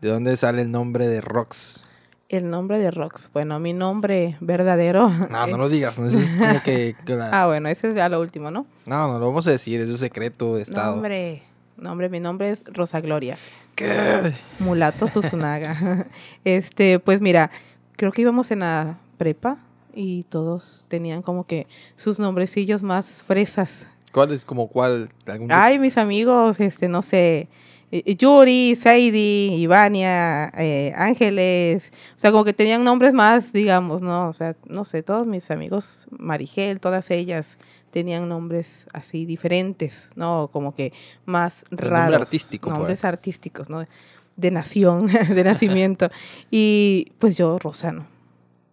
de 0.00 0.08
dónde 0.08 0.36
sale 0.36 0.62
el 0.62 0.70
nombre 0.70 1.06
de 1.06 1.20
Rox. 1.20 1.84
El 2.28 2.50
nombre 2.50 2.78
de 2.78 2.90
Rox. 2.90 3.30
Bueno, 3.32 3.60
mi 3.60 3.72
nombre 3.72 4.36
verdadero. 4.40 5.08
No, 5.10 5.46
no 5.46 5.58
lo 5.58 5.68
digas, 5.68 5.98
no, 5.98 6.08
eso 6.08 6.18
es 6.18 6.34
como 6.34 6.62
que... 6.62 6.96
que 7.04 7.14
la- 7.14 7.42
Ah, 7.42 7.46
bueno, 7.46 7.68
ese 7.68 7.88
es 7.88 7.94
ya 7.94 8.08
lo 8.08 8.20
último, 8.20 8.50
¿no? 8.50 8.66
No, 8.86 9.06
no 9.12 9.18
lo 9.18 9.26
vamos 9.28 9.46
a 9.46 9.50
decir, 9.50 9.80
es 9.80 9.88
un 9.88 9.98
secreto 9.98 10.56
de 10.56 10.62
estado. 10.62 10.92
Nombre. 10.94 11.42
Nombre, 11.76 12.08
mi 12.08 12.20
nombre 12.20 12.50
es 12.50 12.64
Rosa 12.64 13.00
Gloria. 13.02 13.36
¿Qué? 13.74 14.32
Mulato 14.58 15.08
Susunaga. 15.08 16.06
este, 16.42 16.98
pues 16.98 17.20
mira, 17.20 17.50
creo 17.96 18.12
que 18.12 18.22
íbamos 18.22 18.50
en 18.50 18.60
la 18.60 18.98
prepa 19.18 19.58
y 19.94 20.24
todos 20.24 20.84
tenían 20.88 21.22
como 21.22 21.46
que 21.46 21.66
sus 21.96 22.18
nombrecillos 22.18 22.82
más 22.82 23.22
fresas. 23.26 23.70
¿Cuál 24.12 24.32
es 24.32 24.44
como 24.44 24.68
cuál? 24.68 25.10
¿Algún- 25.26 25.50
Ay, 25.52 25.78
mis 25.78 25.98
amigos, 25.98 26.58
este, 26.60 26.88
no 26.88 27.02
sé, 27.02 27.48
eh, 27.92 28.16
Yuri, 28.16 28.74
Saidi, 28.76 29.54
Ivania, 29.54 30.48
eh, 30.56 30.92
Ángeles, 30.96 31.84
o 32.16 32.18
sea, 32.18 32.32
como 32.32 32.44
que 32.44 32.52
tenían 32.52 32.82
nombres 32.84 33.12
más, 33.12 33.52
digamos, 33.52 34.02
¿no? 34.02 34.28
O 34.28 34.32
sea, 34.32 34.56
no 34.66 34.84
sé, 34.84 35.02
todos 35.02 35.26
mis 35.26 35.50
amigos, 35.50 36.06
Marigel, 36.10 36.80
todas 36.80 37.10
ellas 37.10 37.58
tenían 37.90 38.28
nombres 38.28 38.86
así 38.92 39.24
diferentes, 39.24 40.10
¿no? 40.16 40.50
Como 40.52 40.74
que 40.74 40.92
más 41.24 41.64
Pero 41.70 41.88
raros. 41.90 42.00
nombre 42.10 42.16
artístico. 42.22 42.70
Nombres 42.70 43.04
artísticos, 43.04 43.70
¿no? 43.70 43.84
De 44.36 44.50
nación, 44.50 45.06
de 45.34 45.44
nacimiento. 45.44 46.10
y 46.50 47.12
pues 47.18 47.36
yo, 47.36 47.58
Rosano, 47.58 48.06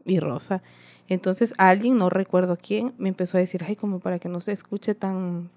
y 0.06 0.20
Rosa. 0.20 0.62
Entonces 1.08 1.54
alguien, 1.58 1.98
no 1.98 2.10
recuerdo 2.10 2.58
quién, 2.62 2.94
me 2.98 3.10
empezó 3.10 3.38
a 3.38 3.42
decir, 3.42 3.64
ay, 3.68 3.76
como 3.76 4.00
para 4.00 4.20
que 4.20 4.30
no 4.30 4.40
se 4.42 4.52
escuche 4.52 4.96
tan, 4.96 5.50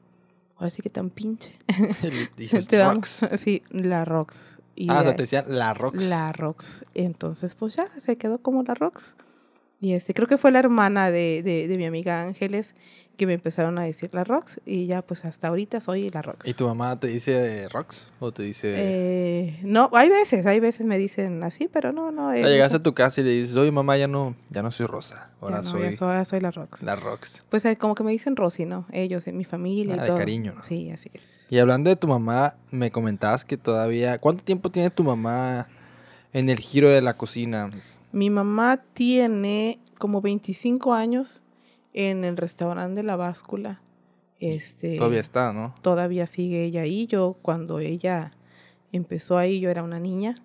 ahora 0.57 0.71
sí 0.71 0.83
que 0.83 0.91
tan 0.91 1.11
pinche. 1.11 1.53
Te 2.69 2.85
Rox. 2.85 3.21
Sí, 3.39 3.63
la 3.71 4.05
Rox. 4.05 4.59
Y 4.75 4.89
Ah, 4.91 5.03
te 5.15 5.23
decían 5.23 5.47
la 5.49 5.73
Rox. 5.73 6.03
la 6.03 6.33
Rox. 6.33 6.85
Entonces, 6.95 7.55
pues 7.55 7.77
ya, 7.77 7.89
se 8.05 8.17
quedó 8.17 8.39
como 8.39 8.63
la 8.63 8.75
Rox. 8.75 9.15
Y 9.81 9.93
este, 9.93 10.13
creo 10.15 10.27
que 10.29 10.37
fue 10.39 10.51
la 10.53 10.59
hermana 10.59 11.11
de, 11.11 11.43
de, 11.43 11.67
de 11.69 11.77
mi 11.79 11.87
amiga 11.87 12.23
Ángeles 12.23 12.75
que 13.17 13.27
me 13.27 13.35
empezaron 13.35 13.79
a 13.79 13.83
decir 13.83 14.11
la 14.13 14.25
Rox. 14.25 14.61
Y 14.67 14.87
ya, 14.87 15.03
pues 15.03 15.25
hasta 15.25 15.49
ahorita 15.49 15.81
soy 15.81 16.11
la 16.11 16.23
Rox. 16.23 16.47
¿Y 16.47 16.55
tu 16.55 16.67
mamá 16.67 16.99
te 17.01 17.07
dice 17.09 17.69
Rox? 17.69 18.09
¿O 18.21 18.33
te 18.33 18.43
dice.? 18.43 18.75
Eh, 18.77 19.61
no, 19.63 19.91
hay 19.93 20.09
veces, 20.09 20.47
hay 20.47 20.61
veces 20.61 20.87
me 20.87 20.99
dicen 20.99 21.43
así, 21.43 21.69
pero 21.73 21.93
no, 21.93 22.11
no. 22.13 22.33
eh, 22.33 22.39
sea, 22.39 22.49
llegas 22.49 22.75
a 22.75 22.83
tu 22.83 22.95
casa 22.95 23.21
y 23.21 23.25
le 23.25 23.31
dices, 23.31 23.57
oye 23.57 23.73
mamá, 23.73 23.97
ya 23.97 24.07
no, 24.09 24.35
ya 24.51 24.63
no 24.63 24.71
soy 24.71 24.87
Rosa. 24.87 25.31
Ahora 25.41 25.59
no, 25.59 25.65
soy 25.65 25.91
ahora 26.01 26.25
soy 26.25 26.41
la 26.41 26.51
Rox. 26.51 26.83
la 26.83 26.97
Rox. 26.97 27.45
Pues 27.49 27.65
eh, 27.65 27.77
como 27.77 27.95
que 27.95 28.05
me 28.05 28.13
dicen 28.13 28.37
Rosy, 28.37 28.65
¿no? 28.65 28.87
Ellos, 28.93 29.27
eh, 29.27 29.33
mi 29.33 29.45
familia 29.45 29.95
Ah, 29.95 29.97
y 29.97 30.01
de 30.01 30.07
todo. 30.07 30.17
cariño, 30.19 30.55
¿no? 30.55 30.63
Sí, 30.63 30.91
así 30.91 31.11
es. 31.13 31.23
Y 31.49 31.59
hablando 31.59 31.91
de 31.91 31.97
tu 31.97 32.09
mamá, 32.09 32.55
me 32.71 32.91
comentabas 32.91 33.45
que 33.45 33.57
todavía. 33.57 34.19
¿Cuánto 34.19 34.43
tiempo 34.43 34.71
tiene 34.71 34.91
tu 34.91 35.05
mamá 35.05 35.69
en 36.33 36.49
el 36.49 36.59
giro 36.59 36.89
de 36.91 37.01
la 37.03 37.17
cocina? 37.17 37.71
Mi 38.13 38.31
mamá 38.31 38.83
tiene 38.95 39.79
como 39.99 40.21
25 40.21 40.93
años 40.93 41.43
en 41.97 42.23
el 42.23 42.37
restaurante 42.37 43.01
de 43.01 43.03
la 43.03 43.17
báscula. 43.17 43.81
Este, 44.39 44.97
Todavía 44.99 45.21
está, 45.21 45.53
¿no? 45.53 45.75
todavía 45.83 46.27
sigue 46.27 46.65
ella 46.65 46.83
ahí. 46.83 47.07
Yo 47.07 47.37
cuando 47.43 47.81
ella 47.81 48.33
empezó 48.93 49.39
ahí, 49.39 49.59
yo 49.59 49.71
era 49.71 49.83
una 49.83 49.99
niña. 49.99 50.43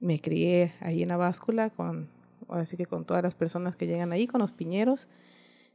Me 0.00 0.20
crié 0.20 0.72
ahí 0.80 1.02
en 1.02 1.08
la 1.08 1.16
báscula 1.16 1.70
con, 1.70 2.08
ahora 2.48 2.64
sí 2.64 2.76
que 2.76 2.86
con 2.86 3.04
todas 3.04 3.22
las 3.22 3.34
personas 3.34 3.76
que 3.76 3.86
llegan 3.86 4.12
ahí, 4.12 4.26
con 4.26 4.40
los 4.40 4.52
piñeros. 4.52 5.08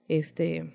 Este, 0.07 0.73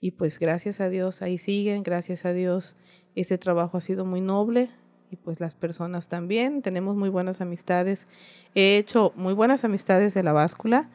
y 0.00 0.12
pues 0.12 0.38
gracias 0.38 0.80
a 0.80 0.88
Dios 0.88 1.22
ahí 1.22 1.38
siguen, 1.38 1.82
gracias 1.82 2.24
a 2.24 2.32
Dios 2.32 2.76
ese 3.14 3.38
trabajo 3.38 3.76
ha 3.76 3.80
sido 3.80 4.04
muy 4.04 4.20
noble 4.20 4.70
y 5.10 5.16
pues 5.16 5.40
las 5.40 5.54
personas 5.54 6.08
también. 6.08 6.62
Tenemos 6.62 6.96
muy 6.96 7.08
buenas 7.08 7.40
amistades. 7.40 8.06
He 8.54 8.76
hecho 8.76 9.12
muy 9.16 9.34
buenas 9.34 9.64
amistades 9.64 10.14
de 10.14 10.22
la 10.22 10.32
báscula. 10.32 10.88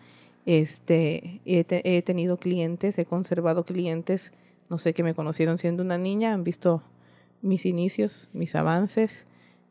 Este, 0.46 1.42
he, 1.46 1.64
te- 1.64 1.98
he 1.98 2.02
tenido 2.02 2.38
clientes, 2.38 2.98
he 3.00 3.06
conservado 3.06 3.66
clientes, 3.66 4.32
no 4.70 4.78
sé, 4.78 4.94
que 4.94 5.04
me 5.04 5.14
conocieron 5.16 5.58
siendo 5.58 5.84
una 5.84 5.98
niña, 5.98 6.34
han 6.34 6.44
visto 6.44 6.84
mis 7.42 7.66
inicios, 7.66 8.30
mis 8.34 8.56
avances 8.56 9.26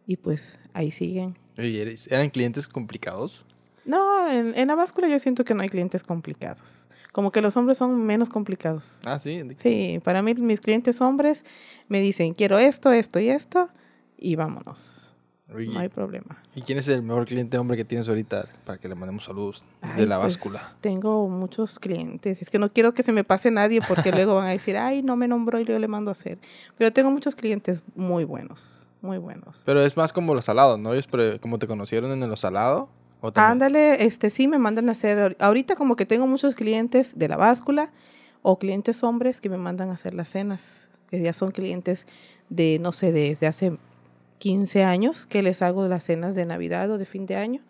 y 0.07 0.17
pues 0.17 0.59
ahí 0.73 0.91
siguen. 0.91 1.35
Oye, 1.59 1.83
¿eres- 1.83 2.07
¿Eran 2.11 2.31
clientes 2.31 2.67
complicados? 2.67 3.45
No, 3.85 4.29
en, 4.31 4.57
en 4.59 4.69
la 4.69 4.75
báscula 4.75 5.09
yo 5.09 5.19
siento 5.19 5.45
que 5.45 5.55
no 5.55 5.63
hay 5.63 5.69
clientes 5.69 6.03
complicados. 6.03 6.87
Como 7.13 7.31
que 7.31 7.41
los 7.43 7.57
hombres 7.57 7.79
son 7.79 8.05
menos 8.05 8.29
complicados. 8.29 8.99
Ah, 9.05 9.19
sí. 9.19 9.43
¿De- 9.43 9.57
Sí, 9.59 10.01
para 10.03 10.23
mí 10.23 10.35
mis 10.35 10.61
clientes 10.61 11.01
hombres 11.01 11.45
me 11.89 12.01
dicen, 12.01 12.35
quiero 12.35 12.59
esto, 12.59 12.91
esto 12.93 13.21
y 13.21 13.29
esto, 13.29 13.69
y 14.19 14.35
vámonos. 14.35 15.04
Oye, 15.55 15.69
No 15.73 15.79
hay 15.81 15.89
problema. 15.89 16.39
¿Y 16.55 16.63
quién 16.63 16.79
es 16.79 16.89
el 16.89 17.03
mejor 17.03 17.27
cliente 17.27 17.59
hombre 17.59 17.77
que 17.77 17.85
tienes 17.85 18.09
ahorita? 18.09 18.47
Para 18.65 18.79
que 18.79 18.89
le 18.89 18.95
mandemos 18.95 19.25
saludos 19.25 19.63
Ay, 19.83 20.07
la 20.07 20.19
pues, 20.21 20.35
báscula. 20.39 20.63
tengo 20.81 21.29
muchos 21.29 21.79
clientes. 21.79 22.41
Es 22.41 22.49
que 22.49 22.59
no 22.59 22.73
quiero 22.73 22.95
que 22.95 23.03
se 23.03 23.13
me 23.13 23.25
pase 23.25 23.51
nadie 23.51 23.81
porque 23.87 24.11
luego 24.13 24.37
van 24.37 24.47
a 24.47 24.51
decir, 24.51 24.77
ay, 24.79 25.03
no 25.03 25.17
me 25.17 25.29
nombró 25.29 25.61
y 25.61 25.65
yo 25.67 25.79
le 25.79 25.87
mando 25.87 26.11
a 26.11 26.13
hacer. 26.13 26.39
Pero 26.79 26.93
tengo 26.93 27.11
muchos 27.11 27.35
clientes 27.35 27.83
muy 27.95 28.25
buenos, 28.25 28.87
muy 29.03 29.19
buenos. 29.19 29.63
Pero 29.67 29.85
es 29.85 29.97
más 29.99 30.13
como 30.15 30.35
los 30.35 30.47
salados, 30.47 30.79
¿no? 30.81 30.95
Ellos 30.95 31.09
como 31.43 31.59
te 31.59 31.67
conocieron 31.67 32.11
en 32.11 32.29
los 32.31 32.41
salados. 32.41 32.89
¿o 33.21 33.31
también? 33.33 33.53
Ándale, 33.53 34.05
este 34.07 34.31
sí 34.31 34.49
me 34.49 34.59
mandan 34.59 34.89
a 34.89 34.93
hacer. 34.93 35.19
ahor- 35.19 35.37
Ahorita 35.41 35.77
como 35.77 35.95
que 35.97 36.07
tengo 36.07 36.27
muchos 36.27 36.55
clientes 36.55 37.13
de 37.19 37.29
la 37.29 37.37
báscula 37.37 37.91
o 38.43 38.59
clientes 38.59 39.03
hombres 39.05 39.41
que 39.43 39.51
me 39.51 39.59
mandan 39.59 39.91
a 39.91 39.95
hacer 39.95 40.15
las 40.15 40.29
cenas, 40.31 40.89
que 41.11 41.21
ya 41.21 41.33
son 41.35 41.51
clientes 41.51 42.07
de, 42.49 42.79
no 42.81 42.93
sé, 42.93 43.13
desde 43.13 43.47
hace 43.47 43.77
15 44.45 44.85
años 44.85 45.25
que 45.25 45.43
les 45.43 45.63
hago 45.63 45.89
las 45.89 46.05
cenas 46.05 46.35
de 46.35 46.45
Navidad 46.45 46.91
o 46.91 46.99
de 46.99 47.07
fin 47.07 47.25
de 47.25 47.35
año. 47.35 47.63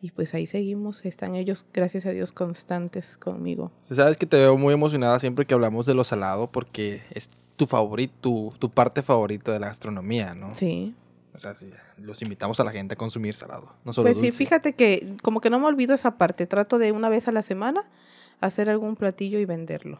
Y 0.00 0.10
pues 0.10 0.32
ahí 0.32 0.46
seguimos, 0.46 1.04
están 1.04 1.34
ellos, 1.34 1.66
gracias 1.70 2.06
a 2.06 2.12
Dios, 2.12 2.32
constantes 2.32 3.18
conmigo. 3.18 3.70
Sabes 3.90 4.16
que 4.16 4.24
te 4.24 4.38
veo 4.38 4.56
muy 4.56 4.72
emocionada 4.72 5.18
siempre 5.18 5.44
que 5.44 5.52
hablamos 5.52 5.84
de 5.84 5.92
lo 5.92 6.02
salado 6.02 6.50
porque 6.50 7.02
es 7.10 7.28
tu 7.56 7.66
favorito, 7.66 8.14
tu, 8.22 8.54
tu 8.58 8.70
parte 8.70 9.02
favorita 9.02 9.52
de 9.52 9.60
la 9.60 9.66
gastronomía, 9.66 10.34
¿no? 10.34 10.54
Sí. 10.54 10.94
O 11.34 11.40
sea, 11.40 11.54
sí, 11.56 11.68
los 11.98 12.22
invitamos 12.22 12.58
a 12.58 12.64
la 12.64 12.72
gente 12.72 12.94
a 12.94 12.96
consumir 12.96 13.34
salado, 13.34 13.74
no 13.84 13.92
solo 13.92 14.10
Pues 14.10 14.18
sí, 14.24 14.32
fíjate 14.32 14.72
que 14.72 15.18
como 15.20 15.42
que 15.42 15.50
no 15.50 15.58
me 15.58 15.66
olvido 15.66 15.94
esa 15.94 16.16
parte. 16.16 16.46
Trato 16.46 16.78
de 16.78 16.92
una 16.92 17.10
vez 17.10 17.28
a 17.28 17.32
la 17.32 17.42
semana 17.42 17.84
hacer 18.40 18.70
algún 18.70 18.96
platillo 18.96 19.38
y 19.38 19.44
venderlo. 19.44 19.98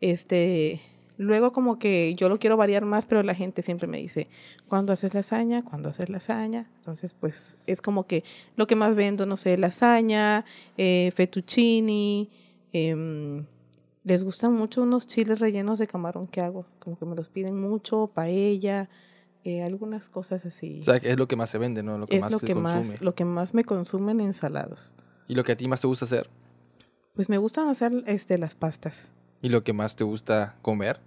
Este, 0.00 0.80
luego 1.16 1.52
como 1.52 1.78
que 1.78 2.14
yo 2.16 2.28
lo 2.28 2.38
quiero 2.38 2.56
variar 2.56 2.84
más, 2.84 3.06
pero 3.06 3.22
la 3.22 3.34
gente 3.34 3.62
siempre 3.62 3.86
me 3.86 3.98
dice, 3.98 4.28
¿cuándo 4.68 4.92
haces 4.92 5.14
lasaña? 5.14 5.62
¿Cuándo 5.62 5.88
haces 5.88 6.08
lasaña? 6.08 6.70
Entonces, 6.76 7.14
pues 7.14 7.58
es 7.66 7.80
como 7.80 8.06
que 8.06 8.24
lo 8.56 8.66
que 8.66 8.76
más 8.76 8.94
vendo, 8.94 9.26
no 9.26 9.36
sé, 9.36 9.56
lasaña, 9.56 10.44
eh, 10.76 11.12
fettuccini, 11.14 12.30
em, 12.72 13.44
les 14.02 14.22
gustan 14.22 14.52
mucho 14.52 14.82
unos 14.82 15.06
chiles 15.06 15.40
rellenos 15.40 15.78
de 15.78 15.86
camarón 15.86 16.26
que 16.26 16.40
hago, 16.40 16.66
como 16.78 16.98
que 16.98 17.06
me 17.06 17.16
los 17.16 17.28
piden 17.28 17.58
mucho, 17.58 18.10
paella, 18.12 18.88
eh, 19.44 19.62
algunas 19.62 20.08
cosas 20.08 20.44
así. 20.46 20.80
O 20.80 20.84
sea, 20.84 21.00
que 21.00 21.10
es 21.10 21.18
lo 21.18 21.28
que 21.28 21.36
más 21.36 21.50
se 21.50 21.58
vende, 21.58 21.82
¿no? 21.82 21.98
Lo 21.98 22.06
que 22.06 22.16
es 22.16 22.22
más 22.22 22.32
lo 22.32 22.38
se 22.38 22.46
que 22.46 22.54
consume. 22.54 22.92
más, 22.92 23.02
lo 23.02 23.14
que 23.14 23.24
más 23.24 23.54
me 23.54 23.64
consumen 23.64 24.20
en 24.20 24.34
salados. 24.34 24.92
Y 25.28 25.34
lo 25.34 25.44
que 25.44 25.52
a 25.52 25.56
ti 25.56 25.68
más 25.68 25.80
te 25.80 25.86
gusta 25.86 26.04
hacer. 26.04 26.28
Pues 27.14 27.28
me 27.28 27.38
gustan 27.38 27.68
hacer 27.68 28.04
este, 28.06 28.38
las 28.38 28.54
pastas. 28.54 29.10
Y 29.44 29.50
lo 29.50 29.62
que 29.62 29.74
más 29.74 29.94
te 29.94 30.04
gusta 30.04 30.54
comer. 30.62 31.00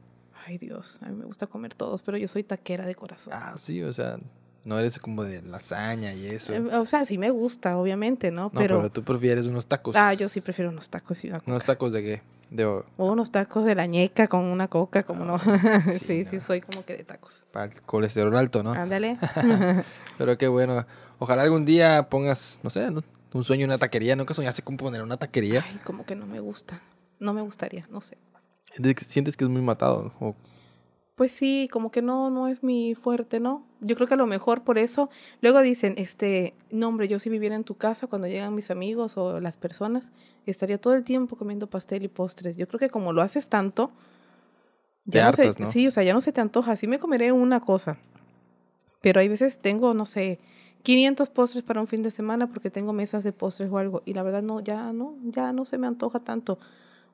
Ay 0.45 0.59
Dios, 0.59 0.99
a 1.01 1.07
mí 1.07 1.15
me 1.15 1.25
gusta 1.25 1.47
comer 1.47 1.73
todos, 1.73 2.03
pero 2.03 2.19
yo 2.19 2.27
soy 2.27 2.43
taquera 2.43 2.85
de 2.85 2.93
corazón. 2.93 3.33
Ah, 3.35 3.55
sí, 3.57 3.81
o 3.81 3.91
sea, 3.91 4.19
no 4.63 4.77
eres 4.77 4.99
como 4.99 5.23
de 5.23 5.41
lasaña 5.41 6.13
y 6.13 6.27
eso. 6.27 6.53
Eh, 6.53 6.59
o 6.59 6.85
sea, 6.85 7.03
sí 7.05 7.17
me 7.17 7.31
gusta, 7.31 7.79
obviamente, 7.79 8.29
¿no? 8.29 8.43
no, 8.43 8.51
pero, 8.53 8.91
tú 8.91 9.03
prefieres 9.03 9.47
unos 9.47 9.65
tacos. 9.65 9.95
ah, 9.95 10.13
yo 10.13 10.29
sí 10.29 10.41
prefiero 10.41 10.69
unos 10.69 10.87
tacos 10.87 11.23
y 11.23 11.29
una 11.29 11.39
coca. 11.39 11.51
¿Unos 11.51 11.65
tacos 11.65 11.91
de 11.93 12.03
qué? 12.03 12.21
De, 12.51 12.63
O 12.63 12.85
unos 12.97 13.31
tacos 13.31 13.65
de 13.65 13.73
la 13.73 13.87
ñeca 13.87 14.27
con 14.27 14.41
una 14.41 14.67
coca, 14.67 15.01
como 15.01 15.25
no. 15.25 15.39
sí, 15.93 15.97
sí, 15.97 16.25
sí, 16.29 16.35
no. 16.37 16.43
soy 16.43 16.61
como 16.61 16.85
que 16.85 16.95
de 16.95 17.03
tacos. 17.05 17.43
para 17.51 17.73
el 17.73 17.81
colesterol 17.81 18.37
alto, 18.37 18.61
¿no? 18.61 18.73
Ándale. 18.73 19.17
Pero 20.19 20.37
qué 20.37 20.47
bueno. 20.47 20.85
Ojalá 21.17 21.41
algún 21.41 21.65
día 21.65 22.07
pongas, 22.07 22.59
no 22.61 22.69
sé, 22.69 22.91
¿no? 22.91 23.03
un 23.33 23.43
sueño 23.43 23.65
una 23.65 23.79
taquería. 23.79 24.15
¿Nunca 24.15 24.35
soñaste 24.35 24.61
con 24.61 24.77
poner 24.77 25.01
una 25.01 25.17
taquería? 25.17 25.65
Ay, 25.67 25.79
como 25.83 26.05
que 26.05 26.15
no 26.15 26.27
me 26.27 26.39
gusta. 26.39 26.79
No 27.19 27.33
me 27.33 27.41
gustaría, 27.41 27.87
no 27.89 28.01
sé. 28.01 28.17
Sientes 29.07 29.35
que 29.37 29.43
es 29.43 29.49
muy 29.49 29.61
matado. 29.61 30.13
O, 30.19 30.35
Pues 31.15 31.31
sí, 31.31 31.67
como 31.71 31.91
que 31.91 32.01
no, 32.01 32.29
no 32.29 32.47
es 32.47 32.63
mi 32.63 32.93
fuerte, 32.95 33.39
¿no? 33.39 33.63
Yo 33.81 33.95
creo 33.95 34.07
que 34.07 34.13
a 34.13 34.17
lo 34.17 34.27
mejor 34.27 34.63
por 34.63 34.77
eso, 34.77 35.09
luego 35.41 35.61
dicen, 35.61 35.95
este, 35.97 36.53
no 36.69 36.87
hombre, 36.87 37.07
yo 37.07 37.19
si 37.19 37.29
viviera 37.29 37.55
en 37.55 37.63
tu 37.63 37.75
casa 37.75 38.07
cuando 38.07 38.27
llegan 38.27 38.53
mis 38.53 38.69
amigos 38.69 39.17
o 39.17 39.39
las 39.39 39.57
personas, 39.57 40.11
estaría 40.45 40.77
todo 40.77 40.93
el 40.93 41.03
tiempo 41.03 41.35
comiendo 41.35 41.67
pastel 41.67 42.03
y 42.03 42.07
postres. 42.07 42.55
Yo 42.55 42.67
creo 42.67 42.79
que 42.79 42.89
como 42.89 43.13
lo 43.13 43.21
haces 43.21 43.47
tanto, 43.47 43.91
ya 45.05 45.23
no 45.23 45.29
hartas, 45.29 45.55
se, 45.55 45.63
¿no? 45.63 45.71
sí, 45.71 45.87
o 45.87 45.91
sea, 45.91 46.03
ya 46.03 46.13
no 46.13 46.21
se 46.21 46.31
te 46.31 46.41
antoja. 46.41 46.75
Sí 46.75 46.87
me 46.87 46.99
comeré 46.99 47.31
una 47.31 47.61
cosa, 47.61 47.97
pero 49.01 49.19
hay 49.19 49.27
veces 49.27 49.57
tengo, 49.57 49.93
no 49.93 50.05
sé, 50.05 50.39
500 50.83 51.29
postres 51.29 51.63
para 51.63 51.81
un 51.81 51.87
fin 51.87 52.03
de 52.03 52.11
semana 52.11 52.47
porque 52.47 52.69
tengo 52.69 52.93
mesas 52.93 53.23
de 53.23 53.31
postres 53.31 53.69
o 53.71 53.77
algo 53.77 54.03
y 54.05 54.13
la 54.13 54.23
verdad 54.23 54.41
no, 54.41 54.59
ya 54.59 54.93
no, 54.93 55.15
ya 55.23 55.51
no 55.51 55.65
se 55.65 55.77
me 55.77 55.87
antoja 55.87 56.19
tanto. 56.19 56.59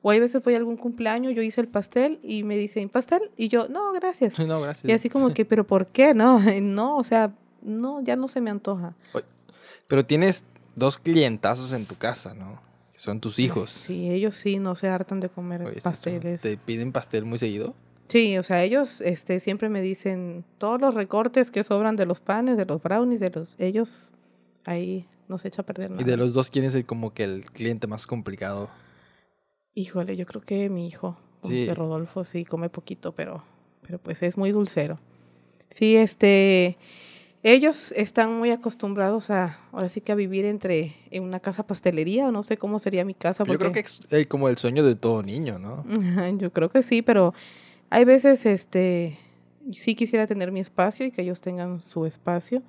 O 0.06 0.10
hay 0.10 0.20
veces 0.20 0.42
voy 0.42 0.52
a 0.52 0.58
algún 0.58 0.76
cumpleaños, 0.76 1.34
yo 1.34 1.40
hice 1.40 1.62
el 1.62 1.66
pastel 1.66 2.20
y 2.22 2.42
me 2.42 2.58
dicen, 2.58 2.90
¿pastel? 2.90 3.22
Y 3.38 3.48
yo, 3.48 3.68
no, 3.68 3.90
gracias. 3.94 4.38
no, 4.46 4.60
gracias. 4.60 4.84
Y 4.84 4.92
así 4.92 5.08
como 5.08 5.32
que, 5.32 5.46
pero 5.46 5.66
¿por 5.66 5.86
qué? 5.86 6.12
No, 6.12 6.40
no, 6.60 6.98
o 6.98 7.04
sea, 7.04 7.32
no, 7.62 8.02
ya 8.02 8.14
no 8.14 8.28
se 8.28 8.42
me 8.42 8.50
antoja. 8.50 8.94
Pero 9.88 10.04
tienes 10.04 10.44
dos 10.76 10.98
clientazos 10.98 11.72
en 11.72 11.86
tu 11.86 11.96
casa, 11.96 12.34
¿no? 12.34 12.60
Que 12.92 12.98
son 12.98 13.18
tus 13.18 13.38
hijos. 13.38 13.70
Sí, 13.70 14.10
ellos 14.10 14.36
sí 14.36 14.58
no 14.58 14.74
se 14.74 14.88
hartan 14.88 15.20
de 15.20 15.30
comer 15.30 15.62
Oye, 15.62 15.80
pasteles. 15.80 16.42
¿Te 16.42 16.58
piden 16.58 16.92
pastel 16.92 17.24
muy 17.24 17.38
seguido? 17.38 17.74
Sí, 18.08 18.36
o 18.36 18.42
sea, 18.42 18.62
ellos 18.62 19.00
este, 19.00 19.40
siempre 19.40 19.70
me 19.70 19.80
dicen 19.80 20.44
todos 20.58 20.78
los 20.82 20.92
recortes 20.92 21.50
que 21.50 21.64
sobran 21.64 21.96
de 21.96 22.04
los 22.04 22.20
panes, 22.20 22.58
de 22.58 22.66
los 22.66 22.82
brownies, 22.82 23.20
de 23.20 23.30
los, 23.30 23.54
ellos 23.56 24.10
ahí 24.66 25.08
no 25.28 25.38
se 25.38 25.48
echa 25.48 25.62
a 25.62 25.64
perder 25.64 25.92
nada. 25.92 26.02
Y 26.02 26.04
de 26.04 26.18
los 26.18 26.34
dos, 26.34 26.50
¿quién 26.50 26.66
es 26.66 26.74
el, 26.74 26.84
como 26.84 27.14
que 27.14 27.24
el 27.24 27.46
cliente 27.46 27.86
más 27.86 28.06
complicado? 28.06 28.68
Híjole, 29.74 30.16
yo 30.16 30.26
creo 30.26 30.42
que 30.42 30.68
mi 30.68 30.86
hijo, 30.86 31.16
Sí. 31.42 31.66
que 31.66 31.74
Rodolfo 31.74 32.24
sí 32.24 32.44
come 32.44 32.68
poquito, 32.70 33.12
pero, 33.12 33.42
pero 33.82 33.98
pues 33.98 34.22
es 34.22 34.36
muy 34.36 34.50
dulcero. 34.52 34.98
Sí, 35.70 35.96
este, 35.96 36.78
ellos 37.42 37.92
están 37.92 38.32
muy 38.38 38.50
acostumbrados 38.50 39.30
a, 39.30 39.58
ahora 39.72 39.88
sí 39.88 40.00
que 40.00 40.12
a 40.12 40.14
vivir 40.14 40.44
entre, 40.46 40.94
en 41.10 41.24
una 41.24 41.40
casa 41.40 41.66
pastelería, 41.66 42.28
o 42.28 42.32
no 42.32 42.42
sé 42.44 42.56
cómo 42.56 42.78
sería 42.78 43.04
mi 43.04 43.14
casa. 43.14 43.44
Yo 43.44 43.58
creo 43.58 43.72
que 43.72 43.80
es 43.80 44.00
eh, 44.10 44.24
como 44.24 44.48
el 44.48 44.56
sueño 44.56 44.84
de 44.84 44.94
todo 44.94 45.22
niño, 45.22 45.58
¿no? 45.58 45.84
Yo 46.38 46.52
creo 46.52 46.70
que 46.70 46.82
sí, 46.82 47.02
pero 47.02 47.34
hay 47.90 48.04
veces, 48.04 48.46
este, 48.46 49.18
sí 49.72 49.94
quisiera 49.94 50.26
tener 50.26 50.52
mi 50.52 50.60
espacio 50.60 51.04
y 51.04 51.10
que 51.10 51.22
ellos 51.22 51.40
tengan 51.40 51.80
su 51.80 52.06
espacio, 52.06 52.62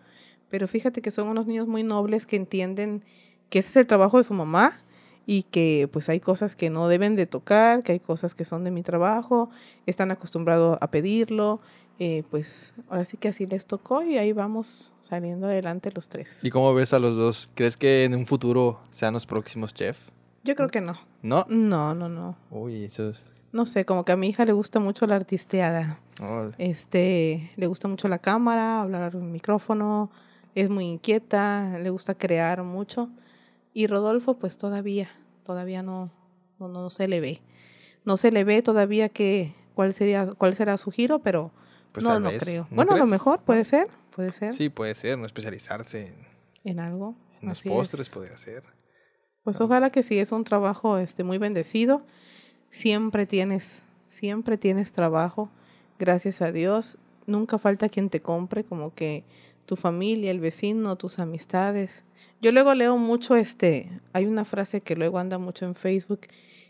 pero 0.50 0.68
fíjate 0.68 1.02
que 1.02 1.12
son 1.12 1.28
unos 1.28 1.48
niños 1.48 1.68
muy 1.68 1.84
nobles 1.84 2.26
que 2.26 2.36
entienden 2.36 3.04
que 3.50 3.60
ese 3.60 3.70
es 3.70 3.76
el 3.78 3.88
trabajo 3.88 4.18
de 4.18 4.24
su 4.24 4.34
mamá 4.34 4.82
y 5.26 5.44
que 5.44 5.90
pues 5.92 6.10
hay 6.10 6.20
cosas 6.20 6.56
que 6.56 6.70
no 6.70 6.88
deben 6.88 7.16
de 7.16 7.26
tocar, 7.26 7.84
que 7.84 7.94
hay 7.94 8.00
cosas 8.00 8.36
que 8.36 8.46
son 8.46 8.64
de 8.64 8.72
mi 8.72 8.84
trabajo, 8.84 9.50
están 9.86 10.12
acostumbrados 10.12 10.78
a 10.82 10.92
pedirlo 10.92 11.62
eh, 11.98 12.24
pues 12.30 12.74
ahora 12.90 13.06
sí 13.06 13.16
que 13.16 13.30
así 13.30 13.46
les 13.46 13.66
tocó 13.66 14.04
y 14.04 14.18
ahí 14.18 14.34
vamos 14.34 14.92
saliendo 15.02 15.48
adelante 15.48 15.92
los 15.94 16.10
tres. 16.10 16.40
¿Y 16.42 16.50
cómo 16.50 16.74
ves 16.74 16.94
a 16.94 17.00
los 17.00 17.16
dos? 17.16 17.50
¿Crees 17.56 17.78
que 17.78 18.04
en 18.04 18.16
un 18.16 18.26
futuro 18.26 18.82
sean 18.92 19.14
los 19.14 19.26
próximos 19.26 19.74
chef? 19.74 19.98
Yo 20.44 20.56
creo 20.56 20.70
que 20.70 20.82
no. 20.82 21.00
¿No? 21.22 21.46
No, 21.48 21.96
no, 21.96 22.10
no. 22.10 22.36
Uy, 22.52 22.86
eso 22.86 23.10
es... 23.10 23.32
No 23.52 23.66
sé, 23.66 23.86
como 23.86 24.04
que 24.04 24.12
a 24.12 24.18
mi 24.18 24.28
hija 24.28 24.44
le 24.44 24.52
gusta 24.52 24.80
mucho 24.80 25.08
la 25.08 25.16
artisteada. 25.16 26.00
Este, 26.58 27.52
le 27.56 27.68
gusta 27.68 27.88
mucho 27.88 28.10
la 28.10 28.20
cámara, 28.20 28.82
hablar 28.82 29.16
un 29.16 29.32
micrófono, 29.32 30.12
es 30.56 30.70
muy 30.70 30.86
inquieta, 30.86 31.78
le 31.80 31.90
gusta 31.90 32.16
crear 32.16 32.64
mucho. 32.64 33.10
Y 33.76 33.88
Rodolfo, 33.88 34.40
pues 34.40 34.58
todavía, 34.58 35.10
todavía 35.44 35.84
no, 35.84 36.10
no, 36.60 36.70
no 36.70 36.90
se 36.90 37.10
le 37.10 37.20
ve. 37.20 37.42
No 38.06 38.16
se 38.16 38.32
le 38.32 38.46
ve 38.46 38.62
todavía 38.62 39.10
que 39.10 39.54
cuál 39.74 39.92
sería, 39.92 40.28
cuál 40.28 40.56
será 40.56 40.78
su 40.78 40.92
giro, 40.92 41.20
pero 41.20 41.52
pues 41.92 42.06
no, 42.06 42.18
no 42.22 42.32
creo. 42.40 42.70
bueno, 42.72 42.94
a 42.94 42.98
lo 42.98 43.06
mejor 43.06 43.42
puede 43.42 43.66
ser, 43.66 43.90
puede 44.16 44.32
ser. 44.32 44.54
Sí, 44.54 44.70
puede 44.70 44.96
ser, 44.96 45.18
no 45.18 45.26
especializarse 45.26 46.08
en, 46.08 46.16
en 46.64 46.80
algo. 46.80 47.16
En 47.42 47.50
los 47.50 47.62
postres 47.64 48.08
podría 48.08 48.38
ser. 48.38 48.64
Pues 49.44 49.60
ojalá 49.60 49.90
que 49.90 50.04
sí, 50.04 50.20
es 50.20 50.32
un 50.32 50.46
trabajo 50.46 50.98
este, 50.98 51.26
muy 51.26 51.38
bendecido. 51.38 52.02
Siempre 52.70 53.26
tienes, 53.26 53.84
siempre 54.08 54.58
tienes 54.58 54.94
trabajo, 54.94 55.50
gracias 56.00 56.42
a 56.42 56.54
Dios. 56.54 56.98
Nunca 57.28 57.58
falta 57.58 57.90
quien 57.90 58.10
te 58.10 58.22
compre, 58.22 58.64
como 58.64 58.94
que 58.96 59.26
tu 59.66 59.76
familia, 59.76 60.32
el 60.32 60.40
vecino, 60.40 60.96
tus 60.96 61.20
amistades. 61.20 62.04
Yo 62.42 62.52
luego 62.52 62.74
leo 62.74 62.98
mucho, 62.98 63.36
este, 63.36 64.00
hay 64.14 64.26
una 64.26 64.46
frase 64.46 64.82
que 64.82 64.96
luego 64.96 65.20
anda 65.20 65.38
mucho 65.38 65.66
en 65.66 65.76
Facebook 65.76 66.28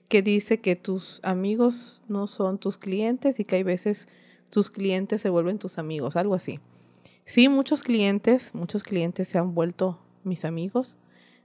que 0.07 0.21
dice 0.21 0.59
que 0.59 0.75
tus 0.75 1.19
amigos 1.23 2.01
no 2.07 2.27
son 2.27 2.57
tus 2.57 2.77
clientes 2.77 3.39
y 3.39 3.43
que 3.43 3.55
hay 3.55 3.63
veces 3.63 4.07
tus 4.49 4.69
clientes 4.69 5.21
se 5.21 5.29
vuelven 5.29 5.57
tus 5.57 5.77
amigos, 5.77 6.15
algo 6.15 6.35
así. 6.35 6.59
Sí, 7.25 7.49
muchos 7.49 7.81
clientes, 7.81 8.53
muchos 8.53 8.83
clientes 8.83 9.27
se 9.27 9.37
han 9.37 9.55
vuelto 9.55 9.99
mis 10.23 10.45
amigos 10.45 10.97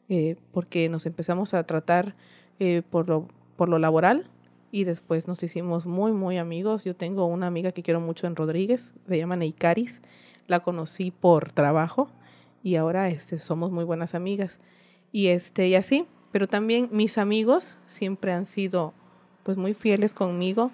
eh, 0.09 0.37
porque 0.53 0.89
nos 0.89 1.07
empezamos 1.07 1.55
a 1.55 1.65
tratar 1.65 2.15
eh, 2.59 2.83
por, 2.91 3.09
lo, 3.09 3.29
por 3.57 3.69
lo 3.69 3.79
laboral 3.79 4.27
y 4.71 4.85
después 4.85 5.27
nos 5.27 5.43
hicimos 5.43 5.87
muy, 5.87 6.13
muy 6.13 6.37
amigos. 6.37 6.85
Yo 6.85 6.95
tengo 6.95 7.27
una 7.27 7.47
amiga 7.47 7.73
que 7.73 7.83
quiero 7.83 8.01
mucho 8.01 8.27
en 8.27 8.37
Rodríguez, 8.37 8.93
se 9.09 9.17
llama 9.17 9.37
Neikaris, 9.37 10.03
la 10.51 10.61
conocí 10.61 11.11
por 11.11 11.53
trabajo 11.53 12.11
y 12.63 12.77
ahora 12.77 13.09
este, 13.09 13.39
somos 13.39 13.71
muy 13.71 13.85
buenas 13.85 14.15
amigas. 14.15 14.59
Y, 15.13 15.29
este, 15.29 15.69
y 15.69 15.75
así, 15.75 16.07
pero 16.33 16.47
también 16.47 16.89
mis 16.93 17.17
amigos 17.17 17.79
siempre 17.87 18.33
han 18.33 18.45
sido 18.45 18.93
pues 19.43 19.57
muy 19.57 19.73
fieles 19.73 20.13
conmigo 20.13 20.71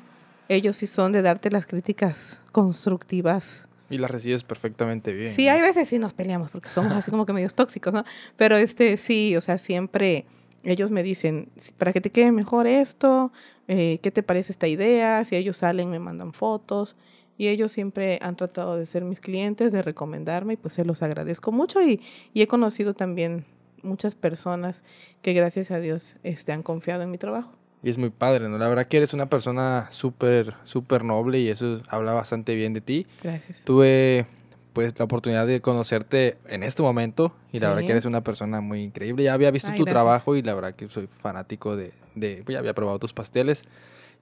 ellos 0.49 0.77
sí 0.77 0.87
son 0.87 1.13
de 1.13 1.23
darte 1.23 1.51
las 1.51 1.67
críticas 1.67 2.39
constructivas. 2.53 3.67
Y 3.89 3.99
las 3.99 4.11
recibes 4.11 4.43
perfectamente 4.43 5.13
bien. 5.13 5.33
Sí, 5.33 5.49
hay 5.49 5.61
veces 5.61 5.89
sí 5.89 5.99
nos 5.99 6.13
peleamos 6.13 6.51
porque 6.51 6.71
somos 6.71 6.93
así 6.93 7.11
como 7.11 7.27
que 7.27 7.33
medios 7.33 7.55
tóxicos, 7.55 7.93
¿no? 7.93 8.05
Pero 8.37 8.57
este 8.57 8.97
sí, 8.97 9.37
o 9.37 9.41
sea, 9.41 9.59
siempre 9.59 10.27
ellos 10.65 10.91
me 10.91 11.03
dicen, 11.03 11.49
para 11.79 11.93
que 11.93 12.01
te 12.01 12.11
quede 12.11 12.33
mejor 12.33 12.67
esto, 12.67 13.33
eh, 13.69 14.01
¿qué 14.03 14.11
te 14.11 14.23
parece 14.25 14.53
esta 14.53 14.67
idea? 14.67 15.25
Si 15.25 15.37
ellos 15.37 15.59
salen, 15.59 15.91
me 15.91 16.01
mandan 16.01 16.33
fotos. 16.33 16.97
Y 17.39 17.49
ellos 17.49 17.73
siempre 17.73 18.19
han 18.23 18.37
tratado 18.37 18.77
de 18.77 18.87
ser 18.87 19.05
mis 19.05 19.21
clientes, 19.21 19.73
de 19.73 19.83
recomendarme, 19.83 20.55
y 20.55 20.57
pues 20.57 20.75
se 20.75 20.85
los 20.85 21.03
agradezco 21.03 21.53
mucho. 21.53 21.83
Y, 21.83 22.01
y 22.33 22.43
he 22.43 22.47
conocido 22.47 22.95
también 22.95 23.45
muchas 23.83 24.15
personas 24.15 24.85
que 25.23 25.33
gracias 25.33 25.71
a 25.71 25.79
Dios 25.79 26.17
este, 26.23 26.53
han 26.53 26.63
confiado 26.63 27.03
en 27.03 27.11
mi 27.11 27.19
trabajo. 27.19 27.53
Y 27.83 27.91
es 27.91 27.99
muy 27.99 28.11
padre, 28.11 28.49
¿no? 28.49 28.59
La 28.59 28.69
verdad 28.69 28.87
que 28.89 28.97
eres 28.97 29.15
una 29.15 29.27
persona 29.27 29.87
súper, 29.91 30.55
súper 30.65 31.05
noble 31.05 31.39
y 31.39 31.49
eso 31.49 31.83
habla 31.89 32.13
bastante 32.13 32.55
bien 32.55 32.73
de 32.73 32.81
ti. 32.81 33.07
Gracias. 33.23 33.63
Tuve 33.65 34.27
pues 34.73 34.99
la 34.99 35.05
oportunidad 35.05 35.47
de 35.47 35.61
conocerte 35.61 36.37
en 36.49 36.63
este 36.63 36.83
momento 36.83 37.35
y 37.51 37.61
la 37.61 37.69
verdad 37.69 37.87
que 37.87 37.93
eres 37.93 38.05
una 38.05 38.23
persona 38.23 38.61
muy 38.61 38.83
increíble. 38.83 39.23
Ya 39.23 39.33
había 39.33 39.51
visto 39.51 39.73
tu 39.75 39.85
trabajo 39.85 40.37
y 40.37 40.43
la 40.43 40.53
verdad 40.55 40.75
que 40.75 40.89
soy 40.89 41.09
fanático 41.23 41.77
de, 41.77 41.93
de, 42.15 42.45
ya 42.47 42.59
había 42.59 42.75
probado 42.75 42.99
tus 42.99 43.15
pasteles 43.15 43.65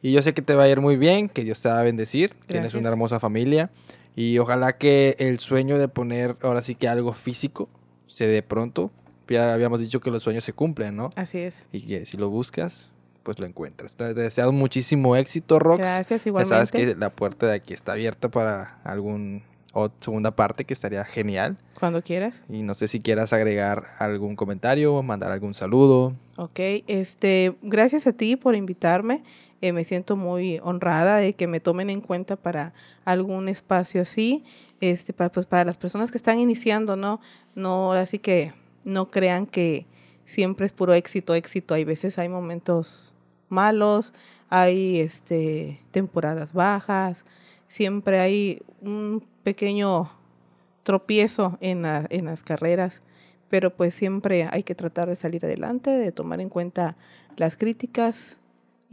y 0.05 0.13
yo 0.13 0.21
sé 0.21 0.35
que 0.35 0.43
te 0.43 0.55
va 0.55 0.65
a 0.65 0.69
ir 0.69 0.83
muy 0.83 0.99
bien, 0.99 1.31
que 1.31 1.45
Dios 1.45 1.63
te 1.63 1.71
va 1.71 1.81
a 1.81 1.83
bendecir, 1.83 2.35
tienes 2.47 2.75
una 2.75 2.91
hermosa 2.91 3.21
familia 3.21 3.71
y 4.15 4.39
ojalá 4.39 4.77
que 4.77 5.17
el 5.19 5.39
sueño 5.39 5.79
de 5.79 5.89
poner 5.89 6.37
ahora 6.43 6.61
sí 6.61 6.75
que 6.75 6.89
algo 6.89 7.15
físico 7.15 7.71
se 8.07 8.27
dé 8.27 8.43
pronto. 8.43 8.91
Ya 9.31 9.55
habíamos 9.55 9.81
dicho 9.81 10.01
que 10.01 10.11
los 10.11 10.23
sueños 10.23 10.45
se 10.45 10.53
cumplen, 10.53 10.95
¿no? 10.95 11.09
Así 11.17 11.39
es. 11.39 11.67
Y 11.73 11.87
que 11.87 12.05
si 12.05 12.19
lo 12.19 12.29
buscas, 12.29 12.91
pues 13.23 13.39
lo 13.39 13.47
encuentras. 13.47 13.97
Te 13.97 14.13
deseo 14.13 14.53
muchísimo 14.53 15.17
éxito, 15.17 15.59
Rox. 15.59 15.79
Gracias, 15.79 16.27
igualmente. 16.27 16.55
Ya 16.55 16.67
sabes 16.67 16.71
que 16.71 17.01
la 17.01 17.09
puerta 17.09 17.47
de 17.47 17.55
aquí 17.55 17.73
está 17.73 17.93
abierta 17.93 18.29
para 18.29 18.81
algún 18.85 19.43
o 19.73 19.91
segunda 20.01 20.37
parte 20.37 20.67
que 20.67 20.75
estaría 20.75 21.05
genial. 21.05 21.57
Cuando 21.81 22.03
quieras. 22.03 22.43
Y 22.51 22.63
no 22.63 22.75
sé 22.75 22.89
si 22.89 23.01
quieras 23.01 23.33
agregar 23.33 23.85
algún 23.99 24.37
comentario, 24.37 25.03
mandar 25.03 25.33
algún 25.33 25.55
saludo. 25.55 26.15
Ok, 26.37 26.61
este, 26.87 27.57
gracias 27.63 28.07
a 28.07 28.13
ti 28.13 28.37
por 28.37 28.55
invitarme. 28.55 29.25
Eh, 29.65 29.73
me 29.73 29.85
siento 29.85 30.15
muy 30.15 30.61
honrada 30.63 31.17
de 31.17 31.33
que 31.33 31.47
me 31.47 31.59
tomen 31.59 31.89
en 31.89 32.03
cuenta 32.03 32.37
para 32.37 32.75
algún 33.07 33.49
espacio 33.49 34.03
así. 34.03 34.45
Este, 34.83 35.15
para, 35.15 35.33
pues 35.33 35.47
para 35.47 35.65
las 35.65 35.79
personas 35.79 36.11
que 36.11 36.19
están 36.19 36.39
iniciando, 36.39 36.97
¿no? 36.97 37.19
No, 37.55 37.93
así 37.93 38.19
que 38.19 38.53
no 38.85 39.11
crean 39.11 39.47
que 39.47 39.87
siempre 40.27 40.67
es 40.67 40.73
puro 40.73 40.93
éxito, 40.93 41.35
éxito. 41.35 41.73
Hay 41.73 41.85
veces 41.85 42.19
hay 42.19 42.29
momentos 42.29 43.15
malos, 43.49 44.13
hay 44.51 45.01
este, 45.01 45.81
temporadas 45.93 46.53
bajas, 46.53 47.25
siempre 47.67 48.21
hay 48.21 48.61
un 48.83 49.25
pequeño 49.45 50.11
tropiezo 50.83 51.57
en, 51.63 51.87
en 51.87 52.27
las 52.27 52.43
carreras, 52.43 53.01
pero 53.49 53.75
pues 53.75 53.95
siempre 53.95 54.47
hay 54.53 54.63
que 54.63 54.75
tratar 54.75 55.09
de 55.09 55.17
salir 55.17 55.43
adelante, 55.47 55.89
de 55.89 56.13
tomar 56.13 56.43
en 56.43 56.51
cuenta 56.51 56.99
las 57.39 57.57
críticas 57.57 58.37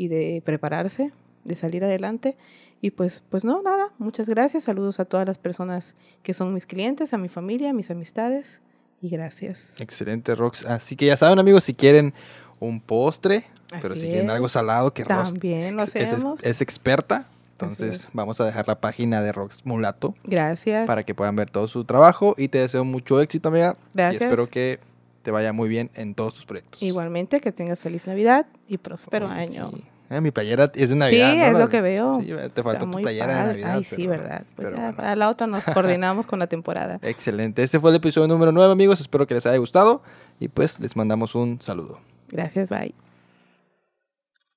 y 0.01 0.07
de 0.07 0.41
prepararse, 0.43 1.11
de 1.43 1.55
salir 1.55 1.83
adelante. 1.83 2.35
Y 2.81 2.89
pues, 2.89 3.21
pues 3.29 3.45
no, 3.45 3.61
nada, 3.61 3.89
muchas 3.99 4.27
gracias, 4.27 4.63
saludos 4.63 4.99
a 4.99 5.05
todas 5.05 5.27
las 5.27 5.37
personas 5.37 5.93
que 6.23 6.33
son 6.33 6.55
mis 6.55 6.65
clientes, 6.65 7.13
a 7.13 7.19
mi 7.19 7.29
familia, 7.29 7.69
a 7.69 7.73
mis 7.73 7.91
amistades 7.91 8.61
y 8.99 9.09
gracias. 9.09 9.59
Excelente, 9.77 10.33
Rox. 10.33 10.65
Así 10.65 10.95
que 10.95 11.05
ya 11.05 11.17
saben, 11.17 11.37
amigos, 11.37 11.65
si 11.65 11.75
quieren 11.75 12.15
un 12.59 12.81
postre, 12.81 13.45
pero 13.79 13.95
si 13.95 14.07
quieren 14.07 14.31
algo 14.31 14.49
salado, 14.49 14.91
que 14.91 15.03
También 15.05 15.75
lo 15.75 15.83
hacemos. 15.83 16.43
Es, 16.43 16.61
experta. 16.61 17.27
Entonces 17.51 18.07
vamos 18.11 18.41
a 18.41 18.45
dejar 18.45 18.67
la 18.67 18.81
página 18.81 19.21
de 19.21 19.31
Rox 19.31 19.67
Mulato. 19.67 20.15
Gracias. 20.23 20.87
Para 20.87 21.03
que 21.03 21.13
puedan 21.13 21.35
ver 21.35 21.51
todo 21.51 21.67
su 21.67 21.85
trabajo 21.85 22.33
y 22.39 22.47
te 22.47 22.57
deseo 22.57 22.83
mucho 22.85 23.21
éxito, 23.21 23.49
amiga. 23.49 23.73
Gracias. 23.93 24.19
Y 24.19 24.25
espero 24.25 24.47
que 24.47 24.79
te 25.21 25.29
vaya 25.29 25.53
muy 25.53 25.69
bien 25.69 25.91
en 25.93 26.15
todos 26.15 26.33
tus 26.33 26.45
proyectos. 26.47 26.81
Igualmente, 26.81 27.39
que 27.39 27.51
tengas 27.51 27.81
feliz 27.81 28.07
Navidad 28.07 28.47
y 28.67 28.79
próspero 28.79 29.27
año. 29.27 29.71
Eh, 30.11 30.19
mi 30.19 30.31
playera 30.31 30.69
es 30.75 30.89
de 30.89 30.95
Navidad. 30.97 31.33
Sí, 31.33 31.41
es 31.41 31.57
lo 31.57 31.69
que 31.69 31.79
veo. 31.79 32.19
Sí, 32.19 32.33
te 32.53 32.63
falta 32.63 32.85
tu 32.85 32.91
playera 32.91 33.27
de 33.27 33.45
Navidad. 33.45 33.75
Ay, 33.75 33.83
sí, 33.85 34.07
verdad. 34.07 34.43
Pues 34.57 34.75
ya, 34.75 34.91
para 34.91 35.15
la 35.15 35.29
otra 35.29 35.47
nos 35.47 35.63
coordinamos 35.73 36.27
con 36.27 36.37
la 36.37 36.47
temporada. 36.47 36.99
Excelente. 37.01 37.63
Este 37.63 37.79
fue 37.79 37.91
el 37.91 37.95
episodio 37.95 38.27
número 38.27 38.51
9, 38.51 38.73
amigos. 38.73 38.99
Espero 38.99 39.25
que 39.25 39.35
les 39.35 39.45
haya 39.45 39.57
gustado 39.57 40.01
y 40.37 40.49
pues 40.49 40.81
les 40.81 40.97
mandamos 40.97 41.33
un 41.33 41.61
saludo. 41.61 41.99
Gracias, 42.29 42.67
bye. 42.67 42.93